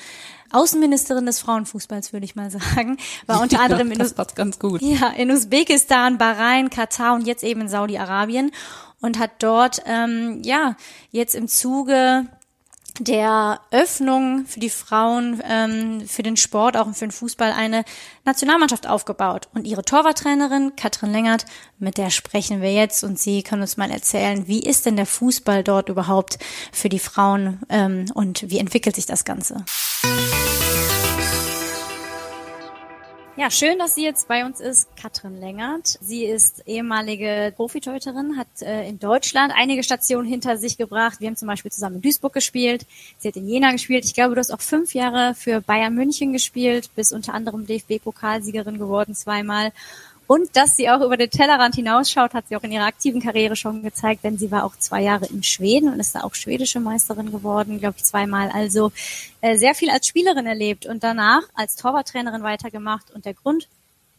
Außenministerin 0.51 1.25
des 1.25 1.39
Frauenfußballs, 1.39 2.11
würde 2.11 2.25
ich 2.25 2.35
mal 2.35 2.51
sagen. 2.75 2.97
War 3.27 3.41
unter 3.41 3.61
anderem 3.61 3.89
ja, 3.89 3.97
das 3.97 4.13
passt 4.13 4.35
ganz 4.35 4.59
gut. 4.59 4.81
Ja, 4.81 5.07
in 5.07 5.31
Usbekistan, 5.31 6.17
Bahrain, 6.17 6.69
Katar 6.69 7.15
und 7.15 7.27
jetzt 7.27 7.45
eben 7.45 7.61
in 7.61 7.69
Saudi-Arabien 7.69 8.51
und 8.99 9.19
hat 9.19 9.31
dort 9.39 9.81
ähm, 9.85 10.41
ja 10.43 10.75
jetzt 11.11 11.33
im 11.33 11.47
Zuge 11.47 12.27
der 13.03 13.61
Öffnung 13.71 14.45
für 14.45 14.59
die 14.59 14.69
Frauen, 14.69 15.41
ähm, 15.47 16.07
für 16.07 16.23
den 16.23 16.37
Sport, 16.37 16.77
auch 16.77 16.91
für 16.93 17.05
den 17.05 17.11
Fußball 17.11 17.51
eine 17.51 17.83
Nationalmannschaft 18.25 18.87
aufgebaut. 18.87 19.49
Und 19.53 19.65
ihre 19.65 19.83
Torwarttrainerin 19.83 20.75
Katrin 20.75 21.11
Lengert, 21.11 21.45
mit 21.79 21.97
der 21.97 22.09
sprechen 22.09 22.61
wir 22.61 22.73
jetzt 22.73 23.03
und 23.03 23.19
sie 23.19 23.43
kann 23.43 23.61
uns 23.61 23.77
mal 23.77 23.91
erzählen, 23.91 24.47
wie 24.47 24.61
ist 24.61 24.85
denn 24.85 24.95
der 24.95 25.05
Fußball 25.05 25.63
dort 25.63 25.89
überhaupt 25.89 26.37
für 26.71 26.89
die 26.89 26.99
Frauen 26.99 27.59
ähm, 27.69 28.05
und 28.13 28.49
wie 28.49 28.59
entwickelt 28.59 28.95
sich 28.95 29.05
das 29.05 29.25
Ganze? 29.25 29.65
Ja, 33.37 33.49
schön, 33.49 33.79
dass 33.79 33.95
sie 33.95 34.03
jetzt 34.03 34.27
bei 34.27 34.45
uns 34.45 34.59
ist, 34.59 34.93
Katrin 34.97 35.39
Längert. 35.39 35.97
Sie 36.01 36.25
ist 36.25 36.67
ehemalige 36.67 37.53
Profitorhüterin, 37.55 38.37
hat 38.37 38.47
äh, 38.61 38.89
in 38.89 38.99
Deutschland 38.99 39.53
einige 39.55 39.83
Stationen 39.83 40.27
hinter 40.27 40.57
sich 40.57 40.75
gebracht. 40.75 41.21
Wir 41.21 41.27
haben 41.27 41.37
zum 41.37 41.47
Beispiel 41.47 41.71
zusammen 41.71 41.95
in 41.95 42.01
Duisburg 42.01 42.33
gespielt. 42.33 42.85
Sie 43.19 43.29
hat 43.29 43.37
in 43.37 43.47
Jena 43.47 43.71
gespielt. 43.71 44.03
Ich 44.03 44.13
glaube, 44.13 44.35
du 44.35 44.39
hast 44.39 44.51
auch 44.51 44.59
fünf 44.59 44.93
Jahre 44.93 45.33
für 45.33 45.61
Bayern 45.61 45.95
München 45.95 46.33
gespielt, 46.33 46.89
bist 46.93 47.13
unter 47.13 47.33
anderem 47.33 47.65
DFB-Pokalsiegerin 47.65 48.77
geworden 48.77 49.15
zweimal. 49.15 49.71
Und 50.31 50.55
dass 50.55 50.77
sie 50.77 50.89
auch 50.89 51.01
über 51.01 51.17
den 51.17 51.29
Tellerrand 51.29 51.75
hinausschaut, 51.75 52.33
hat 52.33 52.47
sie 52.47 52.55
auch 52.55 52.63
in 52.63 52.71
ihrer 52.71 52.85
aktiven 52.85 53.21
Karriere 53.21 53.57
schon 53.57 53.83
gezeigt, 53.83 54.23
denn 54.23 54.37
sie 54.37 54.49
war 54.49 54.63
auch 54.63 54.77
zwei 54.77 55.01
Jahre 55.01 55.25
in 55.25 55.43
Schweden 55.43 55.91
und 55.91 55.99
ist 55.99 56.15
da 56.15 56.21
auch 56.21 56.35
schwedische 56.35 56.79
Meisterin 56.79 57.33
geworden, 57.33 57.79
glaube 57.79 57.95
ich, 57.97 58.05
zweimal. 58.05 58.49
Also 58.49 58.93
äh, 59.41 59.57
sehr 59.57 59.75
viel 59.75 59.89
als 59.89 60.07
Spielerin 60.07 60.45
erlebt 60.45 60.85
und 60.85 61.03
danach 61.03 61.41
als 61.53 61.75
Torwarttrainerin 61.75 62.43
weitergemacht. 62.43 63.11
Und 63.13 63.25
der 63.25 63.33
Grund, 63.33 63.67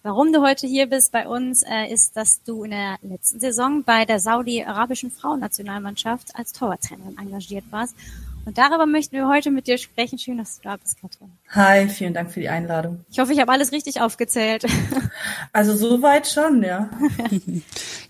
warum 0.03 0.35
du 0.35 0.43
heute 0.43 0.67
hier 0.67 0.85
bist 0.85 1.13
bei 1.13 1.27
uns, 1.27 1.63
äh, 1.63 1.91
ist, 1.91 2.15
dass 2.15 2.43
du 2.45 2.65
in 2.65 2.73
der 2.73 2.99
letzten 3.01 3.41
Saison 3.41 3.83
bei 3.83 4.05
der 4.05 4.21
saudi-arabischen 4.21 5.11
Frauennationalmannschaft 5.11 6.37
als 6.37 6.53
Torwarttrainerin 6.53 7.17
engagiert 7.17 7.65
warst 7.71 7.97
und 8.45 8.59
darüber 8.59 8.87
möchten 8.87 9.17
wir 9.17 9.29
heute 9.29 9.51
mit 9.51 9.67
dir 9.67 9.79
sprechen. 9.79 10.19
Schön, 10.19 10.39
dass 10.39 10.57
du 10.57 10.69
da 10.69 10.77
bist, 10.77 11.01
Katrin. 11.01 11.31
Hi, 11.51 11.89
vielen 11.89 12.15
Dank 12.15 12.33
für 12.33 12.41
die 12.41 12.49
Einladung. 12.49 13.05
Ich 13.11 13.19
hoffe, 13.19 13.33
ich 13.33 13.41
habe 13.41 13.53
alles 13.53 13.73
richtig 13.73 14.01
aufgezählt. 14.01 14.65
Also 15.55 15.77
soweit 15.77 16.27
schon, 16.27 16.63
ja. 16.63 16.89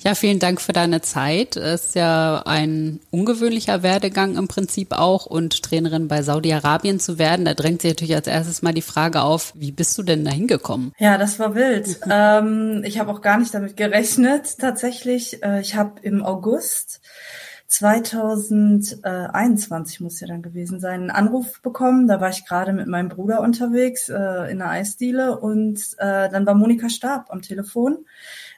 Ja, 0.05 0.15
vielen 0.15 0.39
Dank 0.39 0.61
für 0.61 0.73
deine 0.73 1.01
Zeit. 1.01 1.57
Es 1.57 1.87
ist 1.87 1.95
ja 1.97 2.43
ein 2.47 3.01
ungewöhnlicher 3.11 3.83
Werdegang 3.83 4.37
im 4.37 4.47
Prinzip 4.47 4.93
auch 4.93 5.27
und 5.27 5.63
Trainerin 5.63 6.07
bei 6.07 6.23
Saudi-Arabien 6.23 7.01
zu 7.01 7.19
werden. 7.19 7.45
Da 7.45 7.55
drängt 7.55 7.83
sich 7.83 7.93
natürlich 7.93 8.15
als 8.15 8.29
erstes 8.29 8.63
mal 8.63 8.73
die 8.73 8.83
Frage 8.83 9.23
auf, 9.23 9.53
wie 9.57 9.73
bist 9.73 9.99
du 9.99 10.05
denn 10.05 10.25
da 10.25 10.31
hingekommen? 10.31 10.93
Ja, 10.99 11.19
das 11.19 11.41
war 11.41 11.57
wild. 11.57 11.99
ähm, 12.11 12.83
ich 12.85 13.01
habe 13.01 13.11
auch 13.11 13.23
gar 13.23 13.39
nicht 13.39 13.53
damit 13.53 13.77
gerechnet. 13.77 14.59
Tatsächlich, 14.59 15.43
äh, 15.43 15.61
ich 15.61 15.75
habe 15.75 16.01
im 16.03 16.25
August 16.25 17.01
2021 17.73 20.01
muss 20.01 20.21
ja 20.21 20.27
dann 20.27 20.43
gewesen 20.43 20.79
sein, 20.79 21.01
einen 21.01 21.11
Anruf 21.11 21.63
bekommen. 21.63 22.07
Da 22.07 22.21
war 22.21 22.29
ich 22.29 22.45
gerade 22.45 22.75
mit 22.75 22.87
meinem 22.87 23.09
Bruder 23.09 23.41
unterwegs 23.41 24.11
äh, 24.11 24.51
in 24.51 24.61
einer 24.61 24.69
Eisdiele 24.69 25.41
und 25.41 25.79
äh, 25.97 26.29
dann 26.29 26.45
war 26.45 26.55
Monika 26.55 26.91
Stab 26.91 27.31
am 27.31 27.41
Telefon, 27.41 28.05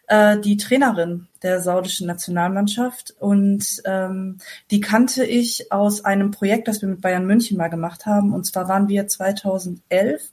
äh, 0.09 0.37
die 0.41 0.57
Trainerin 0.57 1.29
der 1.45 1.61
saudischen 1.61 2.09
Nationalmannschaft 2.09 3.15
und 3.21 3.83
ähm, 3.85 4.39
die 4.73 4.81
kannte 4.81 5.25
ich 5.25 5.71
aus 5.71 6.05
einem 6.05 6.33
Projekt, 6.33 6.67
das 6.67 6.83
wir 6.83 6.89
mit 6.89 7.01
Bayern 7.01 7.25
München 7.25 7.57
mal 7.57 7.69
gemacht 7.69 8.07
haben. 8.07 8.35
Und 8.35 8.47
zwar 8.47 8.67
waren 8.67 8.89
wir 8.89 9.07
2011 9.07 10.33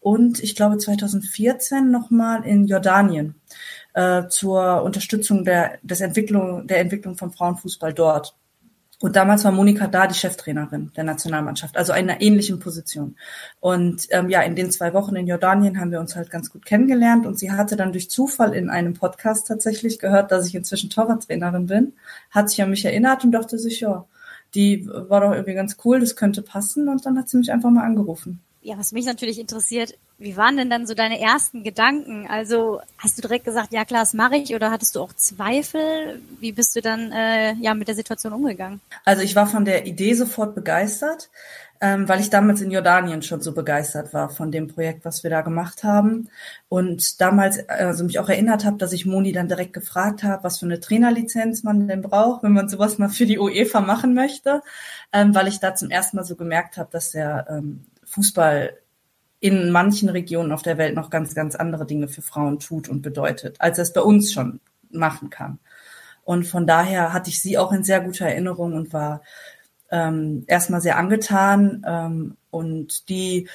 und 0.00 0.42
ich 0.42 0.54
glaube 0.54 0.76
2014 0.76 1.90
nochmal 1.90 2.44
in 2.44 2.66
Jordanien 2.66 3.36
äh, 3.94 4.28
zur 4.28 4.82
Unterstützung 4.82 5.44
der, 5.44 5.78
des 5.82 6.00
Entwicklung, 6.00 6.66
der 6.66 6.80
Entwicklung 6.80 7.16
von 7.16 7.30
Frauenfußball 7.30 7.92
dort. 7.92 8.34
Und 9.02 9.16
damals 9.16 9.44
war 9.44 9.50
Monika 9.50 9.88
da 9.88 10.06
die 10.06 10.14
Cheftrainerin 10.14 10.92
der 10.96 11.02
Nationalmannschaft, 11.02 11.76
also 11.76 11.92
in 11.92 12.08
einer 12.08 12.20
ähnlichen 12.20 12.60
Position. 12.60 13.16
Und 13.58 14.06
ähm, 14.10 14.28
ja, 14.28 14.42
in 14.42 14.54
den 14.54 14.70
zwei 14.70 14.94
Wochen 14.94 15.16
in 15.16 15.26
Jordanien 15.26 15.80
haben 15.80 15.90
wir 15.90 15.98
uns 15.98 16.14
halt 16.14 16.30
ganz 16.30 16.50
gut 16.50 16.64
kennengelernt 16.64 17.26
und 17.26 17.36
sie 17.36 17.50
hatte 17.50 17.74
dann 17.74 17.90
durch 17.90 18.08
Zufall 18.10 18.54
in 18.54 18.70
einem 18.70 18.94
Podcast 18.94 19.48
tatsächlich 19.48 19.98
gehört, 19.98 20.30
dass 20.30 20.46
ich 20.46 20.54
inzwischen 20.54 20.88
Torwarttrainerin 20.88 21.66
bin, 21.66 21.94
hat 22.30 22.48
sich 22.48 22.62
an 22.62 22.70
mich 22.70 22.84
erinnert 22.84 23.24
und 23.24 23.32
dachte 23.32 23.58
sich, 23.58 23.80
ja, 23.80 24.04
die 24.54 24.86
war 24.86 25.20
doch 25.20 25.32
irgendwie 25.32 25.54
ganz 25.54 25.78
cool, 25.84 25.98
das 25.98 26.14
könnte 26.14 26.42
passen 26.42 26.88
und 26.88 27.04
dann 27.04 27.18
hat 27.18 27.28
sie 27.28 27.38
mich 27.38 27.50
einfach 27.50 27.70
mal 27.70 27.84
angerufen. 27.84 28.40
Ja, 28.64 28.78
was 28.78 28.92
mich 28.92 29.06
natürlich 29.06 29.40
interessiert, 29.40 29.98
wie 30.18 30.36
waren 30.36 30.56
denn 30.56 30.70
dann 30.70 30.86
so 30.86 30.94
deine 30.94 31.20
ersten 31.20 31.64
Gedanken? 31.64 32.28
Also 32.28 32.80
hast 32.96 33.18
du 33.18 33.22
direkt 33.22 33.44
gesagt, 33.44 33.72
ja 33.72 33.84
klar, 33.84 34.02
das 34.02 34.14
mache 34.14 34.36
ich, 34.36 34.54
oder 34.54 34.70
hattest 34.70 34.94
du 34.94 35.00
auch 35.00 35.12
Zweifel? 35.14 36.22
Wie 36.38 36.52
bist 36.52 36.76
du 36.76 36.80
dann 36.80 37.10
äh, 37.10 37.54
ja 37.54 37.74
mit 37.74 37.88
der 37.88 37.96
Situation 37.96 38.32
umgegangen? 38.32 38.80
Also 39.04 39.22
ich 39.22 39.34
war 39.34 39.48
von 39.48 39.64
der 39.64 39.84
Idee 39.86 40.14
sofort 40.14 40.54
begeistert, 40.54 41.28
ähm, 41.80 42.08
weil 42.08 42.20
ich 42.20 42.30
damals 42.30 42.60
in 42.60 42.70
Jordanien 42.70 43.22
schon 43.22 43.40
so 43.40 43.50
begeistert 43.50 44.14
war 44.14 44.30
von 44.30 44.52
dem 44.52 44.68
Projekt, 44.68 45.04
was 45.04 45.24
wir 45.24 45.30
da 45.30 45.40
gemacht 45.40 45.82
haben 45.82 46.28
und 46.68 47.20
damals 47.20 47.68
also 47.68 48.04
mich 48.04 48.20
auch 48.20 48.28
erinnert 48.28 48.64
habe, 48.64 48.76
dass 48.76 48.92
ich 48.92 49.06
Moni 49.06 49.32
dann 49.32 49.48
direkt 49.48 49.72
gefragt 49.72 50.22
habe, 50.22 50.44
was 50.44 50.60
für 50.60 50.66
eine 50.66 50.78
Trainerlizenz 50.78 51.64
man 51.64 51.88
denn 51.88 52.00
braucht, 52.00 52.44
wenn 52.44 52.52
man 52.52 52.68
sowas 52.68 52.96
mal 52.98 53.08
für 53.08 53.26
die 53.26 53.40
UEFA 53.40 53.80
machen 53.80 54.14
möchte, 54.14 54.62
ähm, 55.12 55.34
weil 55.34 55.48
ich 55.48 55.58
da 55.58 55.74
zum 55.74 55.90
ersten 55.90 56.16
Mal 56.16 56.24
so 56.24 56.36
gemerkt 56.36 56.76
habe, 56.76 56.90
dass 56.92 57.10
der 57.10 57.48
ähm, 57.50 57.84
Fußball 58.12 58.78
in 59.40 59.70
manchen 59.70 60.08
Regionen 60.08 60.52
auf 60.52 60.62
der 60.62 60.78
Welt 60.78 60.94
noch 60.94 61.10
ganz, 61.10 61.34
ganz 61.34 61.56
andere 61.56 61.86
Dinge 61.86 62.08
für 62.08 62.22
Frauen 62.22 62.60
tut 62.60 62.88
und 62.88 63.02
bedeutet, 63.02 63.60
als 63.60 63.78
es 63.78 63.92
bei 63.92 64.02
uns 64.02 64.32
schon 64.32 64.60
machen 64.90 65.30
kann. 65.30 65.58
Und 66.22 66.44
von 66.44 66.66
daher 66.66 67.12
hatte 67.12 67.30
ich 67.30 67.42
sie 67.42 67.58
auch 67.58 67.72
in 67.72 67.82
sehr 67.82 68.00
guter 68.00 68.26
Erinnerung 68.26 68.74
und 68.74 68.92
war 68.92 69.22
ähm, 69.90 70.44
erstmal 70.46 70.80
sehr 70.80 70.96
angetan. 70.96 71.84
Ähm, 71.86 72.36
und 72.50 73.08
die 73.08 73.48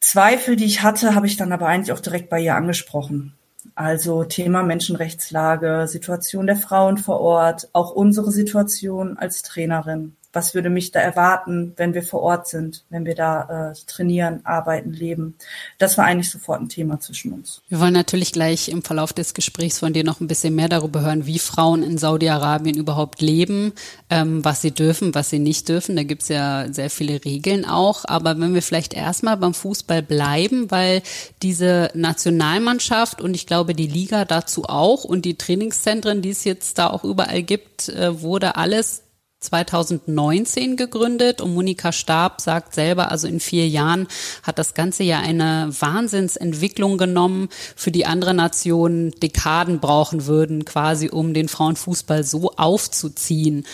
Zweifel, 0.00 0.56
die 0.56 0.66
ich 0.66 0.82
hatte, 0.82 1.14
habe 1.14 1.26
ich 1.26 1.36
dann 1.36 1.52
aber 1.52 1.68
eigentlich 1.68 1.92
auch 1.92 2.00
direkt 2.00 2.28
bei 2.28 2.40
ihr 2.40 2.56
angesprochen. 2.56 3.34
Also 3.74 4.24
Thema 4.24 4.62
Menschenrechtslage, 4.62 5.86
Situation 5.88 6.46
der 6.46 6.56
Frauen 6.56 6.98
vor 6.98 7.20
Ort, 7.20 7.68
auch 7.72 7.92
unsere 7.92 8.30
Situation 8.30 9.16
als 9.16 9.42
Trainerin 9.42 10.16
was 10.36 10.54
würde 10.54 10.68
mich 10.68 10.92
da 10.92 11.00
erwarten, 11.00 11.72
wenn 11.76 11.94
wir 11.94 12.02
vor 12.02 12.20
Ort 12.20 12.46
sind, 12.46 12.84
wenn 12.90 13.06
wir 13.06 13.14
da 13.14 13.70
äh, 13.70 13.74
trainieren, 13.86 14.44
arbeiten, 14.44 14.92
leben. 14.92 15.34
Das 15.78 15.96
war 15.96 16.04
eigentlich 16.04 16.30
sofort 16.30 16.60
ein 16.60 16.68
Thema 16.68 17.00
zwischen 17.00 17.32
uns. 17.32 17.62
Wir 17.70 17.80
wollen 17.80 17.94
natürlich 17.94 18.32
gleich 18.32 18.68
im 18.68 18.82
Verlauf 18.82 19.14
des 19.14 19.32
Gesprächs 19.32 19.78
von 19.78 19.94
dir 19.94 20.04
noch 20.04 20.20
ein 20.20 20.28
bisschen 20.28 20.54
mehr 20.54 20.68
darüber 20.68 21.00
hören, 21.00 21.24
wie 21.24 21.38
Frauen 21.38 21.82
in 21.82 21.96
Saudi-Arabien 21.96 22.76
überhaupt 22.76 23.22
leben, 23.22 23.72
ähm, 24.10 24.44
was 24.44 24.60
sie 24.60 24.72
dürfen, 24.72 25.14
was 25.14 25.30
sie 25.30 25.38
nicht 25.38 25.70
dürfen. 25.70 25.96
Da 25.96 26.02
gibt's 26.02 26.28
ja 26.28 26.66
sehr 26.70 26.90
viele 26.90 27.24
Regeln 27.24 27.64
auch. 27.64 28.04
Aber 28.06 28.38
wenn 28.38 28.52
wir 28.52 28.62
vielleicht 28.62 28.92
erstmal 28.92 29.38
beim 29.38 29.54
Fußball 29.54 30.02
bleiben, 30.02 30.70
weil 30.70 31.00
diese 31.42 31.90
Nationalmannschaft 31.94 33.22
und 33.22 33.32
ich 33.32 33.46
glaube 33.46 33.72
die 33.74 33.86
Liga 33.86 34.26
dazu 34.26 34.64
auch 34.64 35.04
und 35.04 35.24
die 35.24 35.38
Trainingszentren, 35.38 36.20
die 36.20 36.30
es 36.30 36.44
jetzt 36.44 36.76
da 36.76 36.90
auch 36.90 37.04
überall 37.04 37.42
gibt, 37.42 37.88
äh, 37.88 38.20
wurde 38.20 38.56
alles 38.56 39.05
2019 39.46 40.76
gegründet 40.76 41.40
und 41.40 41.54
Monika 41.54 41.92
Stab 41.92 42.40
sagt 42.40 42.74
selber, 42.74 43.10
also 43.10 43.26
in 43.26 43.40
vier 43.40 43.68
Jahren 43.68 44.06
hat 44.42 44.58
das 44.58 44.74
Ganze 44.74 45.02
ja 45.02 45.20
eine 45.20 45.70
Wahnsinnsentwicklung 45.78 46.98
genommen, 46.98 47.48
für 47.74 47.90
die 47.90 48.06
andere 48.06 48.34
Nationen 48.34 49.12
Dekaden 49.12 49.80
brauchen 49.80 50.26
würden, 50.26 50.64
quasi 50.64 51.08
um 51.08 51.34
den 51.34 51.48
Frauenfußball 51.48 52.24
so 52.24 52.52
aufzuziehen. 52.56 53.64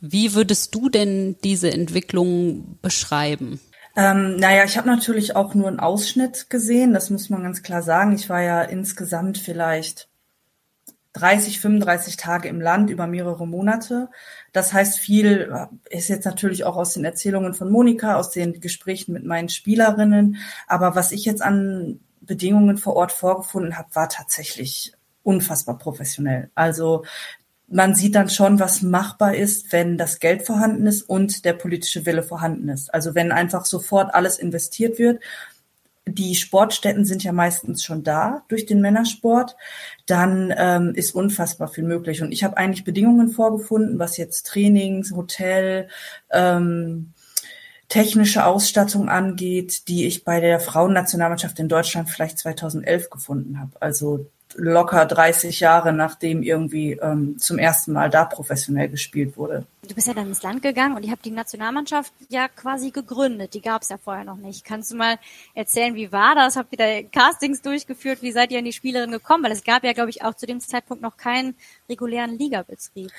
Wie 0.00 0.34
würdest 0.34 0.74
du 0.74 0.88
denn 0.88 1.36
diese 1.44 1.70
Entwicklung 1.70 2.78
beschreiben? 2.82 3.60
Ähm, 3.96 4.36
naja, 4.36 4.64
ich 4.64 4.78
habe 4.78 4.88
natürlich 4.88 5.36
auch 5.36 5.54
nur 5.54 5.68
einen 5.68 5.80
Ausschnitt 5.80 6.48
gesehen, 6.48 6.94
das 6.94 7.10
muss 7.10 7.28
man 7.28 7.42
ganz 7.42 7.62
klar 7.62 7.82
sagen. 7.82 8.14
Ich 8.14 8.28
war 8.28 8.40
ja 8.40 8.62
insgesamt 8.62 9.38
vielleicht 9.38 10.08
30, 11.14 11.60
35 11.60 12.16
Tage 12.16 12.48
im 12.48 12.60
Land 12.60 12.88
über 12.90 13.06
mehrere 13.06 13.46
Monate. 13.46 14.08
Das 14.52 14.72
heißt, 14.72 14.98
viel 14.98 15.52
äh, 15.52 15.96
ist 15.96 16.08
jetzt 16.08 16.24
natürlich 16.24 16.64
auch 16.64 16.76
aus 16.76 16.94
den 16.94 17.04
Erzählungen 17.04 17.54
von 17.54 17.70
Monika, 17.70 18.16
aus 18.16 18.30
den 18.30 18.60
Gesprächen 18.60 19.12
mit 19.12 19.24
meinen 19.24 19.48
Spielerinnen. 19.48 20.36
Aber 20.66 20.94
was 20.94 21.12
ich 21.12 21.24
jetzt 21.24 21.42
an 21.42 22.00
Bedingungen 22.20 22.76
vor 22.76 22.96
Ort 22.96 23.12
vorgefunden 23.12 23.76
habe, 23.76 23.94
war 23.94 24.08
tatsächlich 24.08 24.92
unfassbar 25.22 25.78
professionell. 25.78 26.50
Also 26.54 27.04
man 27.68 27.94
sieht 27.94 28.16
dann 28.16 28.28
schon, 28.28 28.58
was 28.58 28.82
machbar 28.82 29.34
ist, 29.34 29.72
wenn 29.72 29.96
das 29.96 30.18
Geld 30.18 30.44
vorhanden 30.44 30.86
ist 30.86 31.02
und 31.02 31.44
der 31.44 31.52
politische 31.52 32.04
Wille 32.04 32.24
vorhanden 32.24 32.68
ist. 32.68 32.92
Also 32.92 33.14
wenn 33.14 33.30
einfach 33.30 33.64
sofort 33.64 34.12
alles 34.12 34.38
investiert 34.38 34.98
wird 34.98 35.22
die 36.06 36.34
Sportstätten 36.34 37.04
sind 37.04 37.22
ja 37.22 37.32
meistens 37.32 37.84
schon 37.84 38.02
da 38.02 38.44
durch 38.48 38.66
den 38.66 38.80
Männersport, 38.80 39.56
dann 40.06 40.52
ähm, 40.56 40.94
ist 40.94 41.14
unfassbar 41.14 41.68
viel 41.68 41.84
möglich. 41.84 42.22
Und 42.22 42.32
ich 42.32 42.44
habe 42.44 42.56
eigentlich 42.56 42.84
Bedingungen 42.84 43.28
vorgefunden, 43.28 43.98
was 43.98 44.16
jetzt 44.16 44.46
Trainings, 44.46 45.12
Hotel, 45.12 45.88
ähm, 46.30 47.12
technische 47.88 48.46
Ausstattung 48.46 49.08
angeht, 49.08 49.88
die 49.88 50.06
ich 50.06 50.24
bei 50.24 50.40
der 50.40 50.60
Frauennationalmannschaft 50.60 51.58
in 51.58 51.68
Deutschland 51.68 52.08
vielleicht 52.08 52.38
2011 52.38 53.10
gefunden 53.10 53.58
habe. 53.58 53.72
Also 53.80 54.26
locker 54.56 55.06
30 55.06 55.60
Jahre, 55.60 55.92
nachdem 55.92 56.42
irgendwie 56.42 56.92
ähm, 56.92 57.38
zum 57.38 57.58
ersten 57.58 57.92
Mal 57.92 58.10
da 58.10 58.24
professionell 58.24 58.88
gespielt 58.88 59.36
wurde. 59.36 59.66
Du 59.86 59.94
bist 59.94 60.06
ja 60.06 60.14
dann 60.14 60.28
ins 60.28 60.42
Land 60.42 60.62
gegangen 60.62 60.96
und 60.96 61.04
ihr 61.04 61.10
habt 61.10 61.24
die 61.24 61.30
Nationalmannschaft 61.30 62.12
ja 62.28 62.48
quasi 62.48 62.90
gegründet. 62.90 63.54
Die 63.54 63.60
gab 63.60 63.82
es 63.82 63.88
ja 63.88 63.98
vorher 63.98 64.24
noch 64.24 64.36
nicht. 64.36 64.64
Kannst 64.64 64.92
du 64.92 64.96
mal 64.96 65.18
erzählen, 65.54 65.94
wie 65.94 66.12
war 66.12 66.34
das? 66.34 66.56
Habt 66.56 66.72
ihr 66.72 66.78
da 66.78 67.02
Castings 67.02 67.62
durchgeführt? 67.62 68.22
Wie 68.22 68.32
seid 68.32 68.52
ihr 68.52 68.58
an 68.58 68.64
die 68.64 68.72
Spielerin 68.72 69.10
gekommen? 69.10 69.42
Weil 69.44 69.52
es 69.52 69.64
gab 69.64 69.82
ja, 69.84 69.92
glaube 69.92 70.10
ich, 70.10 70.22
auch 70.22 70.34
zu 70.34 70.46
dem 70.46 70.60
Zeitpunkt 70.60 71.02
noch 71.02 71.16
keinen 71.16 71.54
regulären 71.88 72.38
Ligabetrieb. 72.38 73.10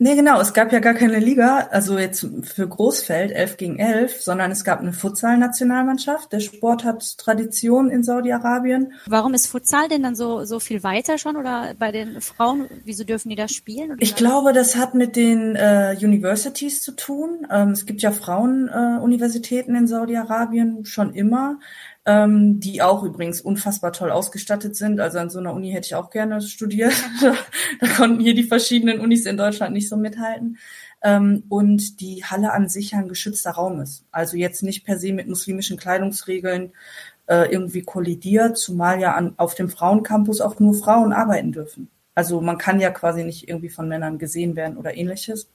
Nee, 0.00 0.14
genau. 0.14 0.40
Es 0.40 0.54
gab 0.54 0.72
ja 0.72 0.78
gar 0.78 0.94
keine 0.94 1.18
Liga, 1.18 1.68
also 1.72 1.98
jetzt 1.98 2.24
für 2.44 2.68
Großfeld 2.68 3.32
11 3.32 3.56
gegen 3.56 3.78
11, 3.80 4.22
sondern 4.22 4.52
es 4.52 4.62
gab 4.62 4.78
eine 4.78 4.92
Futsal-Nationalmannschaft. 4.92 6.32
Der 6.32 6.38
Sport 6.38 6.84
hat 6.84 7.18
Tradition 7.18 7.90
in 7.90 8.04
Saudi-Arabien. 8.04 8.92
Warum 9.06 9.34
ist 9.34 9.48
Futsal 9.48 9.88
denn 9.88 10.04
dann 10.04 10.14
so, 10.14 10.44
so 10.44 10.60
viel 10.60 10.84
weiter 10.84 11.18
schon 11.18 11.36
oder 11.36 11.74
bei 11.76 11.90
den 11.90 12.20
Frauen? 12.20 12.68
Wieso 12.84 13.02
dürfen 13.02 13.30
die 13.30 13.34
da 13.34 13.48
spielen? 13.48 13.96
Ich 13.98 14.14
glaube, 14.14 14.52
das 14.52 14.76
hat 14.76 14.94
mit 14.94 15.16
den 15.16 15.56
äh, 15.56 15.96
Universities 16.00 16.80
zu 16.80 16.92
tun. 16.92 17.44
Ähm, 17.50 17.70
es 17.70 17.84
gibt 17.84 18.00
ja 18.00 18.12
Frauenuniversitäten 18.12 19.74
äh, 19.74 19.78
in 19.78 19.88
Saudi-Arabien 19.88 20.84
schon 20.84 21.12
immer 21.12 21.58
ähm, 22.08 22.58
die 22.58 22.80
auch 22.80 23.02
übrigens 23.02 23.42
unfassbar 23.42 23.92
toll 23.92 24.10
ausgestattet 24.10 24.74
sind. 24.74 24.98
Also 24.98 25.18
an 25.18 25.28
so 25.28 25.40
einer 25.40 25.52
Uni 25.52 25.72
hätte 25.72 25.88
ich 25.88 25.94
auch 25.94 26.08
gerne 26.08 26.40
studiert. 26.40 26.94
da 27.80 27.86
konnten 27.86 28.18
hier 28.18 28.34
die 28.34 28.44
verschiedenen 28.44 29.00
Unis 29.00 29.26
in 29.26 29.36
Deutschland 29.36 29.74
nicht 29.74 29.90
so 29.90 29.96
mithalten. 29.98 30.56
Ähm, 31.02 31.44
und 31.50 32.00
die 32.00 32.24
Halle 32.24 32.52
an 32.52 32.70
sich 32.70 32.94
ein 32.94 33.08
geschützter 33.08 33.50
Raum 33.50 33.80
ist. 33.80 34.06
Also 34.10 34.38
jetzt 34.38 34.62
nicht 34.62 34.86
per 34.86 34.98
se 34.98 35.12
mit 35.12 35.28
muslimischen 35.28 35.76
Kleidungsregeln 35.76 36.72
äh, 37.26 37.52
irgendwie 37.52 37.82
kollidiert, 37.82 38.56
zumal 38.56 39.00
ja 39.00 39.14
an, 39.14 39.34
auf 39.36 39.54
dem 39.54 39.68
Frauencampus 39.68 40.40
auch 40.40 40.58
nur 40.58 40.72
Frauen 40.72 41.12
arbeiten 41.12 41.52
dürfen. 41.52 41.90
Also 42.14 42.40
man 42.40 42.56
kann 42.56 42.80
ja 42.80 42.90
quasi 42.90 43.22
nicht 43.22 43.48
irgendwie 43.48 43.68
von 43.68 43.86
Männern 43.86 44.18
gesehen 44.18 44.56
werden 44.56 44.78
oder 44.78 44.96
ähnliches. 44.96 45.50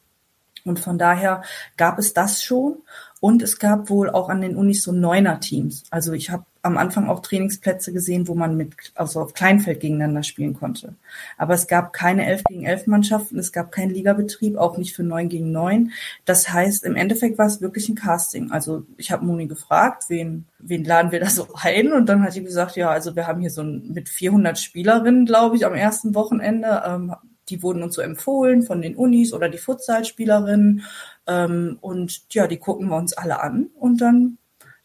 Und 0.65 0.79
von 0.79 0.97
daher 0.97 1.43
gab 1.77 1.99
es 1.99 2.13
das 2.13 2.43
schon. 2.43 2.77
Und 3.19 3.41
es 3.41 3.57
gab 3.57 3.89
wohl 3.89 4.09
auch 4.09 4.27
an 4.27 4.41
den 4.41 4.57
Unis 4.57 4.83
so 4.83 4.91
Neuner-Teams. 4.91 5.83
Also 5.91 6.11
ich 6.11 6.29
habe 6.29 6.45
am 6.61 6.77
Anfang 6.77 7.09
auch 7.09 7.21
Trainingsplätze 7.21 7.91
gesehen, 7.91 8.27
wo 8.27 8.35
man 8.35 8.55
mit, 8.55 8.73
also 8.95 9.21
auf 9.21 9.33
Kleinfeld 9.33 9.81
gegeneinander 9.81 10.23
spielen 10.23 10.53
konnte. 10.53 10.95
Aber 11.37 11.53
es 11.53 11.67
gab 11.67 11.91
keine 11.91 12.25
11 12.25 12.43
gegen 12.45 12.65
11 12.65 12.87
Mannschaften, 12.87 13.37
es 13.37 13.51
gab 13.51 13.71
keinen 13.71 13.91
Ligabetrieb, 13.91 14.57
auch 14.57 14.77
nicht 14.77 14.95
für 14.95 15.03
9 15.03 15.27
gegen 15.27 15.51
9. 15.51 15.91
Das 16.23 16.51
heißt, 16.51 16.85
im 16.85 16.95
Endeffekt 16.95 17.37
war 17.37 17.47
es 17.47 17.61
wirklich 17.61 17.89
ein 17.89 17.95
Casting. 17.95 18.51
Also 18.51 18.83
ich 18.95 19.11
habe 19.11 19.25
Moni 19.25 19.47
gefragt, 19.47 20.05
wen, 20.07 20.45
wen 20.59 20.85
laden 20.85 21.11
wir 21.11 21.19
da 21.19 21.29
so 21.29 21.47
ein? 21.53 21.91
Und 21.91 22.07
dann 22.07 22.23
hat 22.23 22.31
sie 22.31 22.43
gesagt, 22.43 22.77
ja, 22.77 22.89
also 22.89 23.15
wir 23.15 23.27
haben 23.27 23.41
hier 23.41 23.51
so 23.51 23.61
ein, 23.61 23.91
mit 23.93 24.07
400 24.07 24.57
Spielerinnen, 24.57 25.25
glaube 25.25 25.57
ich, 25.57 25.65
am 25.65 25.75
ersten 25.75 26.15
Wochenende. 26.15 26.81
Ähm, 26.85 27.15
die 27.49 27.61
wurden 27.63 27.83
uns 27.83 27.95
so 27.95 28.01
empfohlen 28.01 28.63
von 28.63 28.81
den 28.81 28.95
Unis 28.95 29.33
oder 29.33 29.49
die 29.49 29.57
Futsalspielerinnen. 29.57 30.83
Ähm, 31.27 31.77
und 31.81 32.33
ja, 32.33 32.47
die 32.47 32.57
gucken 32.57 32.89
wir 32.89 32.97
uns 32.97 33.13
alle 33.13 33.41
an 33.41 33.69
und 33.75 34.01
dann 34.01 34.37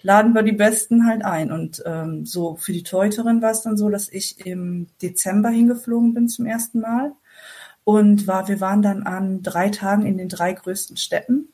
laden 0.03 0.33
wir 0.33 0.43
die 0.43 0.53
Besten 0.53 1.07
halt 1.07 1.25
ein. 1.25 1.51
Und 1.51 1.83
ähm, 1.87 2.25
so 2.25 2.57
für 2.57 2.73
die 2.73 2.83
Teuterin 2.83 3.43
war 3.43 3.51
es 3.51 3.63
dann 3.63 3.77
so, 3.77 3.89
dass 3.89 4.09
ich 4.09 4.45
im 4.47 4.89
Dezember 5.03 5.51
hingeflogen 5.51 6.15
bin 6.15 6.29
zum 6.29 6.47
ersten 6.47 6.81
Mal. 6.81 7.13
Und 7.85 8.27
war, 8.27 8.49
wir 8.49 8.61
waren 8.61 8.83
dann 8.83 9.05
an 9.05 9.43
drei 9.43 9.71
Tagen 9.71 10.05
in 10.05 10.19
den 10.19 10.29
drei 10.29 10.53
größten 10.53 10.99
Städten. 10.99 11.49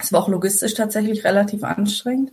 Es 0.00 0.12
war 0.12 0.22
auch 0.22 0.28
logistisch 0.28 0.74
tatsächlich 0.74 1.24
relativ 1.24 1.64
anstrengend 1.64 2.32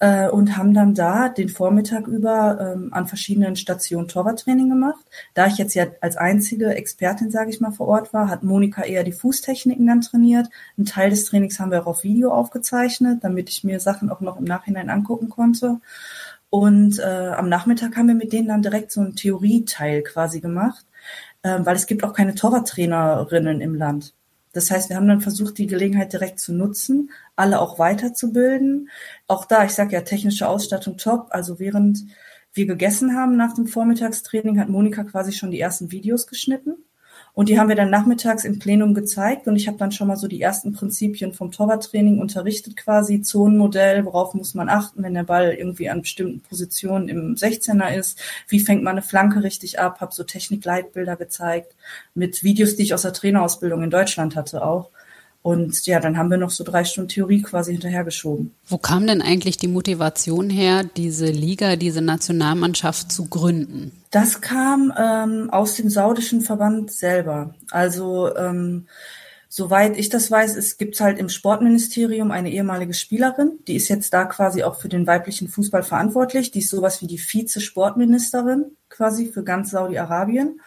äh, 0.00 0.28
und 0.28 0.56
haben 0.56 0.74
dann 0.74 0.94
da 0.94 1.28
den 1.28 1.48
Vormittag 1.48 2.06
über 2.06 2.74
ähm, 2.74 2.88
an 2.92 3.06
verschiedenen 3.06 3.56
Stationen 3.56 4.08
Torwarttraining 4.08 4.68
gemacht. 4.68 5.04
Da 5.34 5.46
ich 5.46 5.58
jetzt 5.58 5.74
ja 5.74 5.86
als 6.00 6.16
einzige 6.16 6.74
Expertin, 6.74 7.30
sage 7.30 7.50
ich 7.50 7.60
mal, 7.60 7.72
vor 7.72 7.88
Ort 7.88 8.12
war, 8.12 8.28
hat 8.28 8.42
Monika 8.42 8.82
eher 8.82 9.04
die 9.04 9.12
Fußtechniken 9.12 9.86
dann 9.86 10.00
trainiert. 10.00 10.48
Ein 10.76 10.84
Teil 10.84 11.10
des 11.10 11.24
Trainings 11.24 11.58
haben 11.58 11.70
wir 11.70 11.82
auch 11.82 11.86
auf 11.86 12.04
Video 12.04 12.32
aufgezeichnet, 12.32 13.18
damit 13.22 13.48
ich 13.48 13.64
mir 13.64 13.80
Sachen 13.80 14.10
auch 14.10 14.20
noch 14.20 14.38
im 14.38 14.44
Nachhinein 14.44 14.90
angucken 14.90 15.28
konnte. 15.28 15.80
Und 16.50 16.98
äh, 16.98 17.32
am 17.36 17.48
Nachmittag 17.48 17.96
haben 17.96 18.08
wir 18.08 18.14
mit 18.14 18.32
denen 18.32 18.48
dann 18.48 18.62
direkt 18.62 18.92
so 18.92 19.00
einen 19.00 19.16
Theorieteil 19.16 20.02
quasi 20.02 20.40
gemacht, 20.40 20.86
äh, 21.42 21.58
weil 21.60 21.76
es 21.76 21.86
gibt 21.86 22.04
auch 22.04 22.14
keine 22.14 22.34
Torwarttrainerinnen 22.34 23.60
im 23.60 23.74
Land. 23.74 24.14
Das 24.52 24.70
heißt, 24.70 24.88
wir 24.88 24.96
haben 24.96 25.08
dann 25.08 25.20
versucht, 25.20 25.58
die 25.58 25.66
Gelegenheit 25.66 26.12
direkt 26.12 26.40
zu 26.40 26.52
nutzen, 26.52 27.10
alle 27.36 27.60
auch 27.60 27.78
weiterzubilden. 27.78 28.90
Auch 29.26 29.44
da, 29.44 29.64
ich 29.64 29.72
sage 29.72 29.92
ja, 29.92 30.00
technische 30.00 30.48
Ausstattung 30.48 30.96
top. 30.96 31.28
Also 31.30 31.58
während 31.58 32.04
wir 32.52 32.66
gegessen 32.66 33.14
haben 33.14 33.36
nach 33.36 33.54
dem 33.54 33.66
Vormittagstraining, 33.66 34.58
hat 34.58 34.68
Monika 34.68 35.04
quasi 35.04 35.32
schon 35.32 35.50
die 35.50 35.60
ersten 35.60 35.92
Videos 35.92 36.26
geschnitten. 36.26 36.76
Und 37.38 37.48
die 37.48 37.56
haben 37.56 37.68
wir 37.68 37.76
dann 37.76 37.88
nachmittags 37.88 38.44
im 38.44 38.58
Plenum 38.58 38.94
gezeigt. 38.94 39.46
Und 39.46 39.54
ich 39.54 39.68
habe 39.68 39.78
dann 39.78 39.92
schon 39.92 40.08
mal 40.08 40.16
so 40.16 40.26
die 40.26 40.42
ersten 40.42 40.72
Prinzipien 40.72 41.32
vom 41.32 41.52
Torwarttraining 41.52 42.18
unterrichtet 42.18 42.76
quasi, 42.76 43.22
Zonenmodell, 43.22 44.04
worauf 44.04 44.34
muss 44.34 44.54
man 44.54 44.68
achten, 44.68 45.04
wenn 45.04 45.14
der 45.14 45.22
Ball 45.22 45.52
irgendwie 45.52 45.88
an 45.88 46.02
bestimmten 46.02 46.40
Positionen 46.40 47.08
im 47.08 47.36
16er 47.36 47.94
ist, 47.94 48.20
wie 48.48 48.58
fängt 48.58 48.82
man 48.82 48.94
eine 48.94 49.02
Flanke 49.02 49.44
richtig 49.44 49.78
ab, 49.78 50.00
habe 50.00 50.12
so 50.12 50.24
Technikleitbilder 50.24 51.14
gezeigt 51.14 51.76
mit 52.12 52.42
Videos, 52.42 52.74
die 52.74 52.82
ich 52.82 52.92
aus 52.92 53.02
der 53.02 53.12
Trainerausbildung 53.12 53.84
in 53.84 53.90
Deutschland 53.90 54.34
hatte 54.34 54.64
auch. 54.64 54.90
Und 55.48 55.86
ja, 55.86 55.98
dann 55.98 56.18
haben 56.18 56.30
wir 56.30 56.36
noch 56.36 56.50
so 56.50 56.62
drei 56.62 56.84
Stunden 56.84 57.08
Theorie 57.08 57.40
quasi 57.40 57.72
hinterhergeschoben. 57.72 58.52
Wo 58.68 58.76
kam 58.76 59.06
denn 59.06 59.22
eigentlich 59.22 59.56
die 59.56 59.66
Motivation 59.66 60.50
her, 60.50 60.84
diese 60.84 61.24
Liga, 61.24 61.76
diese 61.76 62.02
Nationalmannschaft 62.02 63.10
zu 63.10 63.24
gründen? 63.24 63.92
Das 64.10 64.42
kam 64.42 64.92
ähm, 64.98 65.48
aus 65.48 65.76
dem 65.76 65.88
saudischen 65.88 66.42
Verband 66.42 66.92
selber. 66.92 67.54
Also 67.70 68.36
ähm, 68.36 68.88
soweit 69.48 69.96
ich 69.96 70.10
das 70.10 70.30
weiß, 70.30 70.54
es 70.54 70.76
gibt 70.76 71.00
halt 71.00 71.18
im 71.18 71.30
Sportministerium 71.30 72.30
eine 72.30 72.52
ehemalige 72.52 72.92
Spielerin, 72.92 73.52
die 73.66 73.76
ist 73.76 73.88
jetzt 73.88 74.12
da 74.12 74.26
quasi 74.26 74.64
auch 74.64 74.78
für 74.78 74.90
den 74.90 75.06
weiblichen 75.06 75.48
Fußball 75.48 75.82
verantwortlich. 75.82 76.50
Die 76.50 76.58
ist 76.58 76.68
sowas 76.68 77.00
wie 77.00 77.06
die 77.06 77.16
Vize-Sportministerin 77.16 78.76
quasi 78.90 79.32
für 79.32 79.44
ganz 79.44 79.70
Saudi-Arabien. 79.70 80.60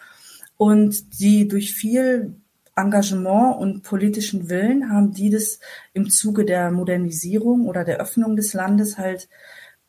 Und 0.56 1.20
die 1.20 1.46
durch 1.46 1.72
viel 1.72 2.34
Engagement 2.82 3.58
und 3.58 3.82
politischen 3.82 4.48
Willen 4.48 4.90
haben 4.90 5.12
die 5.12 5.30
das 5.30 5.58
im 5.92 6.10
Zuge 6.10 6.44
der 6.44 6.70
Modernisierung 6.70 7.66
oder 7.66 7.84
der 7.84 7.98
Öffnung 7.98 8.36
des 8.36 8.52
Landes 8.54 8.98
halt 8.98 9.28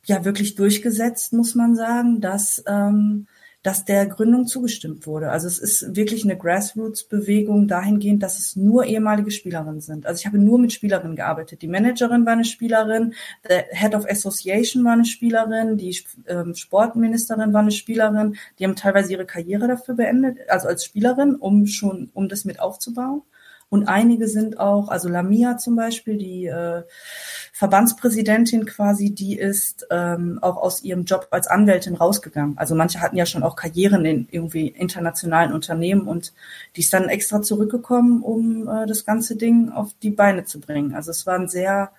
ja 0.06 0.26
wirklich 0.26 0.56
durchgesetzt, 0.56 1.34
muss 1.34 1.56
man 1.56 1.76
sagen, 1.76 2.22
dass 2.22 2.64
ähm, 2.68 3.28
dass 3.64 3.86
der 3.86 4.06
Gründung 4.06 4.46
zugestimmt 4.46 5.08
wurde. 5.08 5.32
Also 5.32 5.48
es 5.48 5.58
ist 5.58 5.96
wirklich 5.96 6.26
eine 6.26 6.38
Grassroots-Bewegung 6.38 7.70
dahingehend, 7.70 8.22
dass 8.22 8.38
es 8.38 8.58
nur 8.58 8.86
ehemalige 8.86 9.32
Spielerinnen 9.32 9.80
sind. 9.80 10.06
Also 10.06 10.20
ich 10.20 10.26
habe 10.26 10.38
nur 10.38 10.60
mit 10.60 10.74
Spielerinnen 10.74 11.16
gearbeitet. 11.16 11.62
Die 11.62 11.70
Managerin 11.70 12.26
war 12.26 12.34
eine 12.34 12.44
Spielerin, 12.44 13.14
der 13.48 13.66
Head 13.72 13.96
of 13.96 14.06
Association 14.06 14.84
war 14.84 14.94
eine 14.94 15.06
Spielerin, 15.06 15.78
die 15.78 15.98
ähm, 16.28 16.54
Sportministerin 16.56 17.54
war 17.54 17.62
eine 17.62 17.72
Spielerin. 17.72 18.36
Die 18.60 18.66
haben 18.66 18.76
teilweise 18.76 19.14
ihre 19.14 19.26
Karriere 19.26 19.70
dafür 19.70 19.96
beendet, 19.96 20.40
also 20.50 20.68
als 20.68 20.84
Spielerin, 20.84 21.36
um 21.36 21.66
schon, 21.66 22.10
um 22.14 22.28
das 22.28 22.44
mit 22.44 22.60
aufzubauen. 22.60 23.22
Und 23.70 23.88
einige 23.88 24.28
sind 24.28 24.60
auch, 24.60 24.90
also 24.90 25.10
Lamia 25.10 25.58
zum 25.58 25.76
Beispiel, 25.76 26.18
die 26.18 26.46
äh, 26.46 26.84
Verbandspräsidentin 27.56 28.66
quasi, 28.66 29.12
die 29.12 29.38
ist 29.38 29.86
ähm, 29.92 30.40
auch 30.42 30.58
aus 30.58 30.84
ihrem 30.84 31.04
Job 31.06 31.28
als 31.30 31.46
Anwältin 31.46 31.96
rausgegangen. 31.96 32.58
Also 32.58 32.74
manche 32.74 33.00
hatten 33.00 33.16
ja 33.16 33.28
schon 33.28 33.44
auch 33.44 33.56
Karrieren 33.56 34.06
in 34.06 34.28
irgendwie 34.32 34.70
internationalen 34.70 35.54
Unternehmen 35.54 36.08
und 36.08 36.34
die 36.76 36.82
ist 36.82 36.92
dann 36.92 37.10
extra 37.10 37.44
zurückgekommen, 37.44 38.24
um 38.24 38.68
äh, 38.68 38.88
das 38.88 39.06
ganze 39.06 39.36
Ding 39.36 39.70
auf 39.70 39.92
die 40.02 40.10
Beine 40.10 40.46
zu 40.46 40.60
bringen. 40.60 40.96
Also 40.96 41.12
es 41.12 41.28
war 41.28 41.36
ein 41.36 41.48
sehr, 41.48 41.92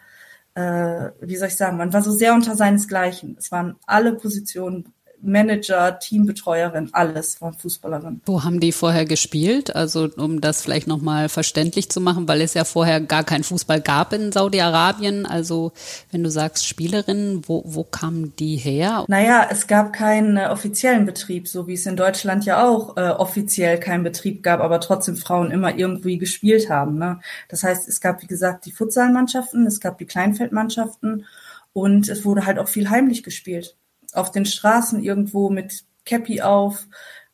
äh, 0.56 1.10
wie 1.20 1.36
soll 1.36 1.48
ich 1.48 1.56
sagen, 1.56 1.76
man 1.76 1.92
war 1.92 2.02
so 2.02 2.10
sehr 2.10 2.34
unter 2.34 2.56
seinesgleichen. 2.56 3.36
Es 3.38 3.52
waren 3.52 3.76
alle 3.86 4.14
Positionen 4.14 4.92
Manager, 5.24 5.98
Teambetreuerin, 5.98 6.90
alles 6.92 7.40
war 7.40 7.52
Fußballerin. 7.52 8.20
Wo 8.26 8.44
haben 8.44 8.60
die 8.60 8.72
vorher 8.72 9.04
gespielt? 9.04 9.74
Also 9.74 10.08
um 10.16 10.40
das 10.40 10.62
vielleicht 10.62 10.86
nochmal 10.86 11.28
verständlich 11.28 11.90
zu 11.90 12.00
machen, 12.00 12.28
weil 12.28 12.40
es 12.40 12.54
ja 12.54 12.64
vorher 12.64 13.00
gar 13.00 13.24
keinen 13.24 13.44
Fußball 13.44 13.80
gab 13.80 14.12
in 14.12 14.32
Saudi-Arabien. 14.32 15.26
Also 15.26 15.72
wenn 16.10 16.22
du 16.22 16.30
sagst 16.30 16.66
Spielerinnen, 16.66 17.42
wo, 17.46 17.62
wo 17.66 17.84
kamen 17.84 18.34
die 18.36 18.56
her? 18.56 19.04
Naja, 19.08 19.48
es 19.50 19.66
gab 19.66 19.92
keinen 19.92 20.36
äh, 20.36 20.46
offiziellen 20.46 21.06
Betrieb, 21.06 21.48
so 21.48 21.66
wie 21.66 21.74
es 21.74 21.86
in 21.86 21.96
Deutschland 21.96 22.44
ja 22.44 22.66
auch 22.66 22.96
äh, 22.96 23.10
offiziell 23.10 23.78
keinen 23.78 24.04
Betrieb 24.04 24.42
gab, 24.42 24.60
aber 24.60 24.80
trotzdem 24.80 25.16
Frauen 25.16 25.50
immer 25.50 25.76
irgendwie 25.76 26.18
gespielt 26.18 26.70
haben. 26.70 26.98
Ne? 26.98 27.20
Das 27.48 27.62
heißt, 27.62 27.88
es 27.88 28.00
gab, 28.00 28.22
wie 28.22 28.26
gesagt, 28.26 28.66
die 28.66 28.72
Futsalmannschaften, 28.72 29.66
es 29.66 29.80
gab 29.80 29.98
die 29.98 30.06
Kleinfeldmannschaften 30.06 31.26
und 31.72 32.08
es 32.08 32.24
wurde 32.24 32.46
halt 32.46 32.58
auch 32.58 32.68
viel 32.68 32.90
heimlich 32.90 33.22
gespielt 33.22 33.76
auf 34.14 34.30
den 34.30 34.46
Straßen 34.46 35.02
irgendwo 35.02 35.50
mit 35.50 35.84
Cappy 36.04 36.40
auf, 36.42 36.86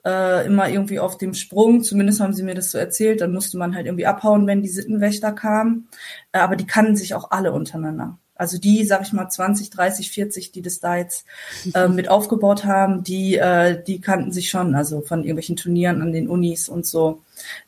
äh, 0.05 0.47
immer 0.47 0.69
irgendwie 0.69 0.99
auf 0.99 1.19
dem 1.19 1.35
Sprung. 1.35 1.83
Zumindest 1.83 2.21
haben 2.21 2.33
sie 2.33 2.43
mir 2.43 2.55
das 2.55 2.71
so 2.71 2.79
erzählt. 2.79 3.21
Dann 3.21 3.33
musste 3.33 3.59
man 3.59 3.75
halt 3.75 3.87
irgendwie 3.87 4.07
abhauen, 4.07 4.47
wenn 4.47 4.63
die 4.63 4.69
Sittenwächter 4.69 5.33
kamen. 5.33 5.89
Äh, 6.33 6.39
aber 6.39 6.57
die 6.57 6.67
kannten 6.67 6.97
sich 6.97 7.15
auch 7.15 7.31
alle 7.31 7.53
untereinander. 7.53 8.19
Also 8.41 8.57
die, 8.57 8.87
sag 8.87 9.03
ich 9.03 9.13
mal, 9.13 9.29
20, 9.29 9.69
30, 9.69 10.11
40, 10.11 10.51
die 10.51 10.63
das 10.63 10.81
da 10.81 10.97
jetzt 10.97 11.27
äh, 11.75 11.89
mit 11.89 12.09
aufgebaut 12.09 12.65
haben, 12.65 13.05
die, 13.05 13.37
äh, 13.37 13.83
die 13.85 14.01
kannten 14.01 14.33
sich 14.33 14.49
schon, 14.49 14.75
also 14.75 15.03
von 15.03 15.21
irgendwelchen 15.21 15.57
Turnieren 15.57 16.01
an 16.01 16.13
den 16.13 16.27
Unis 16.27 16.71
und 16.71 16.87
so. 16.87 17.21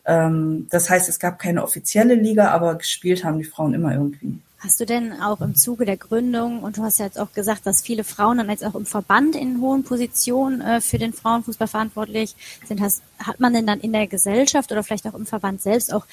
Ähm, 0.06 0.68
das 0.70 0.88
heißt, 0.88 1.10
es 1.10 1.18
gab 1.18 1.38
keine 1.38 1.62
offizielle 1.62 2.14
Liga, 2.14 2.52
aber 2.52 2.76
gespielt 2.76 3.22
haben 3.22 3.36
die 3.36 3.44
Frauen 3.44 3.74
immer 3.74 3.92
irgendwie. 3.92 4.38
Hast 4.62 4.78
du 4.78 4.86
denn 4.86 5.20
auch 5.20 5.40
im 5.40 5.56
Zuge 5.56 5.84
der 5.84 5.96
Gründung, 5.96 6.62
und 6.62 6.76
du 6.76 6.84
hast 6.84 7.00
ja 7.00 7.06
jetzt 7.06 7.18
auch 7.18 7.32
gesagt, 7.32 7.66
dass 7.66 7.82
viele 7.82 8.04
Frauen 8.04 8.38
dann 8.38 8.48
jetzt 8.48 8.64
auch 8.64 8.76
im 8.76 8.86
Verband 8.86 9.34
in 9.34 9.60
hohen 9.60 9.82
Positionen 9.82 10.60
äh, 10.60 10.80
für 10.80 10.98
den 10.98 11.12
Frauenfußball 11.12 11.66
verantwortlich 11.66 12.36
sind, 12.68 12.80
hast, 12.80 13.02
hat 13.18 13.40
man 13.40 13.54
denn 13.54 13.66
dann 13.66 13.80
in 13.80 13.92
der 13.92 14.06
Gesellschaft 14.06 14.70
oder 14.70 14.84
vielleicht 14.84 15.06
auch 15.08 15.14
im 15.14 15.26
Verband 15.26 15.60
selbst 15.60 15.92
auch 15.92 16.06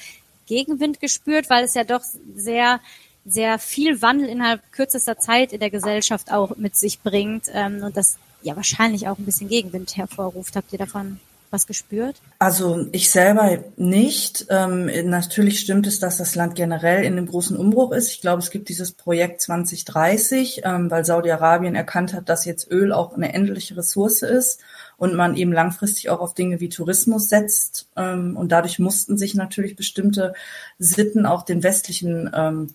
Gegenwind 0.46 0.98
gespürt, 0.98 1.48
weil 1.48 1.62
es 1.62 1.74
ja 1.74 1.84
doch 1.84 2.02
sehr 2.34 2.80
sehr 3.24 3.58
viel 3.58 4.00
Wandel 4.02 4.28
innerhalb 4.28 4.72
kürzester 4.72 5.18
Zeit 5.18 5.52
in 5.52 5.60
der 5.60 5.70
Gesellschaft 5.70 6.32
auch 6.32 6.56
mit 6.56 6.74
sich 6.74 7.00
bringt 7.00 7.44
ähm, 7.52 7.82
und 7.84 7.96
das 7.96 8.16
ja 8.42 8.56
wahrscheinlich 8.56 9.06
auch 9.06 9.18
ein 9.18 9.26
bisschen 9.26 9.48
Gegenwind 9.48 9.96
hervorruft. 9.96 10.56
Habt 10.56 10.72
ihr 10.72 10.78
davon 10.78 11.20
was 11.50 11.66
gespürt? 11.66 12.20
Also 12.38 12.86
ich 12.92 13.10
selber 13.10 13.64
nicht. 13.76 14.46
Ähm, 14.50 14.90
natürlich 15.08 15.60
stimmt 15.60 15.86
es, 15.86 15.98
dass 15.98 16.18
das 16.18 16.34
Land 16.34 16.54
generell 16.54 17.04
in 17.04 17.14
einem 17.14 17.26
großen 17.26 17.56
Umbruch 17.56 17.92
ist. 17.92 18.12
Ich 18.12 18.20
glaube, 18.20 18.40
es 18.40 18.50
gibt 18.50 18.68
dieses 18.68 18.92
Projekt 18.92 19.40
2030, 19.40 20.62
ähm, 20.64 20.90
weil 20.90 21.04
Saudi-Arabien 21.04 21.74
erkannt 21.74 22.14
hat, 22.14 22.28
dass 22.28 22.44
jetzt 22.44 22.70
Öl 22.70 22.92
auch 22.92 23.14
eine 23.14 23.34
endliche 23.34 23.76
Ressource 23.76 24.22
ist 24.22 24.60
und 25.00 25.14
man 25.14 25.34
eben 25.34 25.50
langfristig 25.50 26.10
auch 26.10 26.20
auf 26.20 26.34
Dinge 26.34 26.60
wie 26.60 26.68
Tourismus 26.68 27.30
setzt. 27.30 27.88
Ähm, 27.96 28.36
und 28.36 28.52
dadurch 28.52 28.78
mussten 28.78 29.16
sich 29.16 29.34
natürlich 29.34 29.74
bestimmte 29.74 30.34
Sitten 30.78 31.24
auch 31.24 31.42
den 31.42 31.62
westlichen 31.62 32.30
ähm, 32.34 32.74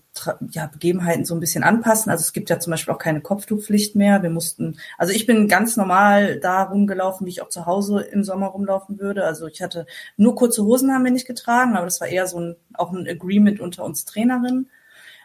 ja, 0.50 0.66
Begebenheiten 0.66 1.24
so 1.24 1.36
ein 1.36 1.40
bisschen 1.40 1.64
anpassen. 1.64 2.12
Also 2.12 2.24
es 2.24 2.34
gibt 2.34 2.50
ja 2.50 2.60
zum 2.60 2.72
Beispiel 2.72 2.96
auch 2.96 2.98
keine 2.98 3.22
Kopftuchpflicht 3.22 3.96
mehr. 3.96 4.24
Wir 4.24 4.32
mussten, 4.32 4.80
also 4.98 5.14
ich 5.14 5.28
bin 5.28 5.48
ganz 5.48 5.78
normal 5.78 6.40
da 6.40 6.64
rumgelaufen, 6.64 7.28
wie 7.28 7.30
ich 7.30 7.44
auch 7.44 7.50
zu 7.50 7.68
Hause 7.68 8.02
im 8.02 8.24
Sommer 8.24 8.48
rumlaufen 8.48 8.98
würde. 8.98 9.24
Also 9.24 9.46
ich 9.46 9.62
hatte 9.62 9.86
nur 10.18 10.34
kurze 10.34 10.64
Hosen 10.64 10.92
haben 10.92 11.04
wir 11.04 11.12
nicht 11.12 11.28
getragen, 11.28 11.76
aber 11.76 11.86
das 11.86 12.02
war 12.02 12.08
eher 12.08 12.26
so 12.26 12.40
ein 12.40 12.56
auch 12.74 12.92
ein 12.92 13.08
Agreement 13.08 13.60
unter 13.60 13.84
uns 13.84 14.04
Trainerinnen. 14.04 14.72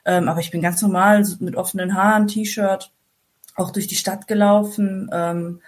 Ähm, 0.05 0.29
aber 0.29 0.41
ich 0.41 0.51
bin 0.51 0.61
ganz 0.61 0.83
normal 0.83 1.27
mit 1.39 1.57
offenen 1.57 1.95
Haaren, 1.95 2.29
T-Shirt, 2.29 2.93
auch 3.57 3.71
durch 3.71 3.87
die 3.87 3.97
Stadt 3.97 4.27
gelaufen. 4.27 5.09
Ähm, 5.15 5.63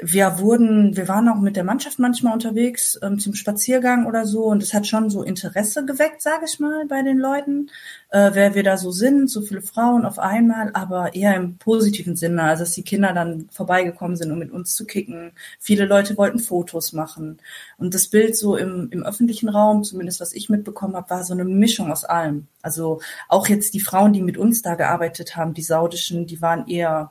wir 0.00 0.38
wurden, 0.38 0.96
wir 0.96 1.08
waren 1.08 1.28
auch 1.28 1.40
mit 1.40 1.56
der 1.56 1.64
Mannschaft 1.64 1.98
manchmal 1.98 2.32
unterwegs 2.32 2.96
ähm, 3.02 3.18
zum 3.18 3.34
Spaziergang 3.34 4.06
oder 4.06 4.26
so 4.26 4.44
und 4.44 4.62
es 4.62 4.72
hat 4.72 4.86
schon 4.86 5.10
so 5.10 5.24
Interesse 5.24 5.84
geweckt, 5.84 6.22
sage 6.22 6.44
ich 6.46 6.60
mal, 6.60 6.86
bei 6.86 7.02
den 7.02 7.18
Leuten, 7.18 7.68
äh, 8.10 8.30
wer 8.32 8.54
wir 8.54 8.62
da 8.62 8.76
so 8.76 8.92
sind, 8.92 9.28
so 9.28 9.40
viele 9.40 9.60
Frauen 9.60 10.04
auf 10.06 10.20
einmal, 10.20 10.70
aber 10.72 11.14
eher 11.16 11.34
im 11.34 11.58
positiven 11.58 12.14
Sinne, 12.14 12.44
also 12.44 12.62
dass 12.62 12.74
die 12.74 12.84
Kinder 12.84 13.12
dann 13.12 13.48
vorbeigekommen 13.50 14.16
sind, 14.16 14.30
um 14.30 14.38
mit 14.38 14.52
uns 14.52 14.76
zu 14.76 14.86
kicken. 14.86 15.32
Viele 15.58 15.84
Leute 15.84 16.16
wollten 16.16 16.38
Fotos 16.38 16.92
machen 16.92 17.38
und 17.76 17.92
das 17.92 18.06
Bild 18.06 18.36
so 18.36 18.56
im, 18.56 18.88
im 18.92 19.02
öffentlichen 19.02 19.48
Raum, 19.48 19.82
zumindest 19.82 20.20
was 20.20 20.32
ich 20.32 20.48
mitbekommen 20.48 20.94
habe, 20.94 21.10
war 21.10 21.24
so 21.24 21.34
eine 21.34 21.44
Mischung 21.44 21.90
aus 21.90 22.04
allem. 22.04 22.46
Also 22.62 23.00
auch 23.28 23.48
jetzt 23.48 23.74
die 23.74 23.80
Frauen, 23.80 24.12
die 24.12 24.22
mit 24.22 24.38
uns 24.38 24.62
da 24.62 24.76
gearbeitet 24.76 25.34
haben, 25.34 25.54
die 25.54 25.62
saudischen, 25.62 26.26
die 26.26 26.40
waren 26.40 26.68
eher 26.68 27.10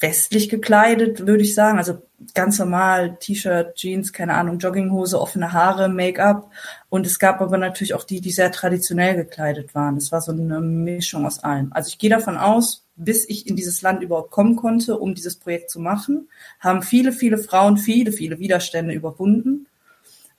westlich 0.00 0.48
gekleidet, 0.48 1.26
würde 1.26 1.42
ich 1.42 1.54
sagen. 1.54 1.78
Also 1.78 2.02
ganz 2.34 2.58
normal, 2.58 3.16
T-Shirt, 3.20 3.74
Jeans, 3.76 4.12
keine 4.12 4.34
Ahnung, 4.34 4.58
Jogginghose, 4.58 5.20
offene 5.20 5.52
Haare, 5.52 5.88
Make-up. 5.88 6.50
Und 6.88 7.06
es 7.06 7.18
gab 7.18 7.40
aber 7.40 7.58
natürlich 7.58 7.94
auch 7.94 8.04
die, 8.04 8.20
die 8.20 8.30
sehr 8.30 8.50
traditionell 8.50 9.14
gekleidet 9.14 9.74
waren. 9.74 9.96
Es 9.96 10.10
war 10.10 10.20
so 10.20 10.32
eine 10.32 10.60
Mischung 10.60 11.26
aus 11.26 11.38
allem. 11.40 11.72
Also 11.72 11.88
ich 11.88 11.98
gehe 11.98 12.10
davon 12.10 12.36
aus, 12.36 12.84
bis 12.96 13.28
ich 13.28 13.46
in 13.46 13.56
dieses 13.56 13.82
Land 13.82 14.02
überhaupt 14.02 14.30
kommen 14.30 14.56
konnte, 14.56 14.98
um 14.98 15.14
dieses 15.14 15.36
Projekt 15.36 15.70
zu 15.70 15.80
machen, 15.80 16.28
haben 16.60 16.82
viele, 16.82 17.12
viele 17.12 17.38
Frauen 17.38 17.78
viele, 17.78 18.12
viele 18.12 18.38
Widerstände 18.38 18.94
überwunden. 18.94 19.66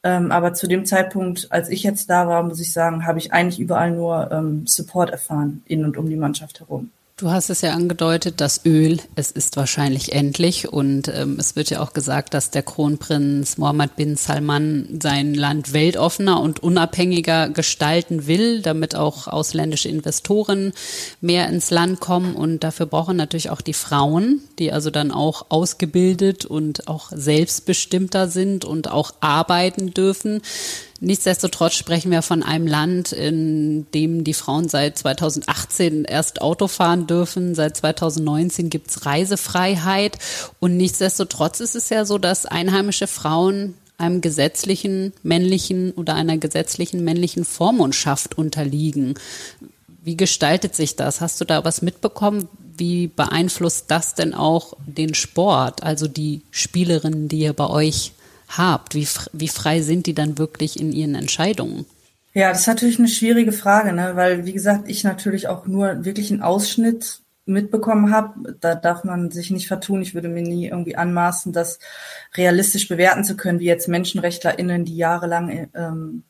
Ähm, 0.04 0.32
aber 0.32 0.54
zu 0.54 0.68
dem 0.68 0.86
Zeitpunkt, 0.86 1.52
als 1.52 1.70
ich 1.70 1.84
jetzt 1.84 2.10
da 2.10 2.28
war, 2.28 2.44
muss 2.44 2.60
ich 2.60 2.74
sagen, 2.74 3.06
habe 3.06 3.20
ich 3.20 3.34
eigentlich 3.34 3.60
überall 3.60 3.92
nur 3.92 4.32
ähm, 4.32 4.66
Support 4.66 5.12
erfahren, 5.12 5.62
in 5.68 5.86
und 5.86 5.98
um 5.98 6.10
die 6.10 6.16
Mannschaft 6.16 6.60
herum. 6.60 6.92
Du 7.22 7.30
hast 7.30 7.52
es 7.52 7.62
ja 7.62 7.74
angedeutet, 7.76 8.42
das 8.42 8.66
Öl, 8.66 8.98
es 9.14 9.30
ist 9.30 9.56
wahrscheinlich 9.56 10.12
endlich 10.12 10.74
und 10.74 11.08
ähm, 11.08 11.38
es 11.40 11.56
wird 11.56 11.70
ja 11.70 11.80
auch 11.80 11.94
gesagt, 11.94 12.34
dass 12.34 12.50
der 12.50 12.64
Kronprinz 12.64 13.60
Mohammed 13.60 13.96
bin 13.96 14.16
Salman 14.16 15.00
sein 15.00 15.36
Land 15.36 15.72
weltoffener 15.72 16.42
und 16.42 16.64
unabhängiger 16.64 17.50
gestalten 17.50 18.26
will, 18.26 18.64
damit 18.64 18.96
auch 18.96 19.28
ausländische 19.28 19.88
Investoren 19.88 20.74
mehr 21.22 21.48
ins 21.48 21.70
Land 21.70 22.00
kommen 22.00 22.34
und 22.34 22.64
dafür 22.64 22.88
brauchen 22.88 23.18
natürlich 23.18 23.52
auch 23.52 23.62
die 23.62 23.74
Frauen, 23.74 24.42
die 24.58 24.72
also 24.72 24.90
dann 24.90 25.12
auch 25.12 25.46
ausgebildet 25.50 26.46
und 26.46 26.88
auch 26.88 27.12
selbstbestimmter 27.14 28.30
sind 28.30 28.66
und 28.66 28.90
auch 28.90 29.14
arbeiten 29.20 29.94
dürfen. 29.94 30.42
Nichtsdestotrotz 31.04 31.74
sprechen 31.74 32.12
wir 32.12 32.22
von 32.22 32.44
einem 32.44 32.68
Land, 32.68 33.12
in 33.12 33.88
dem 33.92 34.24
die 34.24 34.36
Frauen 34.36 34.70
seit 34.70 35.00
2018 35.00 36.06
erst 36.06 36.44
Auto 36.44 36.68
fahren 36.68 37.08
dürfen. 37.08 37.56
Seit 37.56 37.76
2019 37.76 38.70
gibt's 38.70 39.04
Reisefreiheit. 39.04 40.20
Und 40.60 40.78
nichtsdestotrotz 40.78 41.60
ist 41.60 41.76
es 41.76 41.90
ja 41.90 42.06
so, 42.06 42.20
dass 42.20 42.46
einheimische 42.46 43.08
Frauen 43.08 43.74
einem 43.98 44.22
gesetzlichen 44.22 45.12
männlichen 45.24 45.92
oder 45.94 46.14
einer 46.14 46.38
gesetzlichen 46.38 47.04
männlichen 47.04 47.46
Vormundschaft 47.46 48.38
unterliegen. 48.38 49.16
Wie 50.04 50.18
gestaltet 50.18 50.76
sich 50.76 50.98
das? 50.98 51.20
Hast 51.20 51.42
du 51.42 51.46
da 51.46 51.66
was 51.66 51.82
mitbekommen? 51.82 52.48
Wie 52.78 53.08
beeinflusst 53.08 53.86
das 53.90 54.14
denn 54.14 54.36
auch 54.36 54.74
den 54.86 55.16
Sport, 55.16 55.82
also 55.82 56.08
die 56.08 56.42
Spielerinnen, 56.52 57.28
die 57.28 57.40
ihr 57.40 57.54
bei 57.54 57.68
euch 57.68 58.12
habt? 58.58 58.96
Wie, 58.96 59.08
wie 59.34 59.48
frei 59.48 59.82
sind 59.82 60.06
die 60.06 60.14
dann 60.14 60.38
wirklich 60.38 60.80
in 60.80 60.92
ihren 60.92 61.16
Entscheidungen? 61.16 61.86
Ja, 62.34 62.50
das 62.50 62.62
ist 62.62 62.68
natürlich 62.68 63.00
eine 63.00 63.10
schwierige 63.10 63.52
Frage, 63.52 63.92
ne? 63.92 64.16
weil, 64.16 64.46
wie 64.46 64.54
gesagt, 64.54 64.88
ich 64.88 65.04
natürlich 65.04 65.48
auch 65.48 65.68
nur 65.68 66.06
wirklich 66.06 66.32
einen 66.32 66.42
Ausschnitt 66.42 67.22
mitbekommen 67.46 68.12
habe. 68.12 68.56
Da 68.60 68.76
darf 68.76 69.04
man 69.04 69.32
sich 69.32 69.52
nicht 69.52 69.68
vertun. 69.68 70.02
Ich 70.02 70.14
würde 70.14 70.30
mir 70.30 70.42
nie 70.42 70.68
irgendwie 70.68 70.96
anmaßen, 70.96 71.52
das 71.52 71.80
realistisch 72.36 72.88
bewerten 72.88 73.24
zu 73.24 73.36
können, 73.36 73.60
wie 73.60 73.66
jetzt 73.66 73.88
MenschenrechtlerInnen, 73.88 74.86
die 74.86 74.96
jahrelang 74.96 75.70
ähm, 75.74 76.24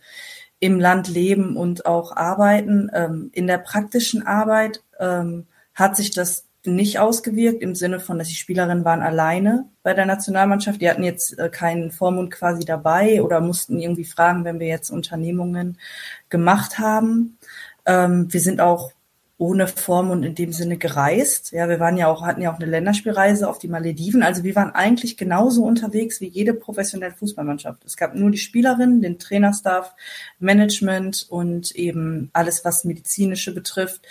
im 0.60 0.80
Land 0.80 1.08
leben 1.08 1.56
und 1.58 1.86
auch 1.86 2.16
arbeiten. 2.16 2.90
Ähm, 2.94 3.30
in 3.34 3.48
der 3.48 3.58
praktischen 3.58 4.26
Arbeit 4.26 4.82
ähm, 5.00 5.48
hat 5.74 5.98
sich 5.98 6.12
das 6.12 6.46
nicht 6.66 7.00
ausgewirkt 7.00 7.62
im 7.62 7.76
Sinne 7.76 8.00
von, 8.00 8.20
dass 8.20 8.28
die 8.28 8.36
Spielerinnen 8.36 8.86
waren 8.86 9.02
alleine 9.02 9.66
bei 9.84 9.94
der 9.94 10.06
Nationalmannschaft. 10.06 10.82
Die 10.82 10.90
hatten 10.90 11.04
jetzt 11.04 11.38
äh, 11.40 11.50
keinen 11.50 11.92
Vormund 11.92 12.32
quasi 12.32 12.66
dabei 12.66 13.22
oder 13.22 13.42
mussten 13.42 13.80
irgendwie 13.80 14.06
fragen, 14.06 14.46
wenn 14.46 14.60
wir 14.60 14.68
jetzt 14.68 14.90
Unternehmungen 14.92 15.78
gemacht 16.30 16.78
haben. 16.78 17.38
Ähm, 17.86 18.32
wir 18.32 18.42
sind 18.42 18.62
auch 18.62 18.92
ohne 19.42 19.68
Vormund 19.68 20.24
in 20.24 20.36
dem 20.36 20.54
Sinne 20.54 20.78
gereist. 20.78 21.52
Ja, 21.52 21.68
wir 21.68 21.80
waren 21.80 21.98
ja 21.98 22.08
auch, 22.08 22.22
hatten 22.22 22.44
ja 22.44 22.54
auch 22.54 22.60
eine 22.60 22.70
Länderspielreise 22.70 23.50
auf 23.50 23.58
die 23.58 23.68
Malediven. 23.68 24.22
Also 24.22 24.44
wir 24.44 24.54
waren 24.54 24.70
eigentlich 24.70 25.18
genauso 25.18 25.64
unterwegs 25.64 26.22
wie 26.22 26.28
jede 26.28 26.54
professionelle 26.54 27.16
Fußballmannschaft. 27.16 27.84
Es 27.84 27.98
gab 27.98 28.14
nur 28.14 28.30
die 28.30 28.38
Spielerinnen, 28.38 29.02
den 29.02 29.18
Trainerstaff, 29.18 29.96
Management 30.38 31.26
und 31.28 31.72
eben 31.72 32.30
alles, 32.34 32.64
was 32.64 32.84
medizinische 32.84 33.52
betrifft. 33.52 34.02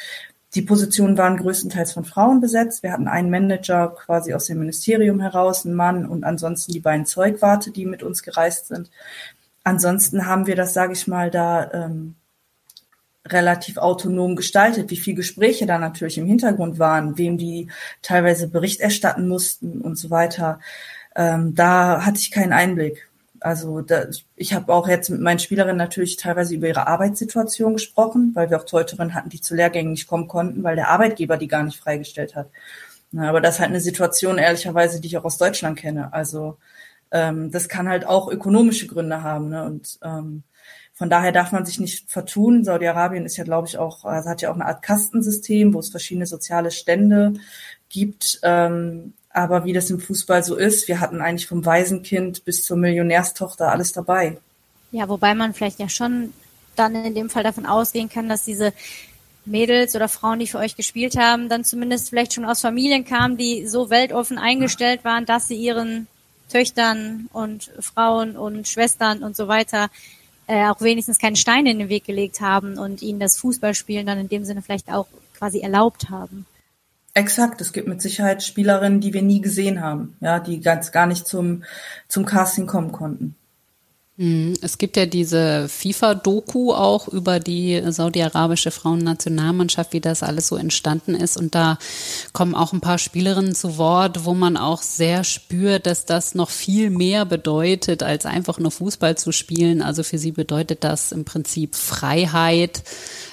Die 0.55 0.63
Positionen 0.63 1.17
waren 1.17 1.37
größtenteils 1.37 1.93
von 1.93 2.05
Frauen 2.05 2.41
besetzt. 2.41 2.83
Wir 2.83 2.93
hatten 2.93 3.07
einen 3.07 3.31
Manager 3.31 3.95
quasi 3.95 4.35
aus 4.35 4.47
dem 4.47 4.59
Ministerium 4.59 5.21
heraus, 5.21 5.65
einen 5.65 5.77
Mann 5.77 6.07
und 6.07 6.25
ansonsten 6.25 6.73
die 6.73 6.81
beiden 6.81 7.07
Zeugwarte, 7.07 7.71
die 7.71 7.87
mit 7.87 8.03
uns 8.03 8.23
gereist 8.23 8.67
sind. 8.67 8.91
Ansonsten 9.63 10.27
haben 10.27 10.47
wir 10.47 10.57
das, 10.57 10.75
sage 10.75 10.93
ich 10.93 11.07
mal, 11.07 11.31
da 11.31 11.71
ähm, 11.73 12.17
relativ 13.27 13.77
autonom 13.77 14.35
gestaltet, 14.35 14.91
wie 14.91 14.97
viel 14.97 15.15
Gespräche 15.15 15.67
da 15.67 15.79
natürlich 15.79 16.19
im 16.19 16.27
Hintergrund 16.27 16.79
waren, 16.79 17.17
wem 17.19 17.39
die 17.39 17.69
teilweise 18.03 18.49
Bericht 18.49 18.81
erstatten 18.81 19.29
mussten 19.29 19.81
und 19.81 19.97
so 19.97 20.11
weiter. 20.11 20.59
Ähm, 21.15 21.55
da 21.55 22.05
hatte 22.05 22.19
ich 22.19 22.31
keinen 22.31 22.53
Einblick. 22.53 23.10
Also 23.41 23.81
da, 23.81 24.07
ich 24.37 24.53
habe 24.55 24.73
auch 24.73 24.87
jetzt 24.89 25.09
mit 25.11 25.21
meinen 25.21 25.39
Spielerinnen 25.39 25.77
natürlich 25.77 26.17
teilweise 26.17 26.55
über 26.55 26.69
ihre 26.69 26.87
Arbeitssituation 26.87 27.75
gesprochen, 27.75 28.33
weil 28.35 28.51
wir 28.51 28.59
auch 28.59 28.65
Teuterinnen 28.65 29.15
hatten, 29.15 29.31
die 29.31 29.41
zu 29.41 29.55
Lehrgängen 29.55 29.93
nicht 29.93 30.07
kommen 30.07 30.29
konnten, 30.29 30.63
weil 30.63 30.77
der 30.77 30.89
Arbeitgeber 30.89 31.37
die 31.37 31.49
gar 31.49 31.63
nicht 31.63 31.81
freigestellt 31.81 32.37
hat. 32.37 32.51
Na, 33.13 33.29
aber 33.29 33.41
das 33.41 33.55
ist 33.55 33.61
halt 33.61 33.71
eine 33.71 33.81
Situation, 33.81 34.39
ehrlicherweise, 34.39 35.01
die 35.01 35.09
ich 35.09 35.19
auch 35.19 35.25
aus 35.25 35.39
Deutschland 35.39 35.79
kenne. 35.79 36.13
Also 36.13 36.59
ähm, 37.11 37.51
das 37.51 37.69
kann 37.69 37.89
halt 37.89 38.07
auch 38.07 38.29
ökonomische 38.29 38.87
Gründe 38.87 39.23
haben. 39.23 39.49
Ne? 39.49 39.65
Und 39.65 39.99
ähm, 40.03 40.45
von 40.95 41.11
daher 41.11 41.33
darf 41.33 41.51
man 41.51 41.65
sich 41.65 41.81
nicht 41.81 42.11
vertun. 42.11 42.63
Saudi-Arabien 42.63 43.25
ist 43.25 43.37
ja, 43.37 43.45
glaube 43.45 43.67
ich, 43.67 43.79
auch, 43.79 44.05
also 44.05 44.29
hat 44.29 44.43
ja 44.43 44.51
auch 44.51 44.55
eine 44.55 44.67
Art 44.67 44.83
Kastensystem, 44.83 45.75
wo 45.75 45.79
es 45.81 45.89
verschiedene 45.89 46.27
soziale 46.27 46.71
Stände 46.71 47.33
gibt. 47.89 48.39
Ähm, 48.43 49.15
aber 49.33 49.65
wie 49.65 49.73
das 49.73 49.91
im 49.91 50.01
Fußball 50.01 50.43
so 50.43 50.57
ist, 50.57 50.89
wir 50.89 51.01
hatten 51.01 51.21
eigentlich 51.21 51.47
vom 51.47 51.65
Waisenkind 51.65 52.45
bis 52.45 52.65
zur 52.65 52.77
Millionärstochter 52.77 53.71
alles 53.71 53.93
dabei. 53.93 54.39
Ja, 54.93 55.09
wobei 55.09 55.35
man 55.35 55.55
vielleicht 55.55 55.79
ja 55.79 55.89
schon 55.89 56.33
dann 56.77 56.95
in 56.95 57.15
dem 57.15 57.31
Fall 57.31 57.45
davon 57.45 57.67
ausgehen 57.67 58.09
kann, 58.09 58.29
dass 58.29 58.45
diese 58.45 58.73
Mädels 59.45 59.95
oder 59.95 60.09
Frauen, 60.09 60.39
die 60.39 60.47
für 60.47 60.59
euch 60.59 60.77
gespielt 60.77 61.17
haben, 61.17 61.49
dann 61.49 61.65
zumindest 61.65 62.11
vielleicht 62.11 62.35
schon 62.35 62.45
aus 62.45 62.61
Familien 62.61 63.05
kamen, 63.05 63.37
die 63.37 63.67
so 63.67 63.91
weltoffen 63.91 64.39
eingestellt 64.39 65.05
waren, 65.05 65.27
dass 65.27 65.49
sie 65.49 65.57
ihren 65.57 66.09
Töchtern 66.51 67.29
und 67.33 67.71
Frauen 67.79 68.37
und 68.37 68.67
Schwestern 68.67 69.23
und 69.23 69.37
so 69.37 69.49
weiter 69.49 69.89
äh, 70.47 70.67
auch 70.69 70.81
wenigstens 70.81 71.19
keine 71.19 71.37
Steine 71.37 71.71
in 71.71 71.79
den 71.79 71.89
Weg 71.89 72.05
gelegt 72.05 72.41
haben 72.41 72.77
und 72.77 73.03
ihnen 73.03 73.21
das 73.21 73.37
Fußballspielen 73.39 74.07
dann 74.07 74.19
in 74.19 74.29
dem 74.29 74.45
Sinne 74.45 74.63
vielleicht 74.63 74.91
auch 74.93 75.07
quasi 75.39 75.61
erlaubt 75.61 76.11
haben. 76.11 76.47
Exakt, 77.21 77.61
es 77.61 77.75
gibt 77.75 77.87
mit 77.87 78.01
Sicherheit 78.01 78.43
Spielerinnen, 78.43 79.03
die 79.03 79.13
wir 79.13 79.21
nie 79.21 79.43
gesehen 79.43 79.83
haben, 79.83 80.17
ja, 80.21 80.41
die 80.41 80.59
ganz 80.61 80.91
gar 80.91 81.05
nicht 81.05 81.27
zum, 81.27 81.65
zum 82.09 82.25
Casting 82.25 82.67
kommen 82.67 82.93
konnten. 82.93 83.35
Mhm. 84.17 84.55
Es 84.63 84.79
gibt 84.79 84.97
ja 84.97 85.05
diese 85.05 85.67
FIFA-Doku 85.69 86.73
auch 86.73 87.09
über 87.09 87.41
die 87.41 87.83
saudi-arabische 87.87 88.71
Frauennationalmannschaft, 88.71 89.93
wie 89.93 90.01
das 90.01 90.23
alles 90.23 90.49
so 90.49 90.57
entstanden 90.57 91.15
ist. 91.15 91.37
Und 91.37 91.55
da 91.55 91.79
kommen 92.33 92.55
auch 92.55 92.73
ein 92.73 92.81
paar 92.81 92.99
Spielerinnen 92.99 93.55
zu 93.55 93.77
Wort, 93.77 94.25
wo 94.25 94.33
man 94.33 94.57
auch 94.57 94.81
sehr 94.81 95.25
spürt, 95.25 95.85
dass 95.85 96.07
das 96.07 96.35
noch 96.35 96.49
viel 96.49 96.89
mehr 96.89 97.27
bedeutet, 97.27 98.03
als 98.03 98.25
einfach 98.25 98.59
nur 98.59 98.71
Fußball 98.71 99.19
zu 99.19 99.31
spielen. 99.31 99.83
Also 99.83 100.03
für 100.03 100.19
sie 100.19 100.33
bedeutet 100.33 100.85
das 100.85 101.13
im 101.13 101.27
Prinzip 101.27 101.75
Freiheit, 101.75 102.83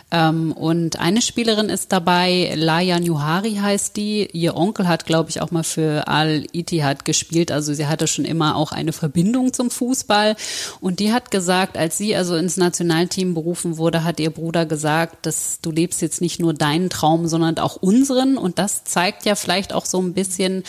ähm, 0.10 0.53
und 0.53 0.99
eine 0.99 1.22
Spielerin 1.22 1.68
ist 1.68 1.91
dabei, 1.91 2.53
Laia 2.55 2.97
Nuhari 2.99 3.55
heißt 3.55 3.97
die. 3.97 4.30
Ihr 4.32 4.55
Onkel 4.55 4.88
hat, 4.88 5.05
glaube 5.05 5.30
ich, 5.30 5.41
auch 5.41 5.51
mal 5.51 5.64
für 5.64 6.08
Al-Ittihad 6.08 7.03
gespielt. 7.03 7.51
Also 7.51 7.74
sie 7.74 7.88
hatte 7.88 8.08
schon 8.08 8.24
immer 8.24 8.55
auch 8.55 8.72
eine 8.72 8.93
Verbindung 8.93 9.51
zum 9.51 9.70
Fußball. 9.70 10.38
Und 10.80 11.01
die 11.01 11.12
hat 11.12 11.30
gesagt, 11.30 11.78
als 11.78 11.97
sie 11.97 12.16
also 12.16 12.38
ins 12.38 12.55
Nationalteam 12.55 13.34
berufen 13.34 13.78
wurde, 13.78 14.05
hat 14.05 14.22
ihr 14.22 14.30
Bruder 14.30 14.66
gesagt, 14.66 15.26
dass 15.26 15.60
du 15.62 15.72
lebst 15.72 16.01
jetzt 16.01 16.22
nicht 16.22 16.39
nur 16.39 16.53
deinen 16.53 16.89
Traum, 16.89 17.28
sondern 17.28 17.58
auch 17.58 17.76
unseren. 17.76 18.38
Und 18.38 18.60
das 18.60 18.86
zeigt 18.86 19.26
ja 19.26 19.36
vielleicht 19.36 19.74
auch 19.74 19.86
so 19.86 20.01
ein 20.01 20.14
bisschen, 20.14 20.64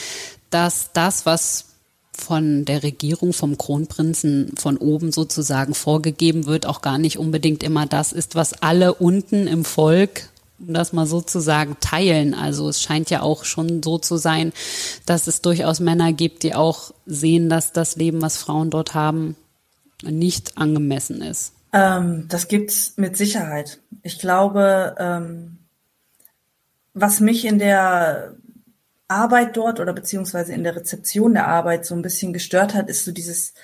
dass 0.50 0.90
das, 0.92 1.26
was 1.26 1.67
von 2.18 2.64
der 2.64 2.82
Regierung, 2.82 3.32
vom 3.32 3.56
Kronprinzen 3.56 4.52
von 4.58 4.76
oben 4.76 5.12
sozusagen 5.12 5.74
vorgegeben 5.74 6.46
wird, 6.46 6.66
auch 6.66 6.82
gar 6.82 6.98
nicht 6.98 7.18
unbedingt 7.18 7.62
immer 7.62 7.86
das 7.86 8.12
ist, 8.12 8.34
was 8.34 8.62
alle 8.62 8.94
unten 8.94 9.46
im 9.46 9.64
Volk 9.64 10.28
um 10.58 10.74
das 10.74 10.92
mal 10.92 11.06
so 11.06 11.20
zu 11.20 11.40
sagen, 11.40 11.76
teilen. 11.80 12.34
Also 12.34 12.68
es 12.68 12.82
scheint 12.82 13.10
ja 13.10 13.22
auch 13.22 13.44
schon 13.44 13.82
so 13.82 13.98
zu 13.98 14.16
sein, 14.16 14.52
dass 15.06 15.26
es 15.26 15.40
durchaus 15.40 15.80
Männer 15.80 16.12
gibt, 16.12 16.42
die 16.42 16.54
auch 16.54 16.92
sehen, 17.06 17.48
dass 17.48 17.72
das 17.72 17.96
Leben, 17.96 18.20
was 18.22 18.36
Frauen 18.36 18.70
dort 18.70 18.94
haben, 18.94 19.36
nicht 20.02 20.58
angemessen 20.58 21.22
ist. 21.22 21.52
Ähm, 21.72 22.26
das 22.28 22.48
gibt's 22.48 22.94
mit 22.96 23.16
Sicherheit. 23.16 23.78
Ich 24.02 24.18
glaube, 24.18 24.96
ähm, 24.98 25.58
was 26.94 27.20
mich 27.20 27.44
in 27.44 27.58
der 27.58 28.34
Arbeit 29.08 29.56
dort 29.56 29.80
oder 29.80 29.92
beziehungsweise 29.92 30.52
in 30.52 30.64
der 30.64 30.76
Rezeption 30.76 31.34
der 31.34 31.48
Arbeit 31.48 31.86
so 31.86 31.94
ein 31.94 32.02
bisschen 32.02 32.32
gestört 32.32 32.74
hat, 32.74 32.88
ist 32.88 33.04
so 33.04 33.12
dieses 33.12 33.54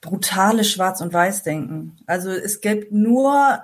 brutale 0.00 0.64
Schwarz- 0.64 1.00
und 1.00 1.12
Weiß-Denken. 1.12 1.98
Also 2.06 2.30
es 2.30 2.60
gibt 2.60 2.92
nur 2.92 3.60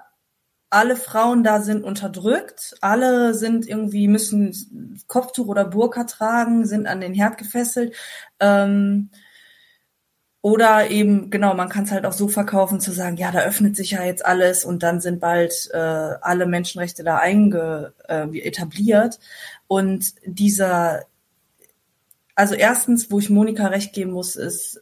alle 0.70 0.96
Frauen 0.96 1.44
da 1.44 1.60
sind 1.60 1.84
unterdrückt, 1.84 2.74
alle 2.80 3.34
sind 3.34 3.66
irgendwie, 3.68 4.08
müssen 4.08 5.00
Kopftuch 5.06 5.46
oder 5.46 5.64
Burka 5.64 6.04
tragen, 6.04 6.66
sind 6.66 6.88
an 6.88 7.00
den 7.00 7.14
Herd 7.14 7.38
gefesselt. 7.38 7.94
Ähm, 8.40 9.10
oder 10.42 10.90
eben, 10.90 11.30
genau, 11.30 11.54
man 11.54 11.70
kann 11.70 11.84
es 11.84 11.90
halt 11.92 12.04
auch 12.04 12.12
so 12.12 12.28
verkaufen, 12.28 12.78
zu 12.80 12.92
sagen, 12.92 13.16
ja, 13.16 13.30
da 13.30 13.40
öffnet 13.44 13.76
sich 13.76 13.92
ja 13.92 14.02
jetzt 14.04 14.26
alles 14.26 14.64
und 14.64 14.82
dann 14.82 15.00
sind 15.00 15.20
bald 15.20 15.70
äh, 15.72 15.78
alle 15.78 16.44
Menschenrechte 16.46 17.02
da 17.02 17.16
einge, 17.16 17.94
äh, 18.08 18.26
etabliert. 18.40 19.20
Und 19.68 20.14
dieser, 20.26 21.06
also 22.34 22.54
erstens, 22.54 23.10
wo 23.10 23.18
ich 23.18 23.30
Monika 23.30 23.66
recht 23.68 23.92
geben 23.92 24.12
muss, 24.12 24.36
ist, 24.36 24.80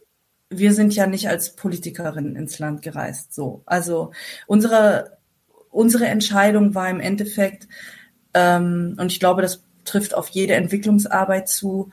wir 0.49 0.73
sind 0.73 0.93
ja 0.95 1.07
nicht 1.07 1.29
als 1.29 1.55
Politikerin 1.55 2.35
ins 2.35 2.59
Land 2.59 2.81
gereist. 2.81 3.33
So, 3.33 3.63
also 3.65 4.11
unsere 4.47 5.17
unsere 5.73 6.05
Entscheidung 6.05 6.75
war 6.75 6.89
im 6.89 6.99
Endeffekt, 6.99 7.67
ähm, 8.33 8.95
und 8.97 9.11
ich 9.11 9.19
glaube, 9.19 9.41
das 9.41 9.63
trifft 9.85 10.13
auf 10.13 10.29
jede 10.29 10.53
Entwicklungsarbeit 10.53 11.49
zu, 11.49 11.89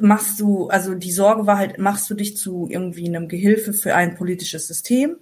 machst 0.00 0.40
du, 0.40 0.68
also 0.68 0.94
die 0.94 1.12
Sorge 1.12 1.46
war 1.46 1.58
halt, 1.58 1.78
machst 1.78 2.10
du 2.10 2.14
dich 2.14 2.36
zu 2.36 2.66
irgendwie 2.68 3.06
einem 3.06 3.28
Gehilfe 3.28 3.72
für 3.72 3.94
ein 3.94 4.16
politisches 4.16 4.66
System? 4.66 5.16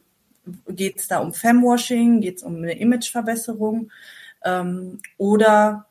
Geht 0.68 0.98
es 0.98 1.08
da 1.08 1.18
um 1.18 1.34
Femwashing? 1.34 2.22
Geht 2.22 2.38
es 2.38 2.42
um 2.42 2.56
eine 2.56 2.78
Imageverbesserung? 2.78 3.90
Ähm, 4.44 5.00
oder 5.18 5.86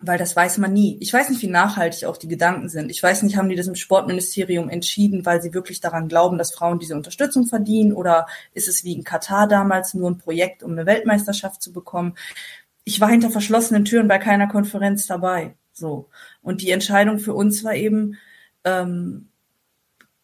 weil 0.00 0.18
das 0.18 0.36
weiß 0.36 0.58
man 0.58 0.72
nie. 0.72 0.96
Ich 1.00 1.12
weiß 1.12 1.28
nicht, 1.28 1.42
wie 1.42 1.48
nachhaltig 1.48 2.04
auch 2.04 2.16
die 2.16 2.28
Gedanken 2.28 2.68
sind. 2.68 2.90
Ich 2.90 3.02
weiß 3.02 3.22
nicht, 3.22 3.36
haben 3.36 3.48
die 3.48 3.56
das 3.56 3.66
im 3.66 3.74
Sportministerium 3.74 4.68
entschieden, 4.68 5.26
weil 5.26 5.42
sie 5.42 5.54
wirklich 5.54 5.80
daran 5.80 6.08
glauben, 6.08 6.38
dass 6.38 6.54
Frauen 6.54 6.78
diese 6.78 6.94
Unterstützung 6.94 7.46
verdienen 7.46 7.92
oder 7.92 8.26
ist 8.54 8.68
es 8.68 8.84
wie 8.84 8.92
in 8.92 9.02
Katar 9.02 9.48
damals 9.48 9.94
nur 9.94 10.10
ein 10.10 10.18
Projekt, 10.18 10.62
um 10.62 10.72
eine 10.72 10.86
Weltmeisterschaft 10.86 11.62
zu 11.62 11.72
bekommen? 11.72 12.14
Ich 12.84 13.00
war 13.00 13.08
hinter 13.08 13.30
verschlossenen 13.30 13.84
Türen 13.84 14.06
bei 14.06 14.18
keiner 14.18 14.46
Konferenz 14.46 15.06
dabei. 15.06 15.56
So. 15.72 16.08
Und 16.42 16.62
die 16.62 16.70
Entscheidung 16.70 17.18
für 17.18 17.34
uns 17.34 17.64
war 17.64 17.74
eben, 17.74 18.18
ähm, 18.64 19.28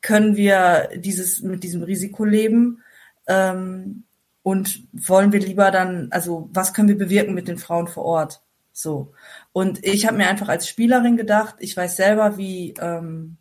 können 0.02 0.36
wir 0.36 0.90
dieses, 0.94 1.42
mit 1.42 1.64
diesem 1.64 1.82
Risiko 1.82 2.24
leben? 2.24 2.82
Ähm, 3.26 4.04
und 4.42 4.86
wollen 4.92 5.32
wir 5.32 5.40
lieber 5.40 5.70
dann, 5.70 6.08
also 6.10 6.50
was 6.52 6.74
können 6.74 6.88
wir 6.88 6.98
bewirken 6.98 7.34
mit 7.34 7.48
den 7.48 7.58
Frauen 7.58 7.88
vor 7.88 8.04
Ort? 8.04 8.43
So. 8.74 9.12
Und 9.52 9.84
ich 9.84 10.06
habe 10.06 10.16
mir 10.16 10.28
einfach 10.28 10.48
als 10.48 10.68
Spielerin 10.68 11.16
gedacht, 11.16 11.54
ich 11.60 11.76
weiß 11.76 11.96
selber, 11.96 12.36
wie, 12.36 12.74
ähm, 12.80 13.36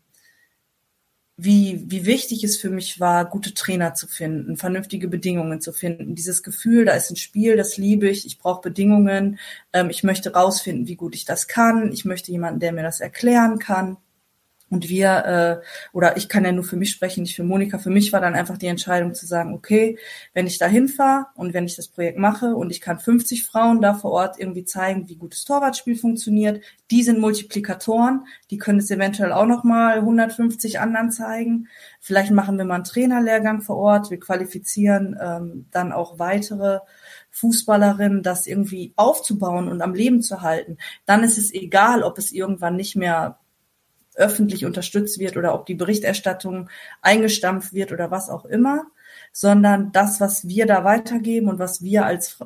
wie, 1.36 1.84
wie 1.88 2.05
wichtig 2.05 2.43
es 2.43 2.57
für 2.57 2.69
mich 2.69 2.99
war, 2.99 3.25
gute 3.25 3.55
Trainer 3.55 3.95
zu 3.95 4.07
finden, 4.07 4.57
vernünftige 4.57 5.07
Bedingungen 5.07 5.59
zu 5.59 5.73
finden. 5.73 6.13
Dieses 6.13 6.43
Gefühl, 6.43 6.86
da 6.86 6.93
ist 6.93 7.09
ein 7.09 7.15
Spiel, 7.15 7.57
das 7.57 7.77
liebe 7.77 8.07
ich, 8.07 8.27
ich 8.27 8.38
brauche 8.38 8.61
Bedingungen, 8.61 9.39
ähm, 9.73 9.89
ich 9.89 10.03
möchte 10.03 10.34
rausfinden, 10.34 10.88
wie 10.88 10.95
gut 10.95 11.15
ich 11.15 11.25
das 11.25 11.47
kann, 11.47 11.91
ich 11.91 12.05
möchte 12.05 12.31
jemanden, 12.31 12.59
der 12.59 12.71
mir 12.71 12.84
das 12.84 12.99
erklären 13.01 13.57
kann. 13.57 13.97
Und 14.74 14.89
wir, 14.89 15.61
äh, 15.61 15.65
oder 15.95 16.17
ich 16.17 16.28
kann 16.30 16.45
ja 16.45 16.51
nur 16.51 16.63
für 16.63 16.78
mich 16.78 16.89
sprechen, 16.89 17.21
nicht 17.21 17.36
für 17.36 17.43
Monika, 17.43 17.78
für 17.78 17.91
mich 17.91 18.11
war 18.11 18.21
dann 18.21 18.34
einfach 18.34 18.57
die 18.57 18.65
Entscheidung 18.65 19.13
zu 19.13 19.28
sagen, 19.28 19.53
okay, 19.53 19.99
wenn 20.34 20.47
ich 20.47 20.57
da 20.57 20.65
hinfahre 20.65 21.28
und 21.36 21.53
wenn 21.53 21.65
ich 21.65 21.76
das 21.76 21.89
Projekt 21.89 22.17
mache 22.17 22.55
und 22.55 22.71
ich 22.71 22.82
kann 22.82 22.97
50 22.97 23.45
Frauen 23.45 23.82
da 23.82 23.93
vor 23.93 24.09
Ort 24.09 24.39
irgendwie 24.39 24.65
zeigen, 24.65 25.07
wie 25.09 25.15
gutes 25.15 25.45
Torwartspiel 25.45 25.95
funktioniert, 25.95 26.63
die 26.89 27.03
sind 27.03 27.19
Multiplikatoren, 27.19 28.26
die 28.49 28.57
können 28.57 28.80
es 28.80 28.89
eventuell 28.89 29.32
auch 29.32 29.45
nochmal 29.45 29.99
150 29.99 30.80
anderen 30.80 31.11
zeigen. 31.11 31.67
Vielleicht 31.99 32.32
machen 32.32 32.57
wir 32.57 32.65
mal 32.65 32.76
einen 32.76 32.84
Trainerlehrgang 32.84 33.61
vor 33.61 33.78
Ort, 33.78 34.09
wir 34.09 34.19
qualifizieren 34.19 35.15
ähm, 35.21 35.67
dann 35.69 35.91
auch 35.91 36.17
weitere 36.17 36.80
Fußballerinnen, 37.30 38.24
das 38.24 38.47
irgendwie 38.47 38.93
aufzubauen 38.95 39.67
und 39.67 39.84
am 39.84 39.93
Leben 39.93 40.24
zu 40.24 40.41
halten. 40.41 40.78
Dann 41.05 41.24
ist 41.24 41.38
es 41.38 41.53
egal, 41.53 42.01
ob 42.01 42.17
es 42.17 42.32
irgendwann 42.32 42.76
nicht 42.76 42.95
mehr 42.95 43.38
öffentlich 44.16 44.66
unterstützt 44.66 45.20
wird 45.20 45.38
oder 45.38 45.53
ob 45.53 45.66
die 45.66 45.76
Berichterstattung 45.76 46.70
eingestampft 47.01 47.74
wird 47.74 47.91
oder 47.91 48.11
was 48.11 48.30
auch 48.30 48.45
immer, 48.45 48.86
sondern 49.32 49.91
das, 49.91 50.20
was 50.20 50.47
wir 50.47 50.66
da 50.66 50.84
weitergeben 50.84 51.49
und 51.49 51.59
was 51.59 51.82
wir 51.82 52.05
als 52.05 52.39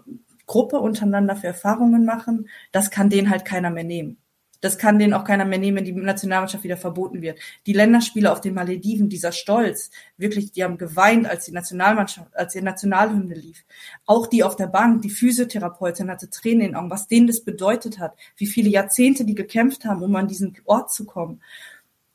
Gruppe 0.46 0.80
untereinander 0.80 1.36
für 1.36 1.48
Erfahrungen 1.48 2.06
machen, 2.06 2.50
das 2.72 2.90
kann 2.92 3.10
denen 3.10 3.30
halt 3.30 3.46
keiner 3.46 3.70
mehr 3.70 3.84
nehmen. 3.84 4.18
Das 4.62 4.78
kann 4.78 5.00
denen 5.00 5.14
auch 5.14 5.24
keiner 5.24 5.46
mehr 5.46 5.60
nehmen, 5.60 5.78
wenn 5.78 5.86
die 5.86 5.94
Nationalmannschaft 5.94 6.64
wieder 6.64 6.78
verboten 6.78 7.22
wird. 7.22 7.40
Die 7.66 7.74
Länderspiele 7.74 8.32
auf 8.32 8.42
den 8.42 8.54
Malediven, 8.54 9.10
dieser 9.10 9.32
Stolz, 9.32 9.92
wirklich, 10.18 10.52
die 10.52 10.64
haben 10.64 10.78
geweint, 10.78 11.28
als 11.28 11.46
die 11.46 11.52
Nationalmannschaft, 11.52 12.36
als 12.36 12.54
die 12.54 12.62
Nationalhymne 12.62 13.36
lief. 13.36 13.64
Auch 14.06 14.28
die 14.28 14.44
auf 14.44 14.56
der 14.56 14.68
Bank, 14.68 15.02
die 15.02 15.10
Physiotherapeutin 15.10 16.10
hatte 16.10 16.30
Tränen 16.30 16.62
in 16.62 16.68
den 16.68 16.76
Augen, 16.76 16.90
was 16.90 17.08
denen 17.08 17.28
das 17.28 17.42
bedeutet 17.42 18.00
hat, 18.00 18.16
wie 18.36 18.48
viele 18.48 18.70
Jahrzehnte 18.70 19.26
die 19.26 19.36
gekämpft 19.36 19.86
haben, 19.86 20.02
um 20.02 20.16
an 20.16 20.28
diesen 20.28 20.58
Ort 20.66 20.92
zu 20.92 21.06
kommen. 21.06 21.42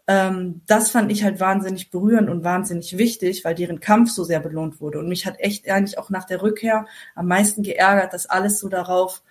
Ähm, 0.09 0.63
das 0.67 0.91
fand 0.91 1.13
ich 1.13 1.23
halt 1.23 1.39
wahnsinnig 1.39 1.91
berührend 1.91 2.29
und 2.29 2.45
wahnsinnig 2.45 2.99
wichtig, 2.99 3.45
weil 3.45 3.55
deren 3.55 3.81
Kampf 3.81 4.11
so 4.11 4.25
sehr 4.25 4.41
belohnt 4.41 4.81
wurde. 4.81 4.99
Und 4.99 5.09
mich 5.09 5.27
hat 5.27 5.39
echt 5.39 5.69
eigentlich 5.69 5.99
auch 5.99 6.11
nach 6.11 6.25
der 6.25 6.43
Rückkehr 6.43 6.87
am 7.15 7.29
meisten 7.29 7.63
geärgert, 7.63 8.13
dass 8.13 8.27
alles 8.27 8.59
so 8.59 8.69
darauf 8.69 9.23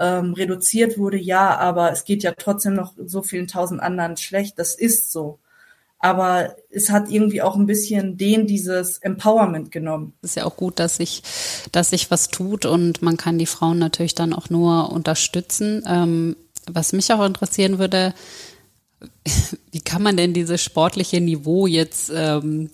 ähm, 0.00 0.32
reduziert 0.32 0.98
wurde, 0.98 1.18
ja, 1.18 1.56
aber 1.58 1.92
es 1.92 2.04
geht 2.04 2.22
ja 2.22 2.32
trotzdem 2.32 2.74
noch 2.74 2.94
so 3.04 3.22
vielen 3.22 3.46
tausend 3.46 3.82
anderen 3.82 4.16
schlecht. 4.16 4.58
Das 4.58 4.74
ist 4.74 5.12
so. 5.12 5.38
Aber 5.98 6.56
es 6.70 6.88
hat 6.88 7.10
irgendwie 7.10 7.42
auch 7.42 7.56
ein 7.56 7.66
bisschen 7.66 8.16
den 8.16 8.46
dieses 8.46 8.96
Empowerment 8.98 9.70
genommen. 9.70 10.14
Es 10.22 10.30
ist 10.30 10.36
ja 10.36 10.46
auch 10.46 10.56
gut, 10.56 10.78
dass 10.78 10.96
sich, 10.96 11.22
dass 11.72 11.90
sich 11.90 12.10
was 12.10 12.28
tut 12.28 12.64
und 12.64 13.02
man 13.02 13.18
kann 13.18 13.36
die 13.36 13.44
Frauen 13.44 13.78
natürlich 13.78 14.14
dann 14.14 14.32
auch 14.32 14.48
nur 14.48 14.90
unterstützen. 14.90 15.84
Ähm, 15.86 16.36
was 16.66 16.94
mich 16.94 17.12
auch 17.12 17.24
interessieren 17.24 17.78
würde, 17.78 18.14
wie 19.72 19.80
kann 19.80 20.02
man 20.02 20.16
denn 20.16 20.32
dieses 20.32 20.62
sportliche 20.62 21.20
Niveau 21.20 21.66
jetzt 21.66 22.10
ähm, 22.14 22.70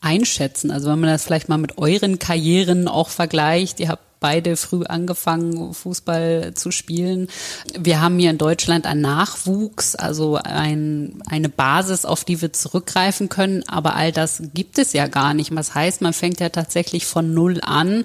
einschätzen? 0.00 0.70
Also 0.70 0.88
wenn 0.88 1.00
man 1.00 1.10
das 1.10 1.24
vielleicht 1.24 1.48
mal 1.48 1.58
mit 1.58 1.78
euren 1.78 2.20
Karrieren 2.20 2.86
auch 2.86 3.08
vergleicht, 3.08 3.80
ihr 3.80 3.88
habt 3.88 4.07
beide 4.20 4.56
früh 4.56 4.84
angefangen, 4.84 5.72
Fußball 5.74 6.54
zu 6.54 6.70
spielen. 6.70 7.28
Wir 7.78 8.00
haben 8.00 8.18
hier 8.18 8.30
in 8.30 8.38
Deutschland 8.38 8.86
einen 8.86 9.00
Nachwuchs, 9.00 9.94
also 9.94 10.36
ein, 10.36 11.22
eine 11.28 11.48
Basis, 11.48 12.04
auf 12.04 12.24
die 12.24 12.40
wir 12.40 12.52
zurückgreifen 12.52 13.28
können. 13.28 13.62
Aber 13.68 13.94
all 13.94 14.12
das 14.12 14.42
gibt 14.54 14.78
es 14.78 14.92
ja 14.92 15.06
gar 15.06 15.34
nicht. 15.34 15.54
Was 15.54 15.74
heißt, 15.74 16.00
man 16.00 16.12
fängt 16.12 16.40
ja 16.40 16.48
tatsächlich 16.48 17.06
von 17.06 17.34
Null 17.34 17.60
an. 17.62 18.04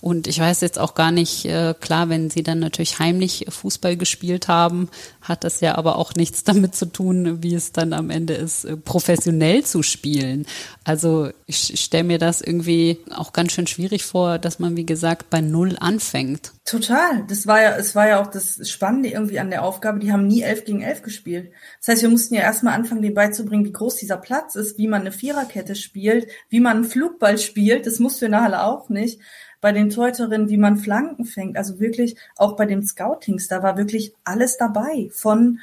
Und 0.00 0.26
ich 0.26 0.38
weiß 0.38 0.60
jetzt 0.60 0.78
auch 0.78 0.94
gar 0.94 1.10
nicht, 1.10 1.44
äh, 1.44 1.74
klar, 1.80 2.08
wenn 2.08 2.30
Sie 2.30 2.42
dann 2.42 2.58
natürlich 2.58 2.98
heimlich 2.98 3.46
Fußball 3.48 3.96
gespielt 3.96 4.48
haben, 4.48 4.88
hat 5.22 5.44
das 5.44 5.60
ja 5.60 5.76
aber 5.76 5.96
auch 5.96 6.14
nichts 6.14 6.44
damit 6.44 6.74
zu 6.74 6.86
tun, 6.86 7.42
wie 7.42 7.54
es 7.54 7.72
dann 7.72 7.92
am 7.92 8.10
Ende 8.10 8.34
ist, 8.34 8.64
äh, 8.64 8.76
professionell 8.76 9.64
zu 9.64 9.82
spielen. 9.82 10.46
Also 10.84 11.30
ich 11.46 11.80
stelle 11.80 12.04
mir 12.04 12.18
das 12.18 12.40
irgendwie 12.40 12.98
auch 13.14 13.32
ganz 13.32 13.52
schön 13.52 13.66
schwierig 13.66 14.04
vor, 14.04 14.38
dass 14.38 14.58
man, 14.58 14.76
wie 14.76 14.86
gesagt, 14.86 15.30
bei 15.30 15.40
Null 15.40 15.76
anfängt. 15.78 16.52
Total. 16.64 17.24
Das 17.28 17.46
war 17.46 17.62
ja, 17.62 17.76
es 17.76 17.94
war 17.94 18.08
ja 18.08 18.20
auch 18.20 18.28
das 18.28 18.68
Spannende 18.68 19.08
irgendwie 19.08 19.38
an 19.38 19.50
der 19.50 19.64
Aufgabe. 19.64 20.00
Die 20.00 20.12
haben 20.12 20.26
nie 20.26 20.42
elf 20.42 20.64
gegen 20.64 20.82
elf 20.82 21.02
gespielt. 21.02 21.52
Das 21.78 21.88
heißt, 21.88 22.02
wir 22.02 22.08
mussten 22.08 22.34
ja 22.34 22.42
erstmal 22.42 22.74
anfangen, 22.74 23.02
denen 23.02 23.14
beizubringen, 23.14 23.64
wie 23.64 23.72
groß 23.72 23.96
dieser 23.96 24.16
Platz 24.16 24.54
ist, 24.54 24.78
wie 24.78 24.88
man 24.88 25.02
eine 25.02 25.12
Viererkette 25.12 25.74
spielt, 25.74 26.28
wie 26.48 26.60
man 26.60 26.78
einen 26.78 26.84
Flugball 26.84 27.38
spielt. 27.38 27.86
Das 27.86 27.98
musst 27.98 28.20
du 28.20 28.26
in 28.26 28.32
der 28.32 28.42
Halle 28.42 28.64
auch 28.64 28.88
nicht 28.88 29.20
bei 29.62 29.72
den 29.72 29.88
Teuterinnen, 29.88 30.50
wie 30.50 30.58
man 30.58 30.76
Flanken 30.76 31.24
fängt. 31.24 31.56
Also 31.56 31.80
wirklich 31.80 32.16
auch 32.36 32.56
bei 32.56 32.66
den 32.66 32.82
Scoutings, 32.82 33.48
da 33.48 33.62
war 33.62 33.78
wirklich 33.78 34.12
alles 34.24 34.58
dabei. 34.58 35.08
Von 35.12 35.60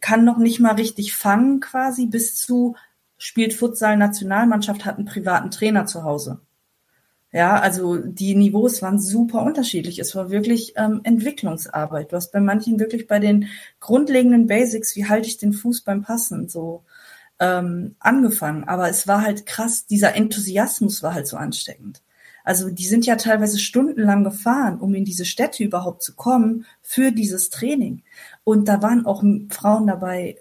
kann 0.00 0.24
noch 0.24 0.38
nicht 0.38 0.60
mal 0.60 0.74
richtig 0.74 1.16
fangen 1.16 1.60
quasi 1.60 2.06
bis 2.06 2.36
zu 2.36 2.76
spielt 3.16 3.54
Futsal 3.54 3.96
Nationalmannschaft, 3.96 4.84
hat 4.84 4.98
einen 4.98 5.06
privaten 5.06 5.50
Trainer 5.50 5.86
zu 5.86 6.04
Hause. 6.04 6.40
Ja, 7.32 7.58
also 7.58 7.96
die 7.96 8.36
Niveaus 8.36 8.82
waren 8.82 9.00
super 9.00 9.42
unterschiedlich. 9.42 9.98
Es 9.98 10.14
war 10.14 10.30
wirklich 10.30 10.74
ähm, 10.76 11.00
Entwicklungsarbeit. 11.02 12.12
Du 12.12 12.16
hast 12.16 12.32
bei 12.32 12.40
manchen 12.40 12.78
wirklich 12.78 13.08
bei 13.08 13.18
den 13.18 13.48
grundlegenden 13.80 14.46
Basics, 14.46 14.94
wie 14.94 15.06
halte 15.06 15.26
ich 15.26 15.38
den 15.38 15.52
Fuß 15.52 15.80
beim 15.80 16.02
Passen, 16.02 16.48
so 16.48 16.84
ähm, 17.40 17.96
angefangen. 17.98 18.64
Aber 18.64 18.88
es 18.88 19.08
war 19.08 19.22
halt 19.22 19.46
krass, 19.46 19.86
dieser 19.86 20.14
Enthusiasmus 20.14 21.02
war 21.02 21.14
halt 21.14 21.26
so 21.26 21.36
ansteckend. 21.36 22.03
Also 22.44 22.70
die 22.70 22.86
sind 22.86 23.06
ja 23.06 23.16
teilweise 23.16 23.58
stundenlang 23.58 24.22
gefahren, 24.22 24.78
um 24.78 24.94
in 24.94 25.04
diese 25.04 25.24
Städte 25.24 25.64
überhaupt 25.64 26.02
zu 26.02 26.14
kommen 26.14 26.66
für 26.82 27.10
dieses 27.10 27.48
Training. 27.48 28.02
Und 28.44 28.68
da 28.68 28.82
waren 28.82 29.06
auch 29.06 29.24
Frauen 29.48 29.86
dabei, 29.86 30.36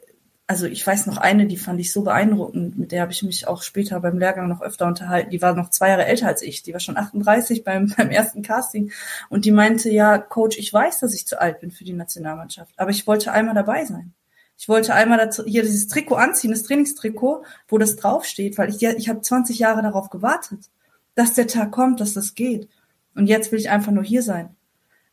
also 0.46 0.66
ich 0.66 0.86
weiß 0.86 1.08
noch 1.08 1.18
eine, 1.18 1.48
die 1.48 1.58
fand 1.58 1.80
ich 1.80 1.94
so 1.94 2.04
beeindruckend, 2.04 2.78
mit 2.78 2.92
der 2.92 3.02
habe 3.02 3.14
ich 3.14 3.24
mich 3.24 3.48
auch 3.48 3.62
später 3.62 4.00
beim 4.02 4.20
Lehrgang 4.20 4.50
noch 4.50 4.62
öfter 4.62 4.86
unterhalten. 4.86 5.30
Die 5.30 5.42
war 5.42 5.56
noch 5.56 5.70
zwei 5.70 5.90
Jahre 5.90 6.06
älter 6.06 6.28
als 6.28 6.42
ich, 6.42 6.62
die 6.62 6.74
war 6.74 6.82
schon 6.82 6.98
38 6.98 7.64
beim, 7.64 7.92
beim 7.98 8.10
ersten 8.10 8.42
Casting 8.42 8.92
und 9.30 9.46
die 9.46 9.52
meinte, 9.52 9.90
ja, 9.90 10.18
Coach, 10.18 10.58
ich 10.58 10.72
weiß, 10.74 11.00
dass 11.00 11.14
ich 11.14 11.26
zu 11.26 11.40
alt 11.40 11.62
bin 11.62 11.72
für 11.72 11.86
die 11.86 11.94
Nationalmannschaft, 11.94 12.74
aber 12.78 12.92
ich 12.92 13.08
wollte 13.08 13.32
einmal 13.32 13.56
dabei 13.56 13.86
sein. 13.86 14.14
Ich 14.58 14.70
wollte 14.70 14.94
einmal 14.94 15.18
dazu, 15.18 15.44
hier 15.46 15.64
dieses 15.64 15.88
Trikot 15.88 16.16
anziehen, 16.16 16.52
das 16.52 16.64
Trainingstrikot, 16.64 17.44
wo 17.68 17.78
das 17.78 17.96
draufsteht, 17.96 18.58
weil 18.58 18.70
ich, 18.70 18.84
ich 18.84 19.10
habe 19.10 19.22
20 19.22 19.58
Jahre 19.60 19.82
darauf 19.82 20.10
gewartet, 20.10 20.70
dass 21.16 21.34
der 21.34 21.48
Tag 21.48 21.72
kommt, 21.72 22.00
dass 22.00 22.14
das 22.14 22.36
geht. 22.36 22.70
Und 23.16 23.28
jetzt 23.28 23.52
will 23.52 23.60
ich 23.60 23.70
einfach 23.70 23.92
nur 23.92 24.04
hier 24.04 24.24
sein. 24.24 24.56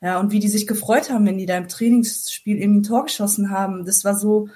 Ja, 0.03 0.19
und 0.19 0.33
wie 0.33 0.41
die 0.41 0.49
sich 0.49 0.67
gefreut 0.67 1.11
haben, 1.11 1.27
wenn 1.27 1.37
die 1.37 1.47
da 1.47 1.59
im 1.59 1.69
Trainingsspiel 1.69 2.59
irgendwie 2.59 2.81
ein 2.81 2.85
Tor 2.85 3.05
geschossen 3.05 3.51
haben, 3.51 3.85
das 3.85 4.03
war 4.05 4.15
so, 4.15 4.49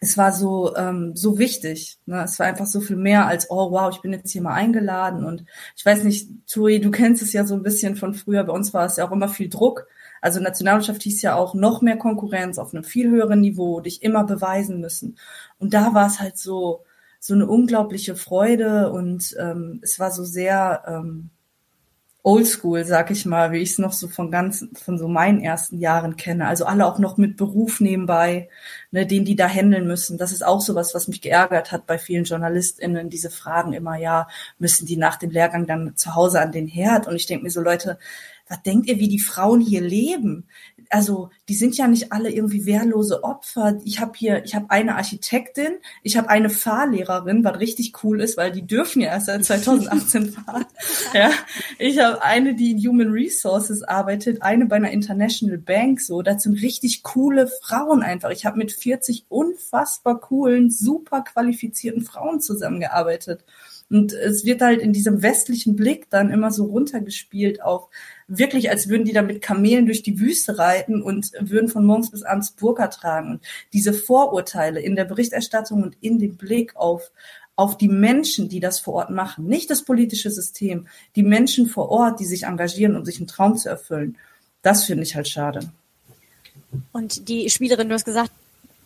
es 0.00 0.16
war 0.16 0.32
so 0.32 0.74
ähm, 0.76 1.14
so 1.14 1.38
wichtig. 1.38 1.98
Ne? 2.06 2.22
Es 2.24 2.38
war 2.38 2.46
einfach 2.46 2.64
so 2.64 2.80
viel 2.80 2.96
mehr 2.96 3.26
als 3.26 3.50
oh 3.50 3.70
wow, 3.70 3.94
ich 3.94 4.00
bin 4.00 4.12
jetzt 4.14 4.30
hier 4.30 4.40
mal 4.40 4.54
eingeladen 4.54 5.24
und 5.24 5.44
ich 5.76 5.84
weiß 5.84 6.04
nicht, 6.04 6.30
Turi, 6.46 6.80
du 6.80 6.90
kennst 6.90 7.22
es 7.22 7.34
ja 7.34 7.44
so 7.44 7.54
ein 7.54 7.62
bisschen 7.62 7.96
von 7.96 8.14
früher. 8.14 8.44
Bei 8.44 8.54
uns 8.54 8.72
war 8.72 8.86
es 8.86 8.96
ja 8.96 9.06
auch 9.06 9.12
immer 9.12 9.28
viel 9.28 9.50
Druck. 9.50 9.86
Also 10.22 10.40
Nationalmannschaft 10.40 11.02
hieß 11.02 11.20
ja 11.22 11.34
auch 11.34 11.54
noch 11.54 11.82
mehr 11.82 11.96
Konkurrenz 11.98 12.58
auf 12.58 12.72
einem 12.72 12.84
viel 12.84 13.10
höheren 13.10 13.40
Niveau, 13.40 13.80
dich 13.80 14.02
immer 14.02 14.24
beweisen 14.24 14.80
müssen. 14.80 15.18
Und 15.58 15.74
da 15.74 15.92
war 15.92 16.06
es 16.06 16.20
halt 16.20 16.38
so 16.38 16.84
so 17.20 17.34
eine 17.34 17.46
unglaubliche 17.46 18.16
Freude 18.16 18.90
und 18.90 19.36
ähm, 19.38 19.80
es 19.82 20.00
war 20.00 20.10
so 20.10 20.24
sehr 20.24 20.82
ähm, 20.86 21.30
oldschool, 22.22 22.84
sag 22.84 23.10
ich 23.10 23.24
mal, 23.24 23.52
wie 23.52 23.58
ich 23.58 23.72
es 23.72 23.78
noch 23.78 23.92
so 23.92 24.08
von 24.08 24.30
ganz, 24.30 24.66
von 24.74 24.98
so 24.98 25.08
meinen 25.08 25.40
ersten 25.40 25.78
Jahren 25.78 26.16
kenne. 26.16 26.46
Also 26.46 26.66
alle 26.66 26.86
auch 26.86 26.98
noch 26.98 27.16
mit 27.16 27.36
Beruf 27.36 27.80
nebenbei, 27.80 28.48
ne, 28.90 29.06
den 29.06 29.24
die 29.24 29.36
da 29.36 29.48
handeln 29.48 29.86
müssen. 29.86 30.18
Das 30.18 30.32
ist 30.32 30.44
auch 30.44 30.60
sowas, 30.60 30.94
was 30.94 31.08
mich 31.08 31.22
geärgert 31.22 31.72
hat 31.72 31.86
bei 31.86 31.98
vielen 31.98 32.24
JournalistInnen, 32.24 33.10
diese 33.10 33.30
Fragen 33.30 33.72
immer, 33.72 33.96
ja, 33.96 34.28
müssen 34.58 34.86
die 34.86 34.96
nach 34.96 35.16
dem 35.16 35.30
Lehrgang 35.30 35.66
dann 35.66 35.96
zu 35.96 36.14
Hause 36.14 36.40
an 36.40 36.52
den 36.52 36.66
Herd? 36.66 37.06
Und 37.06 37.16
ich 37.16 37.26
denke 37.26 37.44
mir 37.44 37.50
so, 37.50 37.62
Leute, 37.62 37.98
was 38.50 38.62
denkt 38.62 38.88
ihr, 38.88 38.98
wie 38.98 39.08
die 39.08 39.18
Frauen 39.18 39.60
hier 39.60 39.80
leben? 39.80 40.46
also 40.90 41.30
die 41.48 41.54
sind 41.54 41.76
ja 41.76 41.86
nicht 41.86 42.12
alle 42.12 42.30
irgendwie 42.30 42.66
wehrlose 42.66 43.22
Opfer. 43.22 43.78
Ich 43.84 44.00
habe 44.00 44.12
hier, 44.16 44.44
ich 44.44 44.56
habe 44.56 44.70
eine 44.70 44.96
Architektin, 44.96 45.78
ich 46.02 46.16
habe 46.16 46.28
eine 46.28 46.50
Fahrlehrerin, 46.50 47.44
was 47.44 47.60
richtig 47.60 47.92
cool 48.02 48.20
ist, 48.20 48.36
weil 48.36 48.50
die 48.50 48.66
dürfen 48.66 49.00
ja 49.00 49.10
erst 49.10 49.26
seit 49.26 49.44
2018 49.44 50.32
fahren. 50.32 50.66
ja, 51.14 51.30
ich 51.78 52.00
habe 52.00 52.22
eine, 52.22 52.54
die 52.54 52.72
in 52.72 52.78
Human 52.78 53.10
Resources 53.10 53.82
arbeitet, 53.84 54.42
eine 54.42 54.66
bei 54.66 54.76
einer 54.76 54.90
International 54.90 55.58
Bank. 55.58 56.00
So, 56.00 56.22
das 56.22 56.42
sind 56.42 56.60
richtig 56.60 57.04
coole 57.04 57.48
Frauen 57.62 58.02
einfach. 58.02 58.30
Ich 58.30 58.44
habe 58.44 58.58
mit 58.58 58.72
40 58.72 59.26
unfassbar 59.28 60.20
coolen, 60.20 60.70
super 60.70 61.22
qualifizierten 61.22 62.02
Frauen 62.02 62.40
zusammengearbeitet. 62.40 63.44
Und 63.90 64.12
es 64.12 64.44
wird 64.44 64.60
halt 64.62 64.80
in 64.80 64.92
diesem 64.92 65.20
westlichen 65.22 65.74
Blick 65.74 66.08
dann 66.10 66.30
immer 66.30 66.52
so 66.52 66.64
runtergespielt 66.66 67.60
auf 67.60 67.88
wirklich, 68.30 68.70
als 68.70 68.88
würden 68.88 69.04
die 69.04 69.12
da 69.12 69.22
mit 69.22 69.42
Kamelen 69.42 69.86
durch 69.86 70.02
die 70.02 70.20
Wüste 70.20 70.58
reiten 70.58 71.02
und 71.02 71.32
würden 71.38 71.68
von 71.68 71.84
morgens 71.84 72.10
bis 72.10 72.22
abends 72.22 72.52
Burka 72.52 72.86
tragen. 72.88 73.32
Und 73.32 73.40
diese 73.72 73.92
Vorurteile 73.92 74.80
in 74.80 74.96
der 74.96 75.04
Berichterstattung 75.04 75.82
und 75.82 75.96
in 76.00 76.18
dem 76.18 76.36
Blick 76.36 76.76
auf 76.76 77.10
auf 77.56 77.76
die 77.76 77.88
Menschen, 77.88 78.48
die 78.48 78.58
das 78.58 78.80
vor 78.80 78.94
Ort 78.94 79.10
machen, 79.10 79.46
nicht 79.46 79.68
das 79.68 79.82
politische 79.82 80.30
System, 80.30 80.86
die 81.14 81.22
Menschen 81.22 81.66
vor 81.66 81.90
Ort, 81.90 82.18
die 82.18 82.24
sich 82.24 82.44
engagieren, 82.44 82.96
um 82.96 83.04
sich 83.04 83.18
einen 83.18 83.26
Traum 83.26 83.58
zu 83.58 83.68
erfüllen. 83.68 84.16
Das 84.62 84.84
finde 84.84 85.02
ich 85.02 85.14
halt 85.14 85.28
schade. 85.28 85.70
Und 86.92 87.28
die 87.28 87.50
Spielerin, 87.50 87.90
du 87.90 87.94
hast 87.94 88.06
gesagt, 88.06 88.30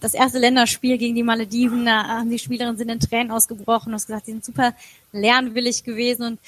das 0.01 0.13
erste 0.13 0.41
Länderspiel 0.41 0.99
gegen 0.99 1.15
die 1.15 1.23
Malediven, 1.23 1.85
da 1.85 2.05
haben 2.05 2.31
die 2.31 2.39
Spielerinnen 2.41 2.77
sind 2.77 2.89
in 2.89 2.99
Tränen 2.99 3.31
ausgebrochen. 3.31 3.91
Du 3.91 3.95
hast 3.95 4.09
gesagt, 4.09 4.27
sie 4.27 4.33
sind 4.33 4.45
super 4.45 4.75
lernwillig 5.13 5.85
gewesen 5.85 6.25
und 6.25 6.41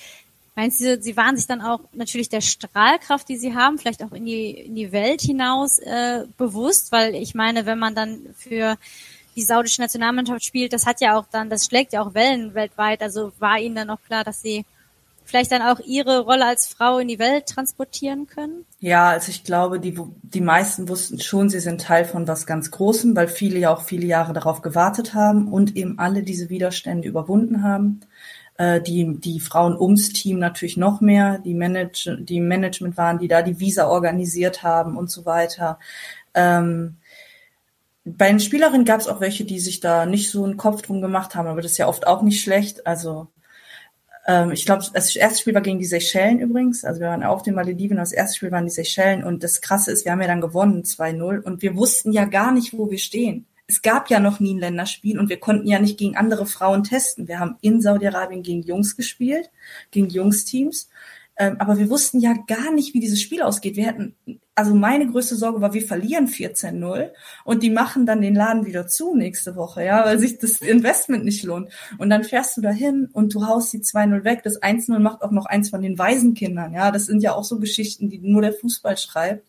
meinst 0.57 0.80
du, 0.80 1.00
sie 1.00 1.16
waren 1.16 1.36
sich 1.36 1.46
dann 1.46 1.61
auch 1.61 1.80
natürlich 1.92 2.28
der 2.28 2.40
Strahlkraft, 2.40 3.28
die 3.28 3.36
sie 3.36 3.54
haben, 3.54 3.78
vielleicht 3.78 4.02
auch 4.02 4.12
in 4.12 4.24
die, 4.24 4.50
in 4.50 4.74
die 4.74 4.90
Welt 4.90 5.20
hinaus 5.20 5.78
äh, 5.78 6.24
bewusst, 6.36 6.90
weil 6.90 7.14
ich 7.14 7.34
meine, 7.34 7.66
wenn 7.66 7.78
man 7.78 7.94
dann 7.94 8.34
für 8.36 8.76
die 9.36 9.42
saudische 9.42 9.82
Nationalmannschaft 9.82 10.44
spielt, 10.44 10.72
das 10.72 10.86
hat 10.86 11.00
ja 11.00 11.16
auch 11.18 11.26
dann, 11.30 11.50
das 11.50 11.66
schlägt 11.66 11.92
ja 11.92 12.02
auch 12.02 12.14
Wellen 12.14 12.54
weltweit. 12.54 13.02
Also 13.02 13.32
war 13.38 13.59
ihnen 13.59 13.76
dann 13.76 13.90
auch 13.90 14.02
klar, 14.02 14.24
dass 14.24 14.40
sie 14.40 14.64
vielleicht 15.26 15.52
dann 15.52 15.61
auch 15.61 15.80
ihre 15.80 16.20
Rolle 16.20 16.46
als 16.46 16.66
Frau 16.66 16.98
in 16.98 17.09
die 17.09 17.18
Welt 17.18 17.46
transportieren 17.46 18.26
können? 18.26 18.64
Ja, 18.80 19.11
also 19.11 19.30
ich 19.30 19.44
glaube, 19.44 19.80
die, 19.80 19.98
die 20.22 20.40
meisten 20.40 20.88
wussten 20.88 21.20
schon, 21.20 21.50
sie 21.50 21.61
sind 21.61 21.80
Teil 21.80 22.04
von 22.04 22.26
was 22.28 22.46
ganz 22.46 22.70
Großem, 22.70 23.14
weil 23.14 23.28
viele 23.28 23.59
ja 23.59 23.74
auch 23.74 23.82
viele 23.82 24.07
Jahre 24.07 24.32
darauf 24.32 24.62
gewartet 24.62 25.14
haben 25.14 25.48
und 25.48 25.76
eben 25.76 25.98
alle 25.98 26.22
diese 26.22 26.48
Widerstände 26.48 27.09
überwunden 27.09 27.62
haben. 27.62 28.00
Äh, 28.59 28.80
die, 28.80 29.18
die 29.18 29.40
Frauen 29.40 29.78
ums 29.78 30.11
Team 30.11 30.38
natürlich 30.38 30.76
noch 30.76 31.00
mehr, 31.00 31.38
die, 31.38 31.54
Manage, 31.54 32.16
die 32.20 32.40
Management 32.40 32.96
waren, 32.96 33.18
die 33.18 33.28
da 33.28 33.42
die 33.42 33.61
Visa 33.61 33.86
organisiert 33.88 34.62
haben 34.62 34.96
und 34.96 35.11
so 35.11 35.26
weiter. 35.26 35.78
Ähm, 36.34 36.96
bei 38.04 38.28
den 38.28 38.40
Spielerinnen 38.40 38.86
gab 38.86 39.00
es 39.00 39.09
auch 39.09 39.20
welche, 39.20 39.44
die 39.44 39.59
sich 39.59 39.80
da 39.80 40.07
nicht 40.07 40.30
so 40.30 40.44
einen 40.44 40.57
Kopf 40.57 40.82
drum 40.82 41.02
gemacht 41.02 41.34
haben, 41.34 41.48
aber 41.48 41.61
das 41.61 41.72
ist 41.72 41.78
ja 41.78 41.88
oft 41.88 42.07
auch 42.07 42.22
nicht 42.22 42.40
schlecht. 42.40 42.86
Also 42.86 43.28
ähm, 44.26 44.52
ich 44.52 44.64
glaube, 44.64 44.84
das 44.92 45.14
erste 45.14 45.40
Spiel 45.40 45.54
war 45.54 45.61
gegen 45.61 45.78
die 45.78 45.84
Seychellen 45.84 46.40
übrigens. 46.40 46.84
Also 46.84 47.00
wir 47.00 47.09
waren 47.09 47.24
auf 47.24 47.42
den 47.42 47.54
Malediven, 47.54 47.96
das 47.96 48.12
erste 48.12 48.36
Spiel 48.36 48.52
waren 48.52 48.64
die 48.64 48.70
Seychellen. 48.70 49.24
Und 49.24 49.42
das 49.42 49.61
Krasse 49.61 49.92
ist, 49.92 50.04
wir 50.04 50.12
haben 50.12 50.20
ja 50.20 50.28
dann 50.28 50.40
gewonnen, 50.40 50.82
2-0. 50.82 51.42
Und 51.42 51.62
wir 51.62 51.76
wussten 51.76 52.12
ja 52.12 52.24
gar 52.24 52.52
nicht, 52.52 52.76
wo 52.76 52.90
wir 52.90 52.98
stehen. 52.98 53.46
Es 53.68 53.82
gab 53.82 54.10
ja 54.10 54.20
noch 54.20 54.38
nie 54.38 54.54
ein 54.54 54.60
Länderspiel 54.60 55.18
und 55.18 55.28
wir 55.28 55.40
konnten 55.40 55.66
ja 55.66 55.80
nicht 55.80 55.98
gegen 55.98 56.16
andere 56.16 56.46
Frauen 56.46 56.84
testen. 56.84 57.26
Wir 57.26 57.40
haben 57.40 57.56
in 57.60 57.80
Saudi-Arabien 57.80 58.42
gegen 58.42 58.62
Jungs 58.62 58.96
gespielt, 58.96 59.50
gegen 59.90 60.08
Jungsteams. 60.08 60.88
Ähm, 61.38 61.56
aber 61.58 61.76
wir 61.76 61.90
wussten 61.90 62.18
ja 62.20 62.34
gar 62.46 62.72
nicht, 62.72 62.94
wie 62.94 63.00
dieses 63.00 63.20
Spiel 63.20 63.42
ausgeht. 63.42 63.76
Wir 63.76 63.86
hätten, 63.86 64.16
also 64.54 64.74
meine 64.74 65.06
größte 65.06 65.36
Sorge 65.36 65.60
war, 65.60 65.74
wir 65.74 65.86
verlieren 65.86 66.28
14-0 66.28 67.10
und 67.44 67.62
die 67.62 67.68
machen 67.68 68.06
dann 68.06 68.22
den 68.22 68.34
Laden 68.34 68.64
wieder 68.64 68.86
zu 68.86 69.14
nächste 69.14 69.54
Woche, 69.54 69.84
ja, 69.84 70.04
weil 70.06 70.18
sich 70.18 70.38
das 70.38 70.62
Investment 70.62 71.24
nicht 71.24 71.42
lohnt. 71.42 71.70
Und 71.98 72.08
dann 72.08 72.24
fährst 72.24 72.56
du 72.56 72.62
dahin 72.62 73.10
und 73.12 73.34
du 73.34 73.46
haust 73.46 73.72
die 73.74 73.80
2-0 73.80 74.24
weg. 74.24 74.42
Das 74.44 74.62
1-0 74.62 74.98
macht 74.98 75.20
auch 75.20 75.30
noch 75.30 75.44
eins 75.44 75.68
von 75.68 75.82
den 75.82 75.98
Waisenkindern, 75.98 76.72
ja. 76.72 76.90
Das 76.90 77.04
sind 77.04 77.22
ja 77.22 77.34
auch 77.34 77.44
so 77.44 77.58
Geschichten, 77.58 78.08
die 78.08 78.18
nur 78.18 78.40
der 78.40 78.54
Fußball 78.54 78.96
schreibt. 78.96 79.46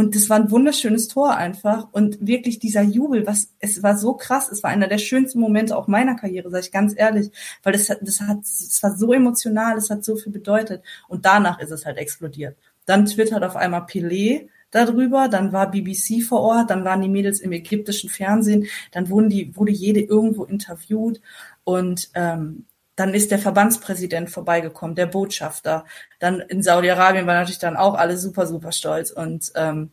Und 0.00 0.16
das 0.16 0.30
war 0.30 0.38
ein 0.38 0.50
wunderschönes 0.50 1.08
Tor 1.08 1.36
einfach. 1.36 1.88
Und 1.92 2.26
wirklich 2.26 2.58
dieser 2.58 2.80
Jubel, 2.80 3.26
was, 3.26 3.52
es 3.58 3.82
war 3.82 3.98
so 3.98 4.14
krass. 4.14 4.50
Es 4.50 4.62
war 4.62 4.70
einer 4.70 4.88
der 4.88 4.96
schönsten 4.96 5.38
Momente 5.38 5.76
auch 5.76 5.88
meiner 5.88 6.16
Karriere, 6.16 6.48
sage 6.48 6.64
ich 6.64 6.72
ganz 6.72 6.94
ehrlich. 6.96 7.30
Weil 7.62 7.74
das 7.74 7.88
das 7.88 8.22
hat, 8.22 8.38
es 8.40 8.82
war 8.82 8.96
so 8.96 9.12
emotional, 9.12 9.76
es 9.76 9.90
hat 9.90 10.02
so 10.02 10.16
viel 10.16 10.32
bedeutet. 10.32 10.82
Und 11.06 11.26
danach 11.26 11.60
ist 11.60 11.70
es 11.70 11.84
halt 11.84 11.98
explodiert. 11.98 12.56
Dann 12.86 13.04
twittert 13.04 13.44
auf 13.44 13.56
einmal 13.56 13.82
Pelé 13.82 14.48
darüber, 14.70 15.28
dann 15.28 15.52
war 15.52 15.70
BBC 15.70 16.22
vor 16.22 16.40
Ort, 16.40 16.70
dann 16.70 16.82
waren 16.82 17.02
die 17.02 17.08
Mädels 17.10 17.40
im 17.40 17.52
ägyptischen 17.52 18.08
Fernsehen, 18.08 18.68
dann 18.92 19.10
wurden 19.10 19.28
die, 19.28 19.54
wurde 19.54 19.72
jede 19.72 20.00
irgendwo 20.00 20.44
interviewt. 20.44 21.20
Und 21.64 22.08
ähm, 22.14 22.64
dann 23.00 23.14
ist 23.14 23.30
der 23.30 23.38
Verbandspräsident 23.38 24.28
vorbeigekommen, 24.28 24.94
der 24.94 25.06
Botschafter. 25.06 25.86
Dann 26.18 26.40
in 26.40 26.62
Saudi-Arabien 26.62 27.26
war 27.26 27.32
natürlich 27.32 27.58
dann 27.58 27.78
auch 27.78 27.94
alle 27.94 28.18
super, 28.18 28.46
super 28.46 28.72
stolz. 28.72 29.10
Und 29.10 29.50
ähm, 29.54 29.90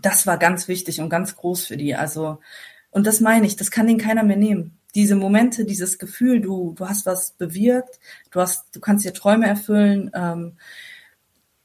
das 0.00 0.26
war 0.26 0.38
ganz 0.38 0.66
wichtig 0.66 1.02
und 1.02 1.10
ganz 1.10 1.36
groß 1.36 1.66
für 1.66 1.76
die. 1.76 1.94
Also, 1.94 2.38
und 2.90 3.06
das 3.06 3.20
meine 3.20 3.46
ich, 3.46 3.56
das 3.56 3.70
kann 3.70 3.86
denen 3.86 3.98
keiner 3.98 4.22
mehr 4.22 4.38
nehmen. 4.38 4.78
Diese 4.94 5.14
Momente, 5.14 5.66
dieses 5.66 5.98
Gefühl, 5.98 6.40
du, 6.40 6.72
du 6.74 6.88
hast 6.88 7.04
was 7.04 7.32
bewirkt, 7.32 8.00
du 8.30 8.40
hast, 8.40 8.74
du 8.74 8.80
kannst 8.80 9.04
dir 9.04 9.12
Träume 9.12 9.46
erfüllen, 9.46 10.10
ähm, 10.14 10.56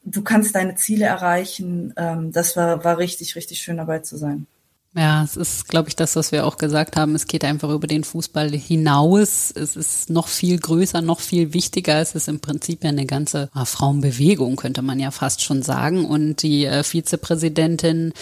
du 0.03 0.21
kannst 0.21 0.53
deine 0.53 0.75
Ziele 0.75 1.05
erreichen. 1.05 1.93
Ähm, 1.95 2.33
das 2.33 2.57
war, 2.57 2.83
war 2.83 2.97
richtig, 2.97 3.37
richtig 3.37 3.61
schön 3.61 3.77
dabei 3.77 3.99
zu 3.99 4.17
sein. 4.17 4.47
Ja, 4.95 5.23
es 5.23 5.35
ist, 5.37 5.69
glaube 5.69 5.89
ich, 5.89 5.95
das, 5.95 6.15
was 6.15 6.31
wir 6.31 6.45
auch 6.45 6.57
gesagt 6.57 6.97
haben. 6.97 7.15
Es 7.15 7.25
geht 7.25 7.43
einfach 7.43 7.69
über 7.71 7.87
den 7.87 8.03
Fußball 8.03 8.51
hinaus. 8.51 9.49
Es 9.49 9.75
ist 9.75 10.11
noch 10.11 10.27
viel 10.27 10.59
größer, 10.59 11.01
noch 11.01 11.19
viel 11.19 11.53
wichtiger. 11.53 11.99
Es 11.99 12.13
ist 12.13 12.27
im 12.27 12.39
Prinzip 12.39 12.83
ja 12.83 12.89
eine 12.89 13.07
ganze 13.07 13.49
ah, 13.53 13.65
Frauenbewegung, 13.65 14.55
könnte 14.55 14.83
man 14.83 14.99
ja 14.99 15.09
fast 15.09 15.41
schon 15.41 15.63
sagen. 15.63 16.05
Und 16.05 16.43
die 16.43 16.65
äh, 16.65 16.83
Vizepräsidentin 16.83 18.13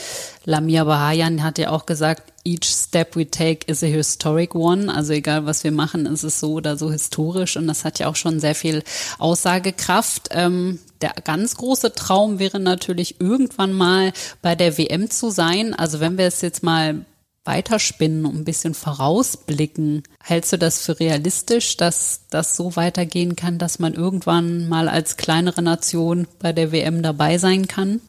Lamia 0.45 0.85
Bahayan 0.85 1.43
hat 1.43 1.57
ja 1.57 1.71
auch 1.71 1.85
gesagt, 1.85 2.30
each 2.43 2.65
step 2.65 3.15
we 3.15 3.29
take 3.29 3.69
is 3.69 3.83
a 3.83 3.87
historic 3.87 4.55
one. 4.55 4.93
Also 4.93 5.13
egal, 5.13 5.45
was 5.45 5.63
wir 5.63 5.71
machen, 5.71 6.05
ist 6.05 6.23
es 6.23 6.39
so 6.39 6.53
oder 6.53 6.77
so 6.77 6.91
historisch. 6.91 7.57
Und 7.57 7.67
das 7.67 7.85
hat 7.85 7.99
ja 7.99 8.07
auch 8.07 8.15
schon 8.15 8.39
sehr 8.39 8.55
viel 8.55 8.83
Aussagekraft. 9.19 10.29
Ähm, 10.31 10.79
der 11.01 11.13
ganz 11.23 11.55
große 11.55 11.93
Traum 11.93 12.39
wäre 12.39 12.59
natürlich 12.59 13.19
irgendwann 13.19 13.73
mal 13.73 14.13
bei 14.41 14.55
der 14.55 14.77
WM 14.77 15.09
zu 15.09 15.29
sein. 15.29 15.73
Also 15.73 15.99
wenn 15.99 16.17
wir 16.17 16.25
es 16.25 16.41
jetzt 16.41 16.63
mal 16.63 17.05
weiterspinnen, 17.43 18.25
ein 18.25 18.45
bisschen 18.45 18.73
vorausblicken. 18.73 20.03
Hältst 20.23 20.53
du 20.53 20.57
das 20.57 20.79
für 20.85 20.99
realistisch, 20.99 21.77
dass 21.77 22.20
das 22.31 22.55
so 22.55 22.75
weitergehen 22.75 23.35
kann, 23.35 23.59
dass 23.59 23.77
man 23.77 23.93
irgendwann 23.93 24.67
mal 24.67 24.89
als 24.89 25.17
kleinere 25.17 25.61
Nation 25.61 26.27
bei 26.39 26.53
der 26.53 26.71
WM 26.71 27.03
dabei 27.03 27.37
sein 27.37 27.67
kann? 27.67 28.01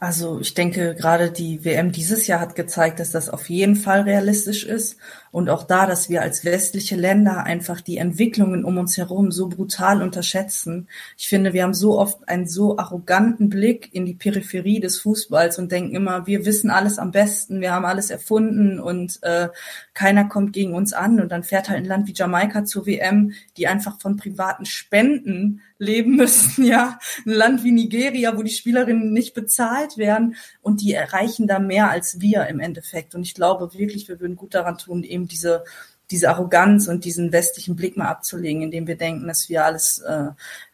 Also 0.00 0.40
ich 0.40 0.54
denke, 0.54 0.94
gerade 0.94 1.30
die 1.30 1.64
WM 1.64 1.92
dieses 1.92 2.26
Jahr 2.26 2.40
hat 2.40 2.54
gezeigt, 2.54 3.00
dass 3.00 3.10
das 3.10 3.28
auf 3.28 3.48
jeden 3.48 3.76
Fall 3.76 4.02
realistisch 4.02 4.64
ist. 4.64 4.96
Und 5.30 5.50
auch 5.50 5.62
da, 5.62 5.86
dass 5.86 6.08
wir 6.08 6.22
als 6.22 6.44
westliche 6.44 6.96
Länder 6.96 7.44
einfach 7.44 7.80
die 7.80 7.98
Entwicklungen 7.98 8.64
um 8.64 8.78
uns 8.78 8.96
herum 8.96 9.30
so 9.30 9.48
brutal 9.48 10.02
unterschätzen. 10.02 10.88
Ich 11.16 11.28
finde, 11.28 11.52
wir 11.52 11.64
haben 11.64 11.74
so 11.74 11.98
oft 11.98 12.28
einen 12.28 12.46
so 12.46 12.78
arroganten 12.78 13.50
Blick 13.50 13.90
in 13.92 14.06
die 14.06 14.14
Peripherie 14.14 14.80
des 14.80 15.00
Fußballs 15.00 15.58
und 15.58 15.70
denken 15.70 15.94
immer, 15.94 16.26
wir 16.26 16.46
wissen 16.46 16.70
alles 16.70 16.98
am 16.98 17.10
besten, 17.10 17.60
wir 17.60 17.72
haben 17.72 17.84
alles 17.84 18.10
erfunden 18.10 18.80
und 18.80 19.22
äh, 19.22 19.48
keiner 19.92 20.24
kommt 20.24 20.52
gegen 20.54 20.74
uns 20.74 20.92
an. 20.92 21.20
Und 21.20 21.30
dann 21.30 21.44
fährt 21.44 21.68
halt 21.68 21.80
ein 21.80 21.84
Land 21.84 22.08
wie 22.08 22.14
Jamaika 22.14 22.64
zur 22.64 22.86
WM, 22.86 23.32
die 23.56 23.67
einfach 23.68 24.00
von 24.00 24.16
privaten 24.16 24.66
Spenden 24.66 25.62
leben 25.78 26.16
müssen, 26.16 26.64
ja. 26.66 26.98
Ein 27.24 27.32
Land 27.32 27.64
wie 27.64 27.72
Nigeria, 27.72 28.36
wo 28.36 28.42
die 28.42 28.50
Spielerinnen 28.50 29.12
nicht 29.12 29.34
bezahlt 29.34 29.96
werden 29.96 30.36
und 30.60 30.80
die 30.80 30.94
erreichen 30.94 31.46
da 31.46 31.58
mehr 31.58 31.90
als 31.90 32.20
wir 32.20 32.46
im 32.48 32.60
Endeffekt. 32.60 33.14
Und 33.14 33.22
ich 33.22 33.34
glaube 33.34 33.72
wirklich, 33.74 34.08
wir 34.08 34.20
würden 34.20 34.36
gut 34.36 34.54
daran 34.54 34.78
tun, 34.78 35.04
eben 35.04 35.28
diese 35.28 35.64
diese 36.10 36.30
Arroganz 36.30 36.88
und 36.88 37.04
diesen 37.04 37.32
westlichen 37.32 37.76
Blick 37.76 37.96
mal 37.96 38.08
abzulegen, 38.08 38.62
indem 38.62 38.86
wir 38.86 38.96
denken, 38.96 39.26
dass 39.26 39.48
wir 39.48 39.64
alles 39.64 39.98
äh, 39.98 40.28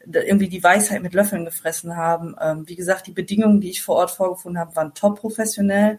irgendwie 0.06 0.48
die 0.48 0.62
Weisheit 0.62 1.02
mit 1.02 1.12
Löffeln 1.12 1.44
gefressen 1.44 1.96
haben. 1.96 2.36
Ähm, 2.40 2.68
wie 2.68 2.76
gesagt, 2.76 3.06
die 3.06 3.12
Bedingungen, 3.12 3.60
die 3.60 3.70
ich 3.70 3.82
vor 3.82 3.96
Ort 3.96 4.12
vorgefunden 4.12 4.60
habe, 4.60 4.76
waren 4.76 4.94
top 4.94 5.18
professionell. 5.18 5.98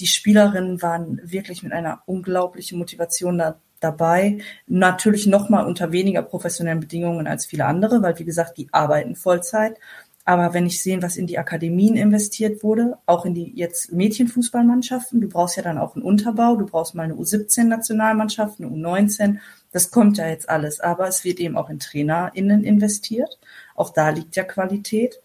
Die 0.00 0.06
Spielerinnen 0.06 0.82
waren 0.82 1.20
wirklich 1.24 1.62
mit 1.62 1.72
einer 1.72 2.02
unglaublichen 2.04 2.78
Motivation 2.78 3.38
da, 3.38 3.58
dabei. 3.84 4.38
Natürlich 4.66 5.26
nochmal 5.26 5.66
unter 5.66 5.92
weniger 5.92 6.22
professionellen 6.22 6.80
Bedingungen 6.80 7.26
als 7.28 7.46
viele 7.46 7.66
andere, 7.66 8.02
weil 8.02 8.18
wie 8.18 8.24
gesagt, 8.24 8.58
die 8.58 8.68
arbeiten 8.72 9.14
Vollzeit. 9.14 9.76
Aber 10.26 10.54
wenn 10.54 10.66
ich 10.66 10.82
sehe, 10.82 11.02
was 11.02 11.18
in 11.18 11.26
die 11.26 11.38
Akademien 11.38 11.96
investiert 11.96 12.62
wurde, 12.62 12.96
auch 13.04 13.26
in 13.26 13.34
die 13.34 13.52
jetzt 13.54 13.92
Mädchenfußballmannschaften, 13.92 15.20
du 15.20 15.28
brauchst 15.28 15.56
ja 15.56 15.62
dann 15.62 15.76
auch 15.76 15.94
einen 15.94 16.04
Unterbau, 16.04 16.56
du 16.56 16.64
brauchst 16.64 16.94
mal 16.94 17.02
eine 17.02 17.14
U17-Nationalmannschaft, 17.14 18.58
eine 18.58 18.70
U19, 18.70 19.38
das 19.70 19.90
kommt 19.90 20.16
ja 20.16 20.26
jetzt 20.26 20.48
alles. 20.48 20.80
Aber 20.80 21.06
es 21.08 21.24
wird 21.24 21.40
eben 21.40 21.58
auch 21.58 21.68
in 21.68 21.78
TrainerInnen 21.78 22.64
investiert. 22.64 23.38
Auch 23.74 23.90
da 23.90 24.08
liegt 24.08 24.34
ja 24.36 24.44
Qualität. 24.44 25.20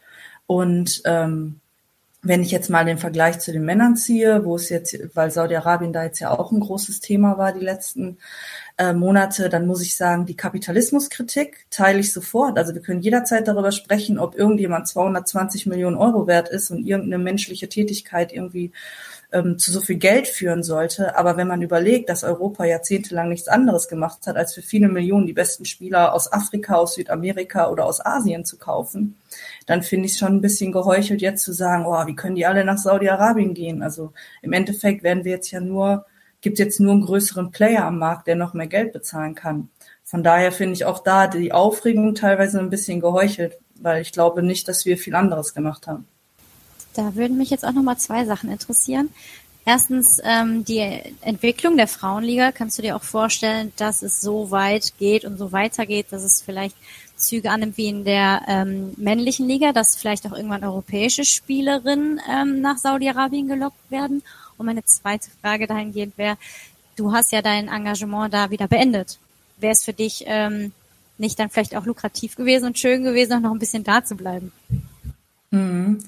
Und 0.48 1.02
ähm, 1.06 1.62
wenn 2.22 2.44
ich 2.44 2.52
jetzt 2.52 2.70
mal 2.70 2.84
den 2.84 2.98
Vergleich 2.98 3.40
zu 3.40 3.54
den 3.54 3.64
Männern 3.64 3.96
ziehe, 3.96 4.44
wo 4.44 4.56
es 4.56 4.70
jetzt, 4.70 4.98
weil 5.16 5.32
Saudi-Arabien 5.32 5.94
da 5.94 6.04
jetzt 6.04 6.20
ja 6.20 6.32
auch 6.32 6.52
ein 6.52 6.60
großes 6.60 7.00
Thema 7.00 7.38
war 7.38 7.54
die 7.54 7.64
letzten 7.64 8.18
äh, 8.80 8.94
Monate, 8.94 9.50
dann 9.50 9.68
muss 9.68 9.82
ich 9.82 9.98
sagen, 9.98 10.26
die 10.26 10.38
Kapitalismuskritik 10.38 11.66
teile 11.70 12.00
ich 12.00 12.14
sofort. 12.14 12.58
Also 12.58 12.74
wir 12.74 12.82
können 12.82 13.02
jederzeit 13.02 13.46
darüber 13.46 13.74
sprechen, 13.74 14.18
ob 14.18 14.36
irgendjemand 14.36 14.88
220 14.88 15.66
Millionen 15.66 15.98
Euro 15.98 16.28
wert 16.28 16.48
ist 16.48 16.72
und 16.72 16.88
irgendeine 16.88 17.22
menschliche 17.22 17.68
Tätigkeit 17.68 18.32
irgendwie 18.32 18.72
ähm, 19.34 19.60
zu 19.60 19.74
so 19.74 19.82
viel 19.82 19.98
Geld 19.98 20.30
führen 20.30 20.64
sollte. 20.64 21.18
Aber 21.18 21.36
wenn 21.36 21.50
man 21.50 21.62
überlegt, 21.62 22.08
dass 22.08 22.24
Europa 22.24 22.64
jahrzehntelang 22.64 23.28
nichts 23.28 23.50
anderes 23.50 23.90
gemacht 23.90 24.26
hat, 24.28 24.38
als 24.38 24.54
für 24.54 24.62
viele 24.62 24.88
Millionen 24.88 25.28
die 25.28 25.34
besten 25.34 25.66
Spieler 25.66 26.14
aus 26.14 26.32
Afrika, 26.32 26.76
aus 26.76 26.96
Südamerika 26.96 27.70
oder 27.70 27.86
aus 27.86 28.04
Asien 28.06 28.46
zu 28.46 28.58
kaufen, 28.58 29.18
dann 29.66 29.84
finde 29.84 30.06
ich 30.06 30.14
es 30.14 30.20
schon 30.20 30.38
ein 30.38 30.42
bisschen 30.42 30.72
geheuchelt, 30.72 31.22
jetzt 31.22 31.44
zu 31.44 31.52
sagen, 31.52 31.86
oh, 31.86 32.08
wie 32.08 32.16
können 32.16 32.36
die 32.36 32.46
alle 32.46 32.64
nach 32.64 32.78
Saudi-Arabien 32.78 33.54
gehen? 33.54 33.84
Also 33.84 34.14
im 34.42 34.54
Endeffekt 34.54 35.04
werden 35.04 35.26
wir 35.26 35.34
jetzt 35.34 35.52
ja 35.52 35.60
nur, 35.60 36.06
gibt 36.42 36.60
jetzt 36.60 36.80
nur 36.80 36.94
einen 36.94 37.06
größeren 37.06 37.52
Player 37.52 37.86
am 37.86 38.00
Markt, 38.00 38.28
der 38.28 38.36
noch 38.36 38.54
mehr 38.54 38.68
Geld 38.68 38.94
bezahlen 38.94 39.36
kann. 39.36 39.70
Von 40.04 40.24
daher 40.24 40.52
finde 40.52 40.74
ich 40.74 40.86
auch 40.86 41.00
da 41.00 41.28
die 41.28 41.52
Aufregung 41.52 42.16
teilweise 42.16 42.60
ein 42.60 42.70
bisschen 42.70 43.00
geheuchelt, 43.00 43.58
weil 43.76 44.02
ich 44.02 44.12
glaube 44.12 44.42
nicht, 44.42 44.68
dass 44.68 44.86
wir 44.86 44.98
viel 44.98 45.16
anderes 45.16 45.54
gemacht 45.54 45.88
haben. 45.88 46.08
Da 46.96 47.16
würden 47.16 47.38
mich 47.38 47.50
jetzt 47.50 47.66
auch 47.66 47.74
nochmal 47.74 47.98
zwei 47.98 48.26
Sachen 48.26 48.52
interessieren. 48.52 49.10
Erstens 49.66 50.20
ähm, 50.24 50.66
die 50.66 50.80
Entwicklung 51.22 51.78
der 51.78 51.88
Frauenliga. 51.88 52.52
Kannst 52.52 52.78
du 52.78 52.82
dir 52.82 52.96
auch 52.96 53.04
vorstellen, 53.04 53.72
dass 53.78 54.02
es 54.02 54.20
so 54.20 54.50
weit 54.50 54.98
geht 54.98 55.26
und 55.26 55.38
so 55.38 55.52
weitergeht, 55.52 56.08
dass 56.10 56.24
es 56.24 56.42
vielleicht 56.42 56.76
Züge 57.18 57.52
annimmt 57.52 57.78
wie 57.78 57.90
in 57.90 58.04
der 58.04 58.42
ähm, 58.48 58.94
männlichen 58.98 59.48
Liga, 59.48 59.72
dass 59.74 59.96
vielleicht 59.96 60.26
auch 60.26 60.32
irgendwann 60.32 60.64
europäische 60.64 61.26
Spielerinnen 61.26 62.20
ähm, 62.28 62.62
nach 62.62 62.78
Saudi-Arabien 62.78 63.48
gelockt 63.48 63.92
werden? 63.92 64.24
Und 64.60 64.66
meine 64.66 64.84
zweite 64.84 65.30
Frage 65.42 65.66
dahingehend 65.66 66.18
wäre, 66.18 66.38
du 66.96 67.14
hast 67.14 67.32
ja 67.32 67.42
dein 67.42 67.70
Engagement 67.70 68.34
da 68.34 68.52
wieder 68.52 68.68
beendet. 68.68 69.18
Wäre 69.58 69.72
es 69.72 69.84
für 69.84 69.94
dich 69.94 70.26
ähm, 70.28 70.74
nicht 71.18 71.40
dann 71.40 71.50
vielleicht 71.50 71.76
auch 71.76 71.86
lukrativ 71.86 72.36
gewesen 72.36 72.66
und 72.66 72.78
schön 72.78 73.04
gewesen, 73.04 73.34
auch 73.34 73.40
noch 73.40 73.52
ein 73.52 73.60
bisschen 73.60 73.84
da 73.84 74.04
zu 74.04 74.16
bleiben? 74.16 74.52
Mhm. 75.52 76.00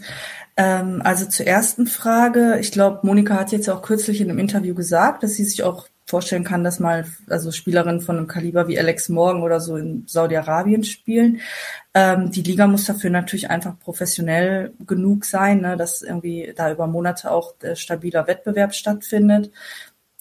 Ähm, 0.57 1.01
also 1.03 1.25
zur 1.25 1.47
ersten 1.47 1.87
Frage. 1.87 2.59
Ich 2.59 2.71
glaube, 2.71 2.99
Monika 3.03 3.35
hat 3.35 3.51
jetzt 3.51 3.69
auch 3.69 3.81
kürzlich 3.81 4.21
in 4.21 4.29
einem 4.29 4.39
Interview 4.39 4.75
gesagt, 4.75 5.23
dass 5.23 5.33
sie 5.33 5.45
sich 5.45 5.63
auch 5.63 5.87
vorstellen 6.11 6.43
kann, 6.43 6.63
dass 6.63 6.79
mal 6.79 7.05
also 7.29 7.51
Spielerinnen 7.51 8.01
von 8.01 8.17
einem 8.17 8.27
Kaliber 8.27 8.67
wie 8.67 8.77
Alex 8.77 9.07
Morgan 9.09 9.41
oder 9.41 9.61
so 9.61 9.77
in 9.77 10.03
Saudi-Arabien 10.07 10.83
spielen. 10.83 11.39
Ähm, 11.93 12.31
die 12.31 12.43
Liga 12.43 12.67
muss 12.67 12.85
dafür 12.85 13.09
natürlich 13.09 13.49
einfach 13.49 13.79
professionell 13.79 14.73
genug 14.85 15.25
sein, 15.25 15.61
ne, 15.61 15.77
dass 15.77 16.01
irgendwie 16.01 16.53
da 16.55 16.71
über 16.71 16.85
Monate 16.85 17.31
auch 17.31 17.55
äh, 17.61 17.75
stabiler 17.75 18.27
Wettbewerb 18.27 18.75
stattfindet. 18.75 19.51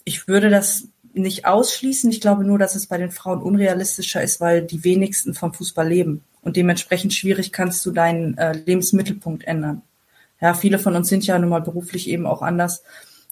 Ich 0.05 0.27
würde 0.27 0.49
das 0.49 0.87
nicht 1.13 1.45
ausschließen. 1.45 2.09
Ich 2.09 2.21
glaube 2.21 2.45
nur, 2.45 2.57
dass 2.57 2.75
es 2.75 2.87
bei 2.87 2.97
den 2.97 3.11
Frauen 3.11 3.41
unrealistischer 3.41 4.23
ist, 4.23 4.39
weil 4.39 4.63
die 4.63 4.85
wenigsten 4.85 5.33
vom 5.33 5.53
Fußball 5.53 5.87
leben. 5.87 6.23
Und 6.41 6.55
dementsprechend 6.55 7.13
schwierig 7.13 7.51
kannst 7.51 7.85
du 7.85 7.91
deinen 7.91 8.37
äh, 8.37 8.53
Lebensmittelpunkt 8.53 9.43
ändern. 9.43 9.81
Ja, 10.39 10.53
viele 10.53 10.79
von 10.79 10.95
uns 10.95 11.09
sind 11.09 11.27
ja 11.27 11.37
nun 11.37 11.49
mal 11.49 11.61
beruflich 11.61 12.09
eben 12.09 12.25
auch 12.25 12.41
anders 12.41 12.81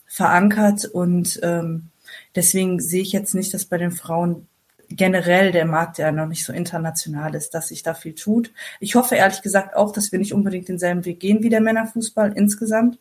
verankert 0.05 0.85
und 0.85 1.39
ähm, 1.43 1.89
deswegen 2.35 2.79
sehe 2.79 3.01
ich 3.01 3.11
jetzt 3.11 3.35
nicht, 3.35 3.53
dass 3.53 3.65
bei 3.65 3.77
den 3.77 3.91
Frauen 3.91 4.47
generell 4.89 5.51
der 5.51 5.65
Markt 5.65 5.99
ja 5.99 6.11
noch 6.11 6.27
nicht 6.27 6.43
so 6.43 6.51
international 6.51 7.35
ist, 7.35 7.53
dass 7.53 7.67
sich 7.67 7.83
da 7.83 7.93
viel 7.93 8.15
tut. 8.15 8.51
Ich 8.79 8.95
hoffe 8.95 9.15
ehrlich 9.15 9.41
gesagt 9.41 9.75
auch, 9.75 9.91
dass 9.91 10.11
wir 10.11 10.19
nicht 10.19 10.33
unbedingt 10.33 10.67
denselben 10.67 11.05
Weg 11.05 11.19
gehen 11.19 11.43
wie 11.43 11.49
der 11.49 11.61
Männerfußball 11.61 12.33
insgesamt. 12.33 12.97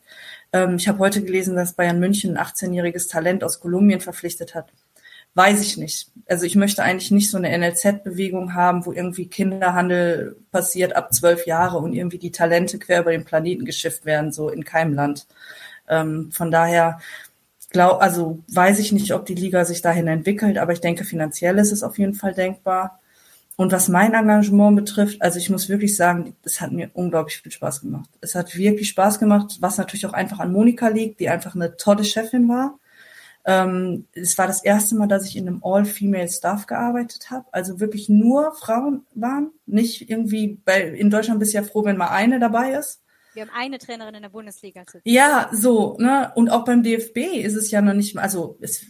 Ähm, 0.53 0.75
ich 0.75 0.87
habe 0.87 0.99
heute 0.99 1.23
gelesen, 1.23 1.55
dass 1.55 1.73
Bayern 1.73 1.99
München 1.99 2.37
ein 2.37 2.45
18-jähriges 2.45 3.09
Talent 3.09 3.43
aus 3.43 3.59
Kolumbien 3.59 4.01
verpflichtet 4.01 4.53
hat. 4.53 4.71
Weiß 5.35 5.61
ich 5.61 5.77
nicht. 5.77 6.11
Also 6.27 6.45
ich 6.45 6.55
möchte 6.55 6.83
eigentlich 6.83 7.11
nicht 7.11 7.29
so 7.29 7.37
eine 7.37 7.55
NLZ-Bewegung 7.55 8.55
haben, 8.55 8.85
wo 8.85 8.91
irgendwie 8.91 9.27
Kinderhandel 9.27 10.37
passiert 10.51 10.95
ab 10.95 11.13
zwölf 11.13 11.45
Jahre 11.45 11.77
und 11.77 11.93
irgendwie 11.93 12.17
die 12.17 12.31
Talente 12.31 12.79
quer 12.79 13.01
über 13.01 13.11
den 13.11 13.25
Planeten 13.25 13.65
geschifft 13.65 14.05
werden, 14.05 14.31
so 14.31 14.49
in 14.49 14.63
keinem 14.63 14.93
Land. 14.93 15.27
Ähm, 15.87 16.31
von 16.31 16.51
daher 16.51 16.99
glaub, 17.69 18.01
also 18.01 18.39
weiß 18.51 18.79
ich 18.79 18.91
nicht, 18.91 19.13
ob 19.13 19.25
die 19.25 19.35
Liga 19.35 19.65
sich 19.65 19.81
dahin 19.81 20.07
entwickelt, 20.07 20.57
aber 20.57 20.73
ich 20.73 20.81
denke, 20.81 21.03
finanziell 21.03 21.57
ist 21.57 21.71
es 21.71 21.83
auf 21.83 21.97
jeden 21.97 22.13
Fall 22.13 22.33
denkbar. 22.33 22.99
Und 23.55 23.73
was 23.73 23.89
mein 23.89 24.13
Engagement 24.13 24.77
betrifft, 24.77 25.21
also 25.21 25.37
ich 25.37 25.49
muss 25.49 25.67
wirklich 25.67 25.97
sagen, 25.97 26.33
es 26.43 26.61
hat 26.61 26.71
mir 26.71 26.89
unglaublich 26.93 27.41
viel 27.41 27.51
Spaß 27.51 27.81
gemacht. 27.81 28.09
Es 28.21 28.33
hat 28.33 28.55
wirklich 28.55 28.87
Spaß 28.87 29.19
gemacht, 29.19 29.57
was 29.59 29.77
natürlich 29.77 30.05
auch 30.05 30.13
einfach 30.13 30.39
an 30.39 30.53
Monika 30.53 30.87
liegt, 30.87 31.19
die 31.19 31.27
einfach 31.27 31.55
eine 31.55 31.75
tolle 31.75 32.05
Chefin 32.05 32.47
war. 32.47 32.79
Ähm, 33.45 34.05
es 34.13 34.37
war 34.37 34.47
das 34.47 34.63
erste 34.63 34.95
Mal, 34.95 35.07
dass 35.07 35.25
ich 35.25 35.35
in 35.35 35.47
einem 35.47 35.61
All-Female-Staff 35.61 36.67
gearbeitet 36.67 37.31
habe. 37.31 37.47
Also 37.51 37.81
wirklich 37.81 38.07
nur 38.07 38.53
Frauen 38.53 39.05
waren. 39.13 39.51
Nicht 39.65 40.09
irgendwie, 40.09 40.59
bei, 40.63 40.83
in 40.83 41.09
Deutschland 41.09 41.39
bist 41.39 41.53
du 41.53 41.57
ja 41.57 41.63
froh, 41.63 41.83
wenn 41.83 41.97
mal 41.97 42.11
eine 42.11 42.39
dabei 42.39 42.71
ist. 42.71 43.01
Wir 43.33 43.43
haben 43.43 43.51
eine 43.55 43.77
Trainerin 43.77 44.15
in 44.15 44.21
der 44.21 44.29
Bundesliga. 44.29 44.83
Ja, 45.03 45.49
so, 45.51 45.97
ne? 45.99 46.31
Und 46.35 46.49
auch 46.49 46.65
beim 46.65 46.83
DFB 46.83 47.17
ist 47.43 47.55
es 47.55 47.71
ja 47.71 47.81
noch 47.81 47.93
nicht, 47.93 48.17
also 48.17 48.57
es, 48.59 48.85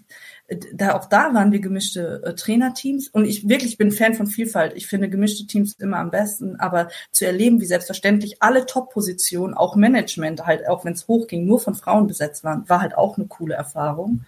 da 0.73 0.95
auch 0.95 1.05
da 1.05 1.33
waren 1.33 1.51
wir 1.51 1.59
gemischte 1.59 2.21
äh, 2.23 2.33
Trainerteams 2.35 3.09
und 3.09 3.25
ich 3.25 3.47
wirklich 3.47 3.77
bin 3.77 3.91
Fan 3.91 4.15
von 4.15 4.27
Vielfalt. 4.27 4.73
Ich 4.75 4.87
finde 4.87 5.09
gemischte 5.09 5.45
Teams 5.45 5.73
immer 5.73 5.97
am 5.97 6.11
besten, 6.11 6.55
aber 6.55 6.89
zu 7.11 7.25
erleben, 7.25 7.61
wie 7.61 7.65
selbstverständlich 7.65 8.41
alle 8.41 8.65
Top-Positionen, 8.65 9.53
auch 9.53 9.75
Management, 9.75 10.45
halt 10.45 10.67
auch 10.67 10.85
wenn 10.85 10.93
es 10.93 11.07
hochging, 11.07 11.45
nur 11.45 11.59
von 11.59 11.75
Frauen 11.75 12.07
besetzt 12.07 12.43
waren, 12.43 12.67
war 12.69 12.81
halt 12.81 12.97
auch 12.97 13.17
eine 13.17 13.27
coole 13.27 13.55
Erfahrung 13.55 14.25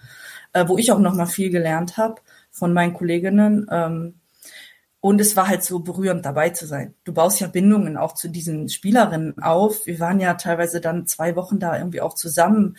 äh, 0.53 0.67
wo 0.67 0.77
ich 0.77 0.91
auch 0.91 0.99
noch 0.99 1.13
mal 1.13 1.25
viel 1.25 1.49
gelernt 1.49 1.97
habe 1.97 2.21
von 2.49 2.73
meinen 2.73 2.93
Kolleginnen. 2.93 3.67
Ähm, 3.71 4.15
und 5.01 5.19
es 5.19 5.35
war 5.35 5.47
halt 5.47 5.63
so 5.63 5.79
berührend 5.79 6.25
dabei 6.25 6.51
zu 6.51 6.67
sein. 6.67 6.93
Du 7.03 7.13
baust 7.13 7.39
ja 7.39 7.47
Bindungen 7.47 7.97
auch 7.97 8.13
zu 8.13 8.29
diesen 8.29 8.69
Spielerinnen 8.69 9.41
auf. 9.41 9.87
Wir 9.87 9.99
waren 9.99 10.19
ja 10.19 10.35
teilweise 10.35 10.79
dann 10.79 11.07
zwei 11.07 11.35
Wochen 11.35 11.59
da 11.59 11.75
irgendwie 11.77 12.01
auch 12.01 12.13
zusammen. 12.13 12.77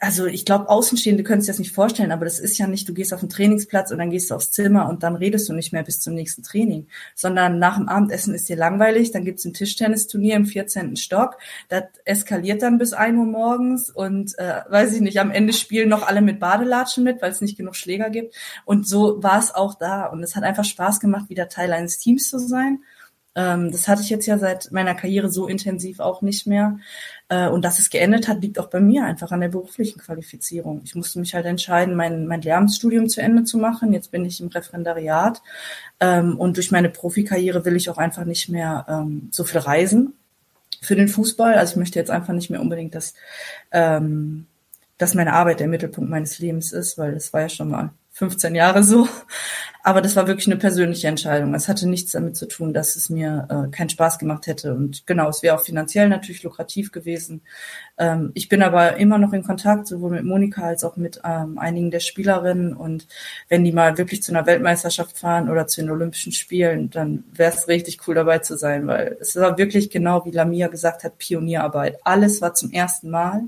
Also 0.00 0.26
ich 0.26 0.44
glaube, 0.44 0.68
Außenstehende 0.68 1.24
können 1.24 1.40
sich 1.40 1.48
das 1.48 1.58
nicht 1.58 1.74
vorstellen, 1.74 2.12
aber 2.12 2.24
das 2.24 2.38
ist 2.38 2.58
ja 2.58 2.66
nicht, 2.66 2.88
du 2.88 2.94
gehst 2.94 3.12
auf 3.12 3.20
den 3.20 3.28
Trainingsplatz 3.28 3.90
und 3.90 3.98
dann 3.98 4.10
gehst 4.10 4.30
du 4.30 4.34
aufs 4.34 4.50
Zimmer 4.50 4.88
und 4.88 5.02
dann 5.02 5.16
redest 5.16 5.48
du 5.48 5.52
nicht 5.52 5.72
mehr 5.72 5.82
bis 5.82 6.00
zum 6.00 6.14
nächsten 6.14 6.42
Training, 6.42 6.86
sondern 7.14 7.58
nach 7.58 7.76
dem 7.76 7.88
Abendessen 7.88 8.34
ist 8.34 8.48
dir 8.48 8.56
langweilig, 8.56 9.10
dann 9.10 9.24
gibt's 9.24 9.44
ein 9.44 9.54
Tischtennisturnier 9.54 10.36
im 10.36 10.46
14. 10.46 10.96
Stock, 10.96 11.38
das 11.68 11.84
eskaliert 12.04 12.62
dann 12.62 12.78
bis 12.78 12.92
ein 12.92 13.16
Uhr 13.16 13.26
morgens 13.26 13.90
und 13.90 14.38
äh, 14.38 14.62
weiß 14.68 14.94
ich 14.94 15.00
nicht, 15.00 15.20
am 15.20 15.30
Ende 15.30 15.52
spielen 15.52 15.88
noch 15.88 16.06
alle 16.06 16.20
mit 16.20 16.40
Badelatschen 16.40 17.04
mit, 17.04 17.20
weil 17.20 17.32
es 17.32 17.40
nicht 17.40 17.56
genug 17.56 17.74
Schläger 17.74 18.10
gibt 18.10 18.34
und 18.64 18.86
so 18.86 19.22
war 19.22 19.38
es 19.38 19.54
auch 19.54 19.74
da 19.74 20.06
und 20.06 20.22
es 20.22 20.36
hat 20.36 20.44
einfach 20.44 20.64
Spaß 20.64 21.00
gemacht, 21.00 21.28
wieder 21.28 21.48
Teil 21.48 21.72
eines 21.72 21.98
Teams 21.98 22.28
zu 22.28 22.38
sein. 22.38 22.80
Ähm, 23.38 23.70
das 23.70 23.86
hatte 23.86 24.02
ich 24.02 24.10
jetzt 24.10 24.26
ja 24.26 24.36
seit 24.36 24.72
meiner 24.72 24.94
Karriere 24.94 25.30
so 25.30 25.46
intensiv 25.46 26.00
auch 26.00 26.22
nicht 26.22 26.46
mehr. 26.46 26.78
Äh, 27.28 27.48
und 27.48 27.64
dass 27.64 27.78
es 27.78 27.90
geendet 27.90 28.28
hat, 28.28 28.40
liegt 28.40 28.58
auch 28.58 28.68
bei 28.68 28.80
mir 28.80 29.04
einfach 29.04 29.32
an 29.32 29.40
der 29.40 29.48
beruflichen 29.48 30.00
Qualifizierung. 30.00 30.80
Ich 30.84 30.94
musste 30.94 31.18
mich 31.18 31.34
halt 31.34 31.46
entscheiden, 31.46 31.94
mein, 31.94 32.26
mein 32.26 32.42
Lehramtsstudium 32.42 33.08
zu 33.08 33.20
Ende 33.20 33.44
zu 33.44 33.58
machen. 33.58 33.92
Jetzt 33.92 34.10
bin 34.10 34.24
ich 34.24 34.40
im 34.40 34.48
Referendariat. 34.48 35.42
Ähm, 36.00 36.38
und 36.38 36.56
durch 36.56 36.70
meine 36.70 36.88
Profikarriere 36.88 37.64
will 37.64 37.76
ich 37.76 37.90
auch 37.90 37.98
einfach 37.98 38.24
nicht 38.24 38.48
mehr 38.48 38.86
ähm, 38.88 39.28
so 39.30 39.44
viel 39.44 39.60
reisen 39.60 40.14
für 40.80 40.96
den 40.96 41.08
Fußball. 41.08 41.54
Also 41.54 41.72
ich 41.72 41.76
möchte 41.76 41.98
jetzt 41.98 42.10
einfach 42.10 42.32
nicht 42.32 42.50
mehr 42.50 42.60
unbedingt, 42.60 42.94
dass, 42.94 43.14
ähm, 43.72 44.46
dass 44.96 45.14
meine 45.14 45.34
Arbeit 45.34 45.60
der 45.60 45.68
Mittelpunkt 45.68 46.10
meines 46.10 46.38
Lebens 46.38 46.72
ist, 46.72 46.98
weil 46.98 47.12
das 47.14 47.32
war 47.32 47.42
ja 47.42 47.48
schon 47.48 47.70
mal 47.70 47.90
15 48.18 48.56
Jahre 48.56 48.82
so. 48.82 49.08
Aber 49.84 50.02
das 50.02 50.16
war 50.16 50.26
wirklich 50.26 50.48
eine 50.48 50.56
persönliche 50.56 51.06
Entscheidung. 51.06 51.54
Es 51.54 51.68
hatte 51.68 51.88
nichts 51.88 52.10
damit 52.10 52.36
zu 52.36 52.48
tun, 52.48 52.74
dass 52.74 52.96
es 52.96 53.10
mir 53.10 53.46
äh, 53.48 53.70
keinen 53.70 53.88
Spaß 53.88 54.18
gemacht 54.18 54.48
hätte. 54.48 54.74
Und 54.74 55.06
genau, 55.06 55.28
es 55.28 55.42
wäre 55.44 55.54
auch 55.54 55.62
finanziell 55.62 56.08
natürlich 56.08 56.42
lukrativ 56.42 56.90
gewesen. 56.90 57.42
Ähm, 57.96 58.32
ich 58.34 58.48
bin 58.48 58.62
aber 58.62 58.96
immer 58.96 59.18
noch 59.18 59.32
in 59.32 59.44
Kontakt, 59.44 59.86
sowohl 59.86 60.10
mit 60.10 60.24
Monika 60.24 60.62
als 60.62 60.82
auch 60.82 60.96
mit 60.96 61.20
ähm, 61.24 61.58
einigen 61.58 61.92
der 61.92 62.00
Spielerinnen. 62.00 62.74
Und 62.74 63.06
wenn 63.48 63.64
die 63.64 63.72
mal 63.72 63.96
wirklich 63.98 64.20
zu 64.20 64.32
einer 64.32 64.46
Weltmeisterschaft 64.46 65.16
fahren 65.16 65.48
oder 65.48 65.68
zu 65.68 65.80
den 65.80 65.90
Olympischen 65.90 66.32
Spielen, 66.32 66.90
dann 66.90 67.22
wäre 67.32 67.52
es 67.54 67.68
richtig 67.68 68.00
cool 68.08 68.16
dabei 68.16 68.40
zu 68.40 68.58
sein, 68.58 68.88
weil 68.88 69.16
es 69.20 69.36
war 69.36 69.58
wirklich 69.58 69.90
genau, 69.90 70.24
wie 70.24 70.32
Lamia 70.32 70.66
gesagt 70.66 71.04
hat, 71.04 71.18
Pionierarbeit. 71.18 71.98
Alles 72.02 72.42
war 72.42 72.52
zum 72.52 72.72
ersten 72.72 73.10
Mal. 73.10 73.42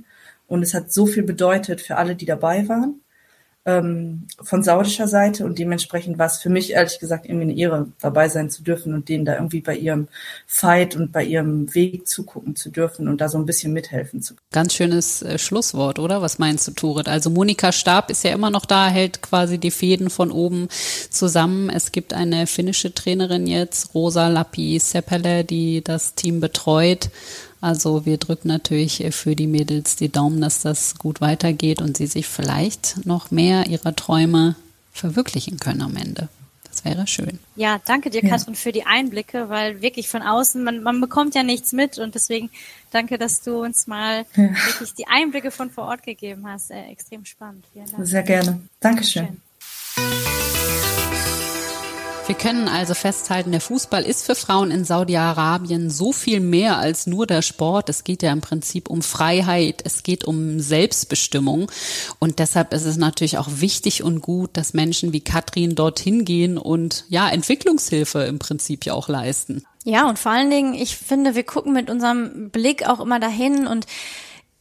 Und 0.46 0.62
es 0.62 0.74
hat 0.74 0.92
so 0.92 1.06
viel 1.06 1.24
bedeutet 1.24 1.80
für 1.80 1.96
alle, 1.96 2.14
die 2.14 2.26
dabei 2.26 2.68
waren 2.68 3.00
ähm, 3.78 4.26
von 4.40 4.62
saudischer 4.62 5.08
Seite 5.08 5.44
und 5.44 5.58
dementsprechend 5.58 6.18
war 6.18 6.26
es 6.26 6.38
für 6.38 6.48
mich 6.48 6.72
ehrlich 6.72 6.98
gesagt 6.98 7.26
irgendwie 7.26 7.44
eine 7.44 7.56
Ehre, 7.56 7.86
dabei 8.00 8.28
sein 8.28 8.50
zu 8.50 8.62
dürfen 8.62 8.94
und 8.94 9.08
denen 9.08 9.24
da 9.24 9.34
irgendwie 9.34 9.60
bei 9.60 9.76
ihrem 9.76 10.08
Fight 10.46 10.96
und 10.96 11.12
bei 11.12 11.24
ihrem 11.24 11.74
Weg 11.74 12.08
zugucken 12.08 12.56
zu 12.56 12.70
dürfen 12.70 13.08
und 13.08 13.20
da 13.20 13.28
so 13.28 13.38
ein 13.38 13.46
bisschen 13.46 13.72
mithelfen 13.72 14.22
zu 14.22 14.34
können. 14.34 14.46
Ganz 14.52 14.74
schönes 14.74 15.22
äh, 15.22 15.38
Schlusswort, 15.38 15.98
oder? 15.98 16.22
Was 16.22 16.38
meinst 16.38 16.66
du, 16.68 16.72
Turit? 16.72 17.08
Also 17.08 17.30
Monika 17.30 17.72
Stab 17.72 18.10
ist 18.10 18.24
ja 18.24 18.32
immer 18.32 18.50
noch 18.50 18.66
da, 18.66 18.88
hält 18.88 19.22
quasi 19.22 19.58
die 19.58 19.70
Fäden 19.70 20.10
von 20.10 20.30
oben 20.30 20.68
zusammen. 21.10 21.70
Es 21.70 21.92
gibt 21.92 22.12
eine 22.12 22.46
finnische 22.46 22.94
Trainerin 22.94 23.46
jetzt, 23.46 23.94
Rosa 23.94 24.28
Lappi 24.28 24.78
Seppele, 24.78 25.44
die 25.44 25.82
das 25.82 26.14
Team 26.14 26.40
betreut. 26.40 27.10
Also 27.60 28.06
wir 28.06 28.16
drücken 28.16 28.48
natürlich 28.48 29.04
für 29.10 29.36
die 29.36 29.46
Mädels 29.46 29.96
die 29.96 30.10
Daumen, 30.10 30.40
dass 30.40 30.60
das 30.60 30.96
gut 30.96 31.20
weitergeht 31.20 31.82
und 31.82 31.96
sie 31.96 32.06
sich 32.06 32.26
vielleicht 32.26 33.04
noch 33.04 33.30
mehr 33.30 33.66
ihrer 33.66 33.94
Träume 33.94 34.56
verwirklichen 34.92 35.58
können 35.58 35.82
am 35.82 35.96
Ende. 35.96 36.28
Das 36.70 36.84
wäre 36.84 37.06
schön. 37.06 37.38
Ja, 37.56 37.80
danke 37.84 38.10
dir, 38.10 38.22
ja. 38.22 38.30
Katrin, 38.30 38.54
für 38.54 38.72
die 38.72 38.86
Einblicke, 38.86 39.48
weil 39.48 39.82
wirklich 39.82 40.08
von 40.08 40.22
außen, 40.22 40.62
man, 40.62 40.82
man 40.82 41.00
bekommt 41.00 41.34
ja 41.34 41.42
nichts 41.42 41.72
mit 41.72 41.98
und 41.98 42.14
deswegen 42.14 42.50
danke, 42.90 43.18
dass 43.18 43.42
du 43.42 43.62
uns 43.62 43.86
mal 43.86 44.24
ja. 44.36 44.50
wirklich 44.66 44.94
die 44.94 45.08
Einblicke 45.08 45.50
von 45.50 45.70
vor 45.70 45.84
Ort 45.84 46.04
gegeben 46.04 46.46
hast. 46.46 46.70
Äh, 46.70 46.84
extrem 46.86 47.24
spannend. 47.24 47.64
Sehr 47.98 48.22
gerne. 48.22 48.60
Dankeschön. 48.78 49.38
Dankeschön. 49.96 50.79
Wir 52.30 52.36
können 52.36 52.68
also 52.68 52.94
festhalten, 52.94 53.50
der 53.50 53.60
Fußball 53.60 54.04
ist 54.04 54.24
für 54.24 54.36
Frauen 54.36 54.70
in 54.70 54.84
Saudi-Arabien 54.84 55.90
so 55.90 56.12
viel 56.12 56.38
mehr 56.38 56.78
als 56.78 57.08
nur 57.08 57.26
der 57.26 57.42
Sport. 57.42 57.88
Es 57.88 58.04
geht 58.04 58.22
ja 58.22 58.30
im 58.30 58.40
Prinzip 58.40 58.88
um 58.88 59.02
Freiheit, 59.02 59.82
es 59.84 60.04
geht 60.04 60.22
um 60.22 60.60
Selbstbestimmung. 60.60 61.72
Und 62.20 62.38
deshalb 62.38 62.72
ist 62.72 62.84
es 62.84 62.96
natürlich 62.98 63.36
auch 63.36 63.48
wichtig 63.56 64.04
und 64.04 64.20
gut, 64.20 64.50
dass 64.52 64.74
Menschen 64.74 65.12
wie 65.12 65.22
Katrin 65.22 65.74
dorthin 65.74 66.24
gehen 66.24 66.56
und 66.56 67.04
ja, 67.08 67.28
Entwicklungshilfe 67.28 68.20
im 68.20 68.38
Prinzip 68.38 68.86
ja 68.86 68.92
auch 68.92 69.08
leisten. 69.08 69.64
Ja, 69.82 70.08
und 70.08 70.16
vor 70.16 70.30
allen 70.30 70.50
Dingen, 70.50 70.74
ich 70.74 70.96
finde, 70.96 71.34
wir 71.34 71.42
gucken 71.42 71.72
mit 71.72 71.90
unserem 71.90 72.50
Blick 72.50 72.86
auch 72.88 73.00
immer 73.00 73.18
dahin 73.18 73.66
und 73.66 73.86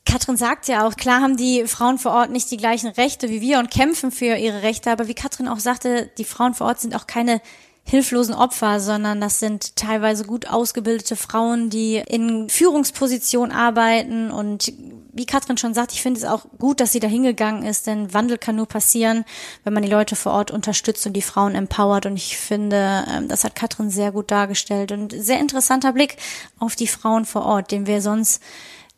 Katrin 0.10 0.38
sagt 0.38 0.68
ja 0.68 0.88
auch, 0.88 0.96
klar 0.96 1.22
haben 1.22 1.38
die 1.38 1.68
Frauen 1.68 2.00
vor 2.00 2.14
Ort 2.14 2.32
nicht 2.32 2.50
die 2.50 2.58
gleichen 2.58 2.88
Rechte 2.88 3.30
wie 3.30 3.42
wir 3.42 3.60
und 3.60 3.70
kämpfen 3.70 4.12
für 4.12 4.36
ihre 4.38 4.64
Rechte, 4.64 4.92
aber 4.92 5.08
wie 5.08 5.14
Katrin 5.14 5.48
auch 5.48 5.60
sagte, 5.60 6.10
die 6.18 6.24
Frauen 6.24 6.56
vor 6.56 6.66
Ort 6.68 6.80
sind 6.80 6.96
auch 6.96 7.06
keine 7.06 7.42
hilflosen 7.84 8.36
Opfer, 8.36 8.80
sondern 8.80 9.20
das 9.20 9.40
sind 9.40 9.76
teilweise 9.76 10.24
gut 10.24 10.48
ausgebildete 10.48 11.16
Frauen, 11.16 11.70
die 11.70 11.98
in 11.98 12.50
Führungsposition 12.50 13.52
arbeiten. 13.52 14.30
Und 14.32 14.72
wie 15.12 15.26
Katrin 15.26 15.58
schon 15.58 15.74
sagt, 15.74 15.92
ich 15.92 16.02
finde 16.02 16.20
es 16.20 16.26
auch 16.26 16.46
gut, 16.60 16.80
dass 16.80 16.92
sie 16.92 17.00
da 17.00 17.08
hingegangen 17.08 17.64
ist, 17.64 17.88
denn 17.88 18.14
Wandel 18.14 18.38
kann 18.38 18.56
nur 18.56 18.68
passieren, 18.68 19.26
wenn 19.64 19.74
man 19.74 19.82
die 19.82 19.90
Leute 19.90 20.16
vor 20.16 20.34
Ort 20.34 20.52
unterstützt 20.52 21.06
und 21.08 21.14
die 21.14 21.24
Frauen 21.24 21.56
empowert. 21.56 22.06
Und 22.06 22.16
ich 22.16 22.38
finde, 22.38 23.06
ähm, 23.12 23.28
das 23.28 23.44
hat 23.44 23.56
Katrin 23.56 23.90
sehr 23.90 24.12
gut 24.12 24.30
dargestellt. 24.30 24.92
Und 24.92 25.14
sehr 25.18 25.40
interessanter 25.40 25.94
Blick 25.94 26.18
auf 26.60 26.76
die 26.76 26.88
Frauen 26.88 27.26
vor 27.26 27.46
Ort, 27.46 27.72
den 27.72 27.88
wir 27.88 28.02
sonst 28.02 28.42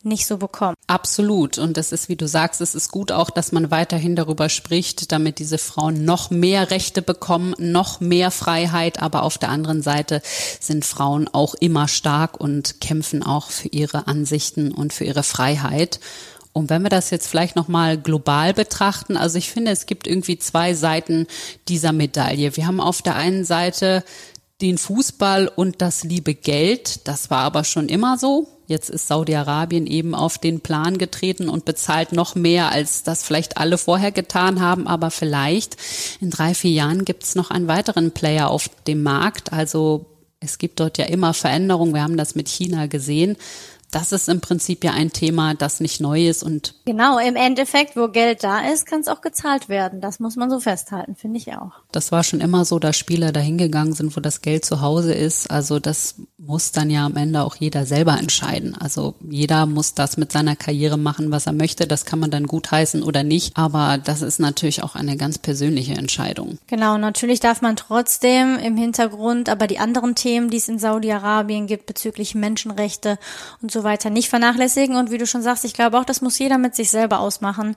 nicht 0.04 0.26
so 0.26 0.36
bekommen. 0.36 0.74
Absolut. 0.86 1.58
Und 1.58 1.76
das 1.76 1.92
ist, 1.92 2.08
wie 2.08 2.16
du 2.16 2.26
sagst, 2.26 2.60
es 2.60 2.74
ist 2.74 2.90
gut 2.90 3.12
auch, 3.12 3.30
dass 3.30 3.52
man 3.52 3.70
weiterhin 3.70 4.16
darüber 4.16 4.48
spricht, 4.48 5.12
damit 5.12 5.38
diese 5.38 5.58
Frauen 5.58 6.04
noch 6.04 6.30
mehr 6.30 6.70
Rechte 6.70 7.02
bekommen, 7.02 7.54
noch 7.58 8.00
mehr 8.00 8.30
Freiheit. 8.30 9.00
Aber 9.00 9.22
auf 9.22 9.38
der 9.38 9.50
anderen 9.50 9.82
Seite 9.82 10.22
sind 10.60 10.84
Frauen 10.84 11.28
auch 11.28 11.54
immer 11.54 11.88
stark 11.88 12.40
und 12.40 12.80
kämpfen 12.80 13.22
auch 13.22 13.50
für 13.50 13.68
ihre 13.68 14.06
Ansichten 14.06 14.72
und 14.72 14.92
für 14.92 15.04
ihre 15.04 15.22
Freiheit. 15.22 16.00
Und 16.52 16.68
wenn 16.68 16.82
wir 16.82 16.90
das 16.90 17.10
jetzt 17.10 17.28
vielleicht 17.28 17.56
nochmal 17.56 17.96
global 17.96 18.52
betrachten, 18.52 19.16
also 19.16 19.38
ich 19.38 19.50
finde, 19.50 19.70
es 19.70 19.86
gibt 19.86 20.06
irgendwie 20.06 20.38
zwei 20.38 20.74
Seiten 20.74 21.26
dieser 21.68 21.92
Medaille. 21.92 22.56
Wir 22.56 22.66
haben 22.66 22.80
auf 22.80 23.00
der 23.00 23.16
einen 23.16 23.44
Seite 23.44 24.04
den 24.60 24.78
Fußball 24.78 25.48
und 25.48 25.80
das 25.80 26.04
liebe 26.04 26.34
Geld. 26.34 27.08
Das 27.08 27.30
war 27.30 27.40
aber 27.40 27.64
schon 27.64 27.88
immer 27.88 28.18
so. 28.18 28.48
Jetzt 28.72 28.88
ist 28.88 29.06
Saudi-Arabien 29.06 29.86
eben 29.86 30.14
auf 30.14 30.38
den 30.38 30.60
Plan 30.60 30.96
getreten 30.96 31.50
und 31.50 31.66
bezahlt 31.66 32.12
noch 32.12 32.34
mehr, 32.34 32.72
als 32.72 33.02
das 33.02 33.22
vielleicht 33.22 33.58
alle 33.58 33.76
vorher 33.76 34.12
getan 34.12 34.62
haben. 34.62 34.86
Aber 34.86 35.10
vielleicht 35.10 35.76
in 36.22 36.30
drei, 36.30 36.54
vier 36.54 36.70
Jahren 36.70 37.04
gibt 37.04 37.22
es 37.22 37.34
noch 37.34 37.50
einen 37.50 37.68
weiteren 37.68 38.12
Player 38.12 38.48
auf 38.48 38.70
dem 38.86 39.02
Markt. 39.02 39.52
Also 39.52 40.06
es 40.40 40.56
gibt 40.56 40.80
dort 40.80 40.96
ja 40.96 41.04
immer 41.04 41.34
Veränderungen. 41.34 41.92
Wir 41.92 42.02
haben 42.02 42.16
das 42.16 42.34
mit 42.34 42.48
China 42.48 42.86
gesehen 42.86 43.36
das 43.92 44.10
ist 44.10 44.28
im 44.28 44.40
Prinzip 44.40 44.82
ja 44.82 44.92
ein 44.92 45.12
Thema, 45.12 45.54
das 45.54 45.80
nicht 45.80 46.00
neu 46.00 46.26
ist 46.26 46.42
und 46.42 46.74
genau 46.86 47.18
im 47.18 47.36
Endeffekt, 47.36 47.94
wo 47.94 48.08
Geld 48.08 48.42
da 48.42 48.60
ist, 48.72 48.86
kann 48.86 49.00
es 49.00 49.08
auch 49.08 49.20
gezahlt 49.20 49.68
werden. 49.68 50.00
Das 50.00 50.18
muss 50.18 50.34
man 50.34 50.50
so 50.50 50.60
festhalten, 50.60 51.14
finde 51.14 51.38
ich 51.38 51.54
auch. 51.54 51.72
Das 51.92 52.10
war 52.10 52.24
schon 52.24 52.40
immer 52.40 52.64
so, 52.64 52.78
dass 52.78 52.96
Spieler 52.96 53.32
dahingegangen 53.32 53.92
sind, 53.92 54.16
wo 54.16 54.20
das 54.20 54.40
Geld 54.40 54.64
zu 54.64 54.80
Hause 54.80 55.12
ist. 55.12 55.50
Also 55.50 55.78
das 55.78 56.16
muss 56.38 56.72
dann 56.72 56.88
ja 56.88 57.04
am 57.04 57.16
Ende 57.16 57.42
auch 57.42 57.56
jeder 57.56 57.84
selber 57.84 58.18
entscheiden. 58.18 58.74
Also 58.80 59.14
jeder 59.28 59.66
muss 59.66 59.94
das 59.94 60.16
mit 60.16 60.32
seiner 60.32 60.56
Karriere 60.56 60.96
machen, 60.96 61.30
was 61.30 61.46
er 61.46 61.52
möchte. 61.52 61.86
Das 61.86 62.06
kann 62.06 62.18
man 62.18 62.30
dann 62.30 62.46
gutheißen 62.46 63.02
oder 63.02 63.22
nicht. 63.22 63.56
Aber 63.58 63.98
das 63.98 64.22
ist 64.22 64.40
natürlich 64.40 64.82
auch 64.82 64.94
eine 64.94 65.18
ganz 65.18 65.38
persönliche 65.38 65.92
Entscheidung. 65.92 66.58
Genau, 66.66 66.96
natürlich 66.96 67.40
darf 67.40 67.60
man 67.60 67.76
trotzdem 67.76 68.56
im 68.56 68.78
Hintergrund, 68.78 69.50
aber 69.50 69.66
die 69.66 69.78
anderen 69.78 70.14
Themen, 70.14 70.48
die 70.48 70.56
es 70.56 70.68
in 70.68 70.78
Saudi-Arabien 70.78 71.66
gibt 71.66 71.84
bezüglich 71.84 72.34
Menschenrechte 72.34 73.18
und 73.60 73.70
so 73.70 73.81
weiter 73.84 74.10
nicht 74.10 74.28
vernachlässigen. 74.28 74.96
Und 74.96 75.10
wie 75.10 75.18
du 75.18 75.26
schon 75.26 75.42
sagst, 75.42 75.64
ich 75.64 75.74
glaube 75.74 75.98
auch, 75.98 76.04
das 76.04 76.20
muss 76.20 76.38
jeder 76.38 76.58
mit 76.58 76.74
sich 76.74 76.90
selber 76.90 77.20
ausmachen, 77.20 77.76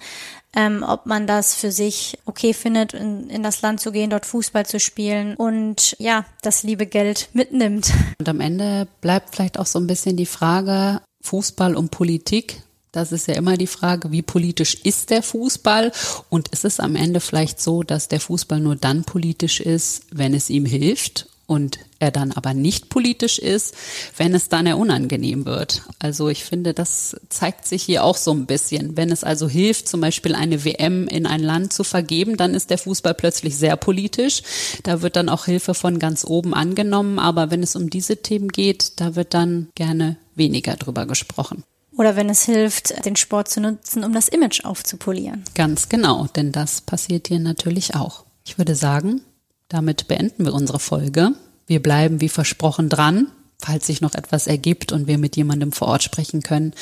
ähm, 0.56 0.84
ob 0.88 1.06
man 1.06 1.28
das 1.28 1.56
für 1.56 1.72
sich 1.72 2.18
okay 2.26 2.54
findet, 2.54 2.94
in, 2.94 3.30
in 3.30 3.44
das 3.44 3.62
Land 3.62 3.80
zu 3.80 3.92
gehen, 3.92 4.10
dort 4.10 4.26
Fußball 4.26 4.66
zu 4.66 4.80
spielen 4.80 5.36
und 5.36 5.96
ja, 6.00 6.26
das 6.42 6.64
liebe 6.64 6.86
Geld 6.86 7.30
mitnimmt. 7.34 7.92
Und 8.20 8.30
am 8.30 8.40
Ende 8.40 8.88
bleibt 9.02 9.36
vielleicht 9.36 9.60
auch 9.60 9.66
so 9.66 9.80
ein 9.80 9.88
bisschen 9.88 10.18
die 10.18 10.26
Frage, 10.26 11.02
Fußball 11.22 11.76
und 11.76 11.92
Politik, 11.92 12.62
das 12.92 13.12
ist 13.12 13.28
ja 13.28 13.34
immer 13.34 13.58
die 13.58 13.68
Frage, 13.68 14.12
wie 14.14 14.22
politisch 14.22 14.76
ist 14.84 15.10
der 15.10 15.22
Fußball? 15.22 15.92
Und 16.30 16.48
ist 16.50 16.64
es 16.64 16.80
am 16.80 16.96
Ende 16.96 17.20
vielleicht 17.20 17.60
so, 17.60 17.84
dass 17.84 18.08
der 18.08 18.22
Fußball 18.22 18.62
nur 18.62 18.78
dann 18.78 19.04
politisch 19.04 19.60
ist, 19.60 20.06
wenn 20.14 20.34
es 20.34 20.50
ihm 20.50 20.66
hilft 20.66 21.28
und 21.48 21.80
er 22.00 22.12
dann 22.12 22.32
aber 22.32 22.54
nicht 22.54 22.90
politisch 22.90 23.40
ist, 23.40 23.76
wenn 24.18 24.34
es 24.34 24.50
dann 24.50 24.66
eher 24.66 24.78
unangenehm 24.78 25.46
wird. 25.46 25.84
Also 26.00 26.28
ich 26.28 26.44
finde, 26.44 26.74
das 26.74 27.16
zeigt 27.30 27.66
sich 27.66 27.84
hier 27.84 28.04
auch 28.04 28.18
so 28.18 28.32
ein 28.32 28.46
bisschen. 28.46 28.98
Wenn 28.98 29.12
es 29.12 29.24
also 29.24 29.48
hilft, 29.48 29.88
zum 29.88 30.02
Beispiel 30.02 30.36
eine 30.36 30.66
WM 30.66 31.08
in 31.08 31.26
ein 31.26 31.42
Land 31.42 31.74
zu 31.74 31.84
vergeben, 31.84 32.38
dann 32.38 32.54
ist 32.54 32.70
der 32.70 32.78
Fußball 32.78 33.14
plötzlich 33.14 33.58
sehr 33.58 33.78
politisch. 33.78 34.42
Da 34.84 35.02
wird 35.02 35.16
dann 35.16 35.30
auch 35.30 35.46
Hilfe 35.46 35.74
von 35.74 36.00
ganz 36.00 36.26
oben 36.26 36.54
angenommen. 36.54 37.20
Aber 37.20 37.52
wenn 37.52 37.64
es 37.64 37.76
um 37.76 37.90
diese 37.90 38.18
Themen 38.18 38.50
geht, 38.50 39.00
da 39.00 39.16
wird 39.16 39.34
dann 39.34 39.70
gerne 39.76 40.18
weniger 40.36 40.76
drüber 40.76 41.06
gesprochen. 41.06 41.64
oder 41.98 42.16
wenn 42.18 42.30
es 42.30 42.44
hilft, 42.44 43.06
den 43.06 43.16
Sport 43.16 43.50
zu 43.50 43.62
nutzen, 43.62 44.04
um 44.04 44.14
das 44.14 44.28
Image 44.28 44.66
aufzupolieren. 44.66 45.46
Ganz 45.54 45.88
genau, 45.88 46.28
denn 46.36 46.52
das 46.52 46.82
passiert 46.82 47.30
hier 47.30 47.40
natürlich 47.40 47.96
auch. 47.96 48.26
Ich 48.46 48.58
würde 48.58 48.76
sagen, 48.76 49.22
damit 49.70 50.08
beenden 50.08 50.46
wir 50.46 50.54
unsere 50.54 50.80
Folge. 50.80 51.32
Wir 51.68 51.82
bleiben 51.82 52.22
wie 52.22 52.30
versprochen 52.30 52.90
dran. 52.90 53.32
Falls 53.58 53.88
sich 53.88 54.02
noch 54.02 54.16
etwas 54.16 54.48
ergibt 54.48 54.92
und 54.92 55.08
wir 55.08 55.18
mit 55.18 55.38
jemandem 55.38 55.72
vor 55.72 55.88
Ort 55.88 56.04
sprechen 56.04 56.42
können, 56.42 56.74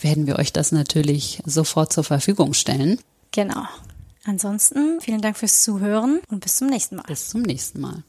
werden 0.00 0.26
wir 0.26 0.38
euch 0.38 0.52
das 0.52 0.72
natürlich 0.72 1.42
sofort 1.46 1.92
zur 1.92 2.04
Verfügung 2.04 2.52
stellen. 2.52 3.00
Genau. 3.32 3.64
Ansonsten 4.24 5.00
vielen 5.00 5.22
Dank 5.22 5.38
fürs 5.38 5.62
Zuhören 5.62 6.20
und 6.28 6.40
bis 6.40 6.56
zum 6.56 6.68
nächsten 6.68 6.96
Mal. 6.96 7.04
Bis 7.06 7.30
zum 7.30 7.42
nächsten 7.42 7.80
Mal. 7.80 8.04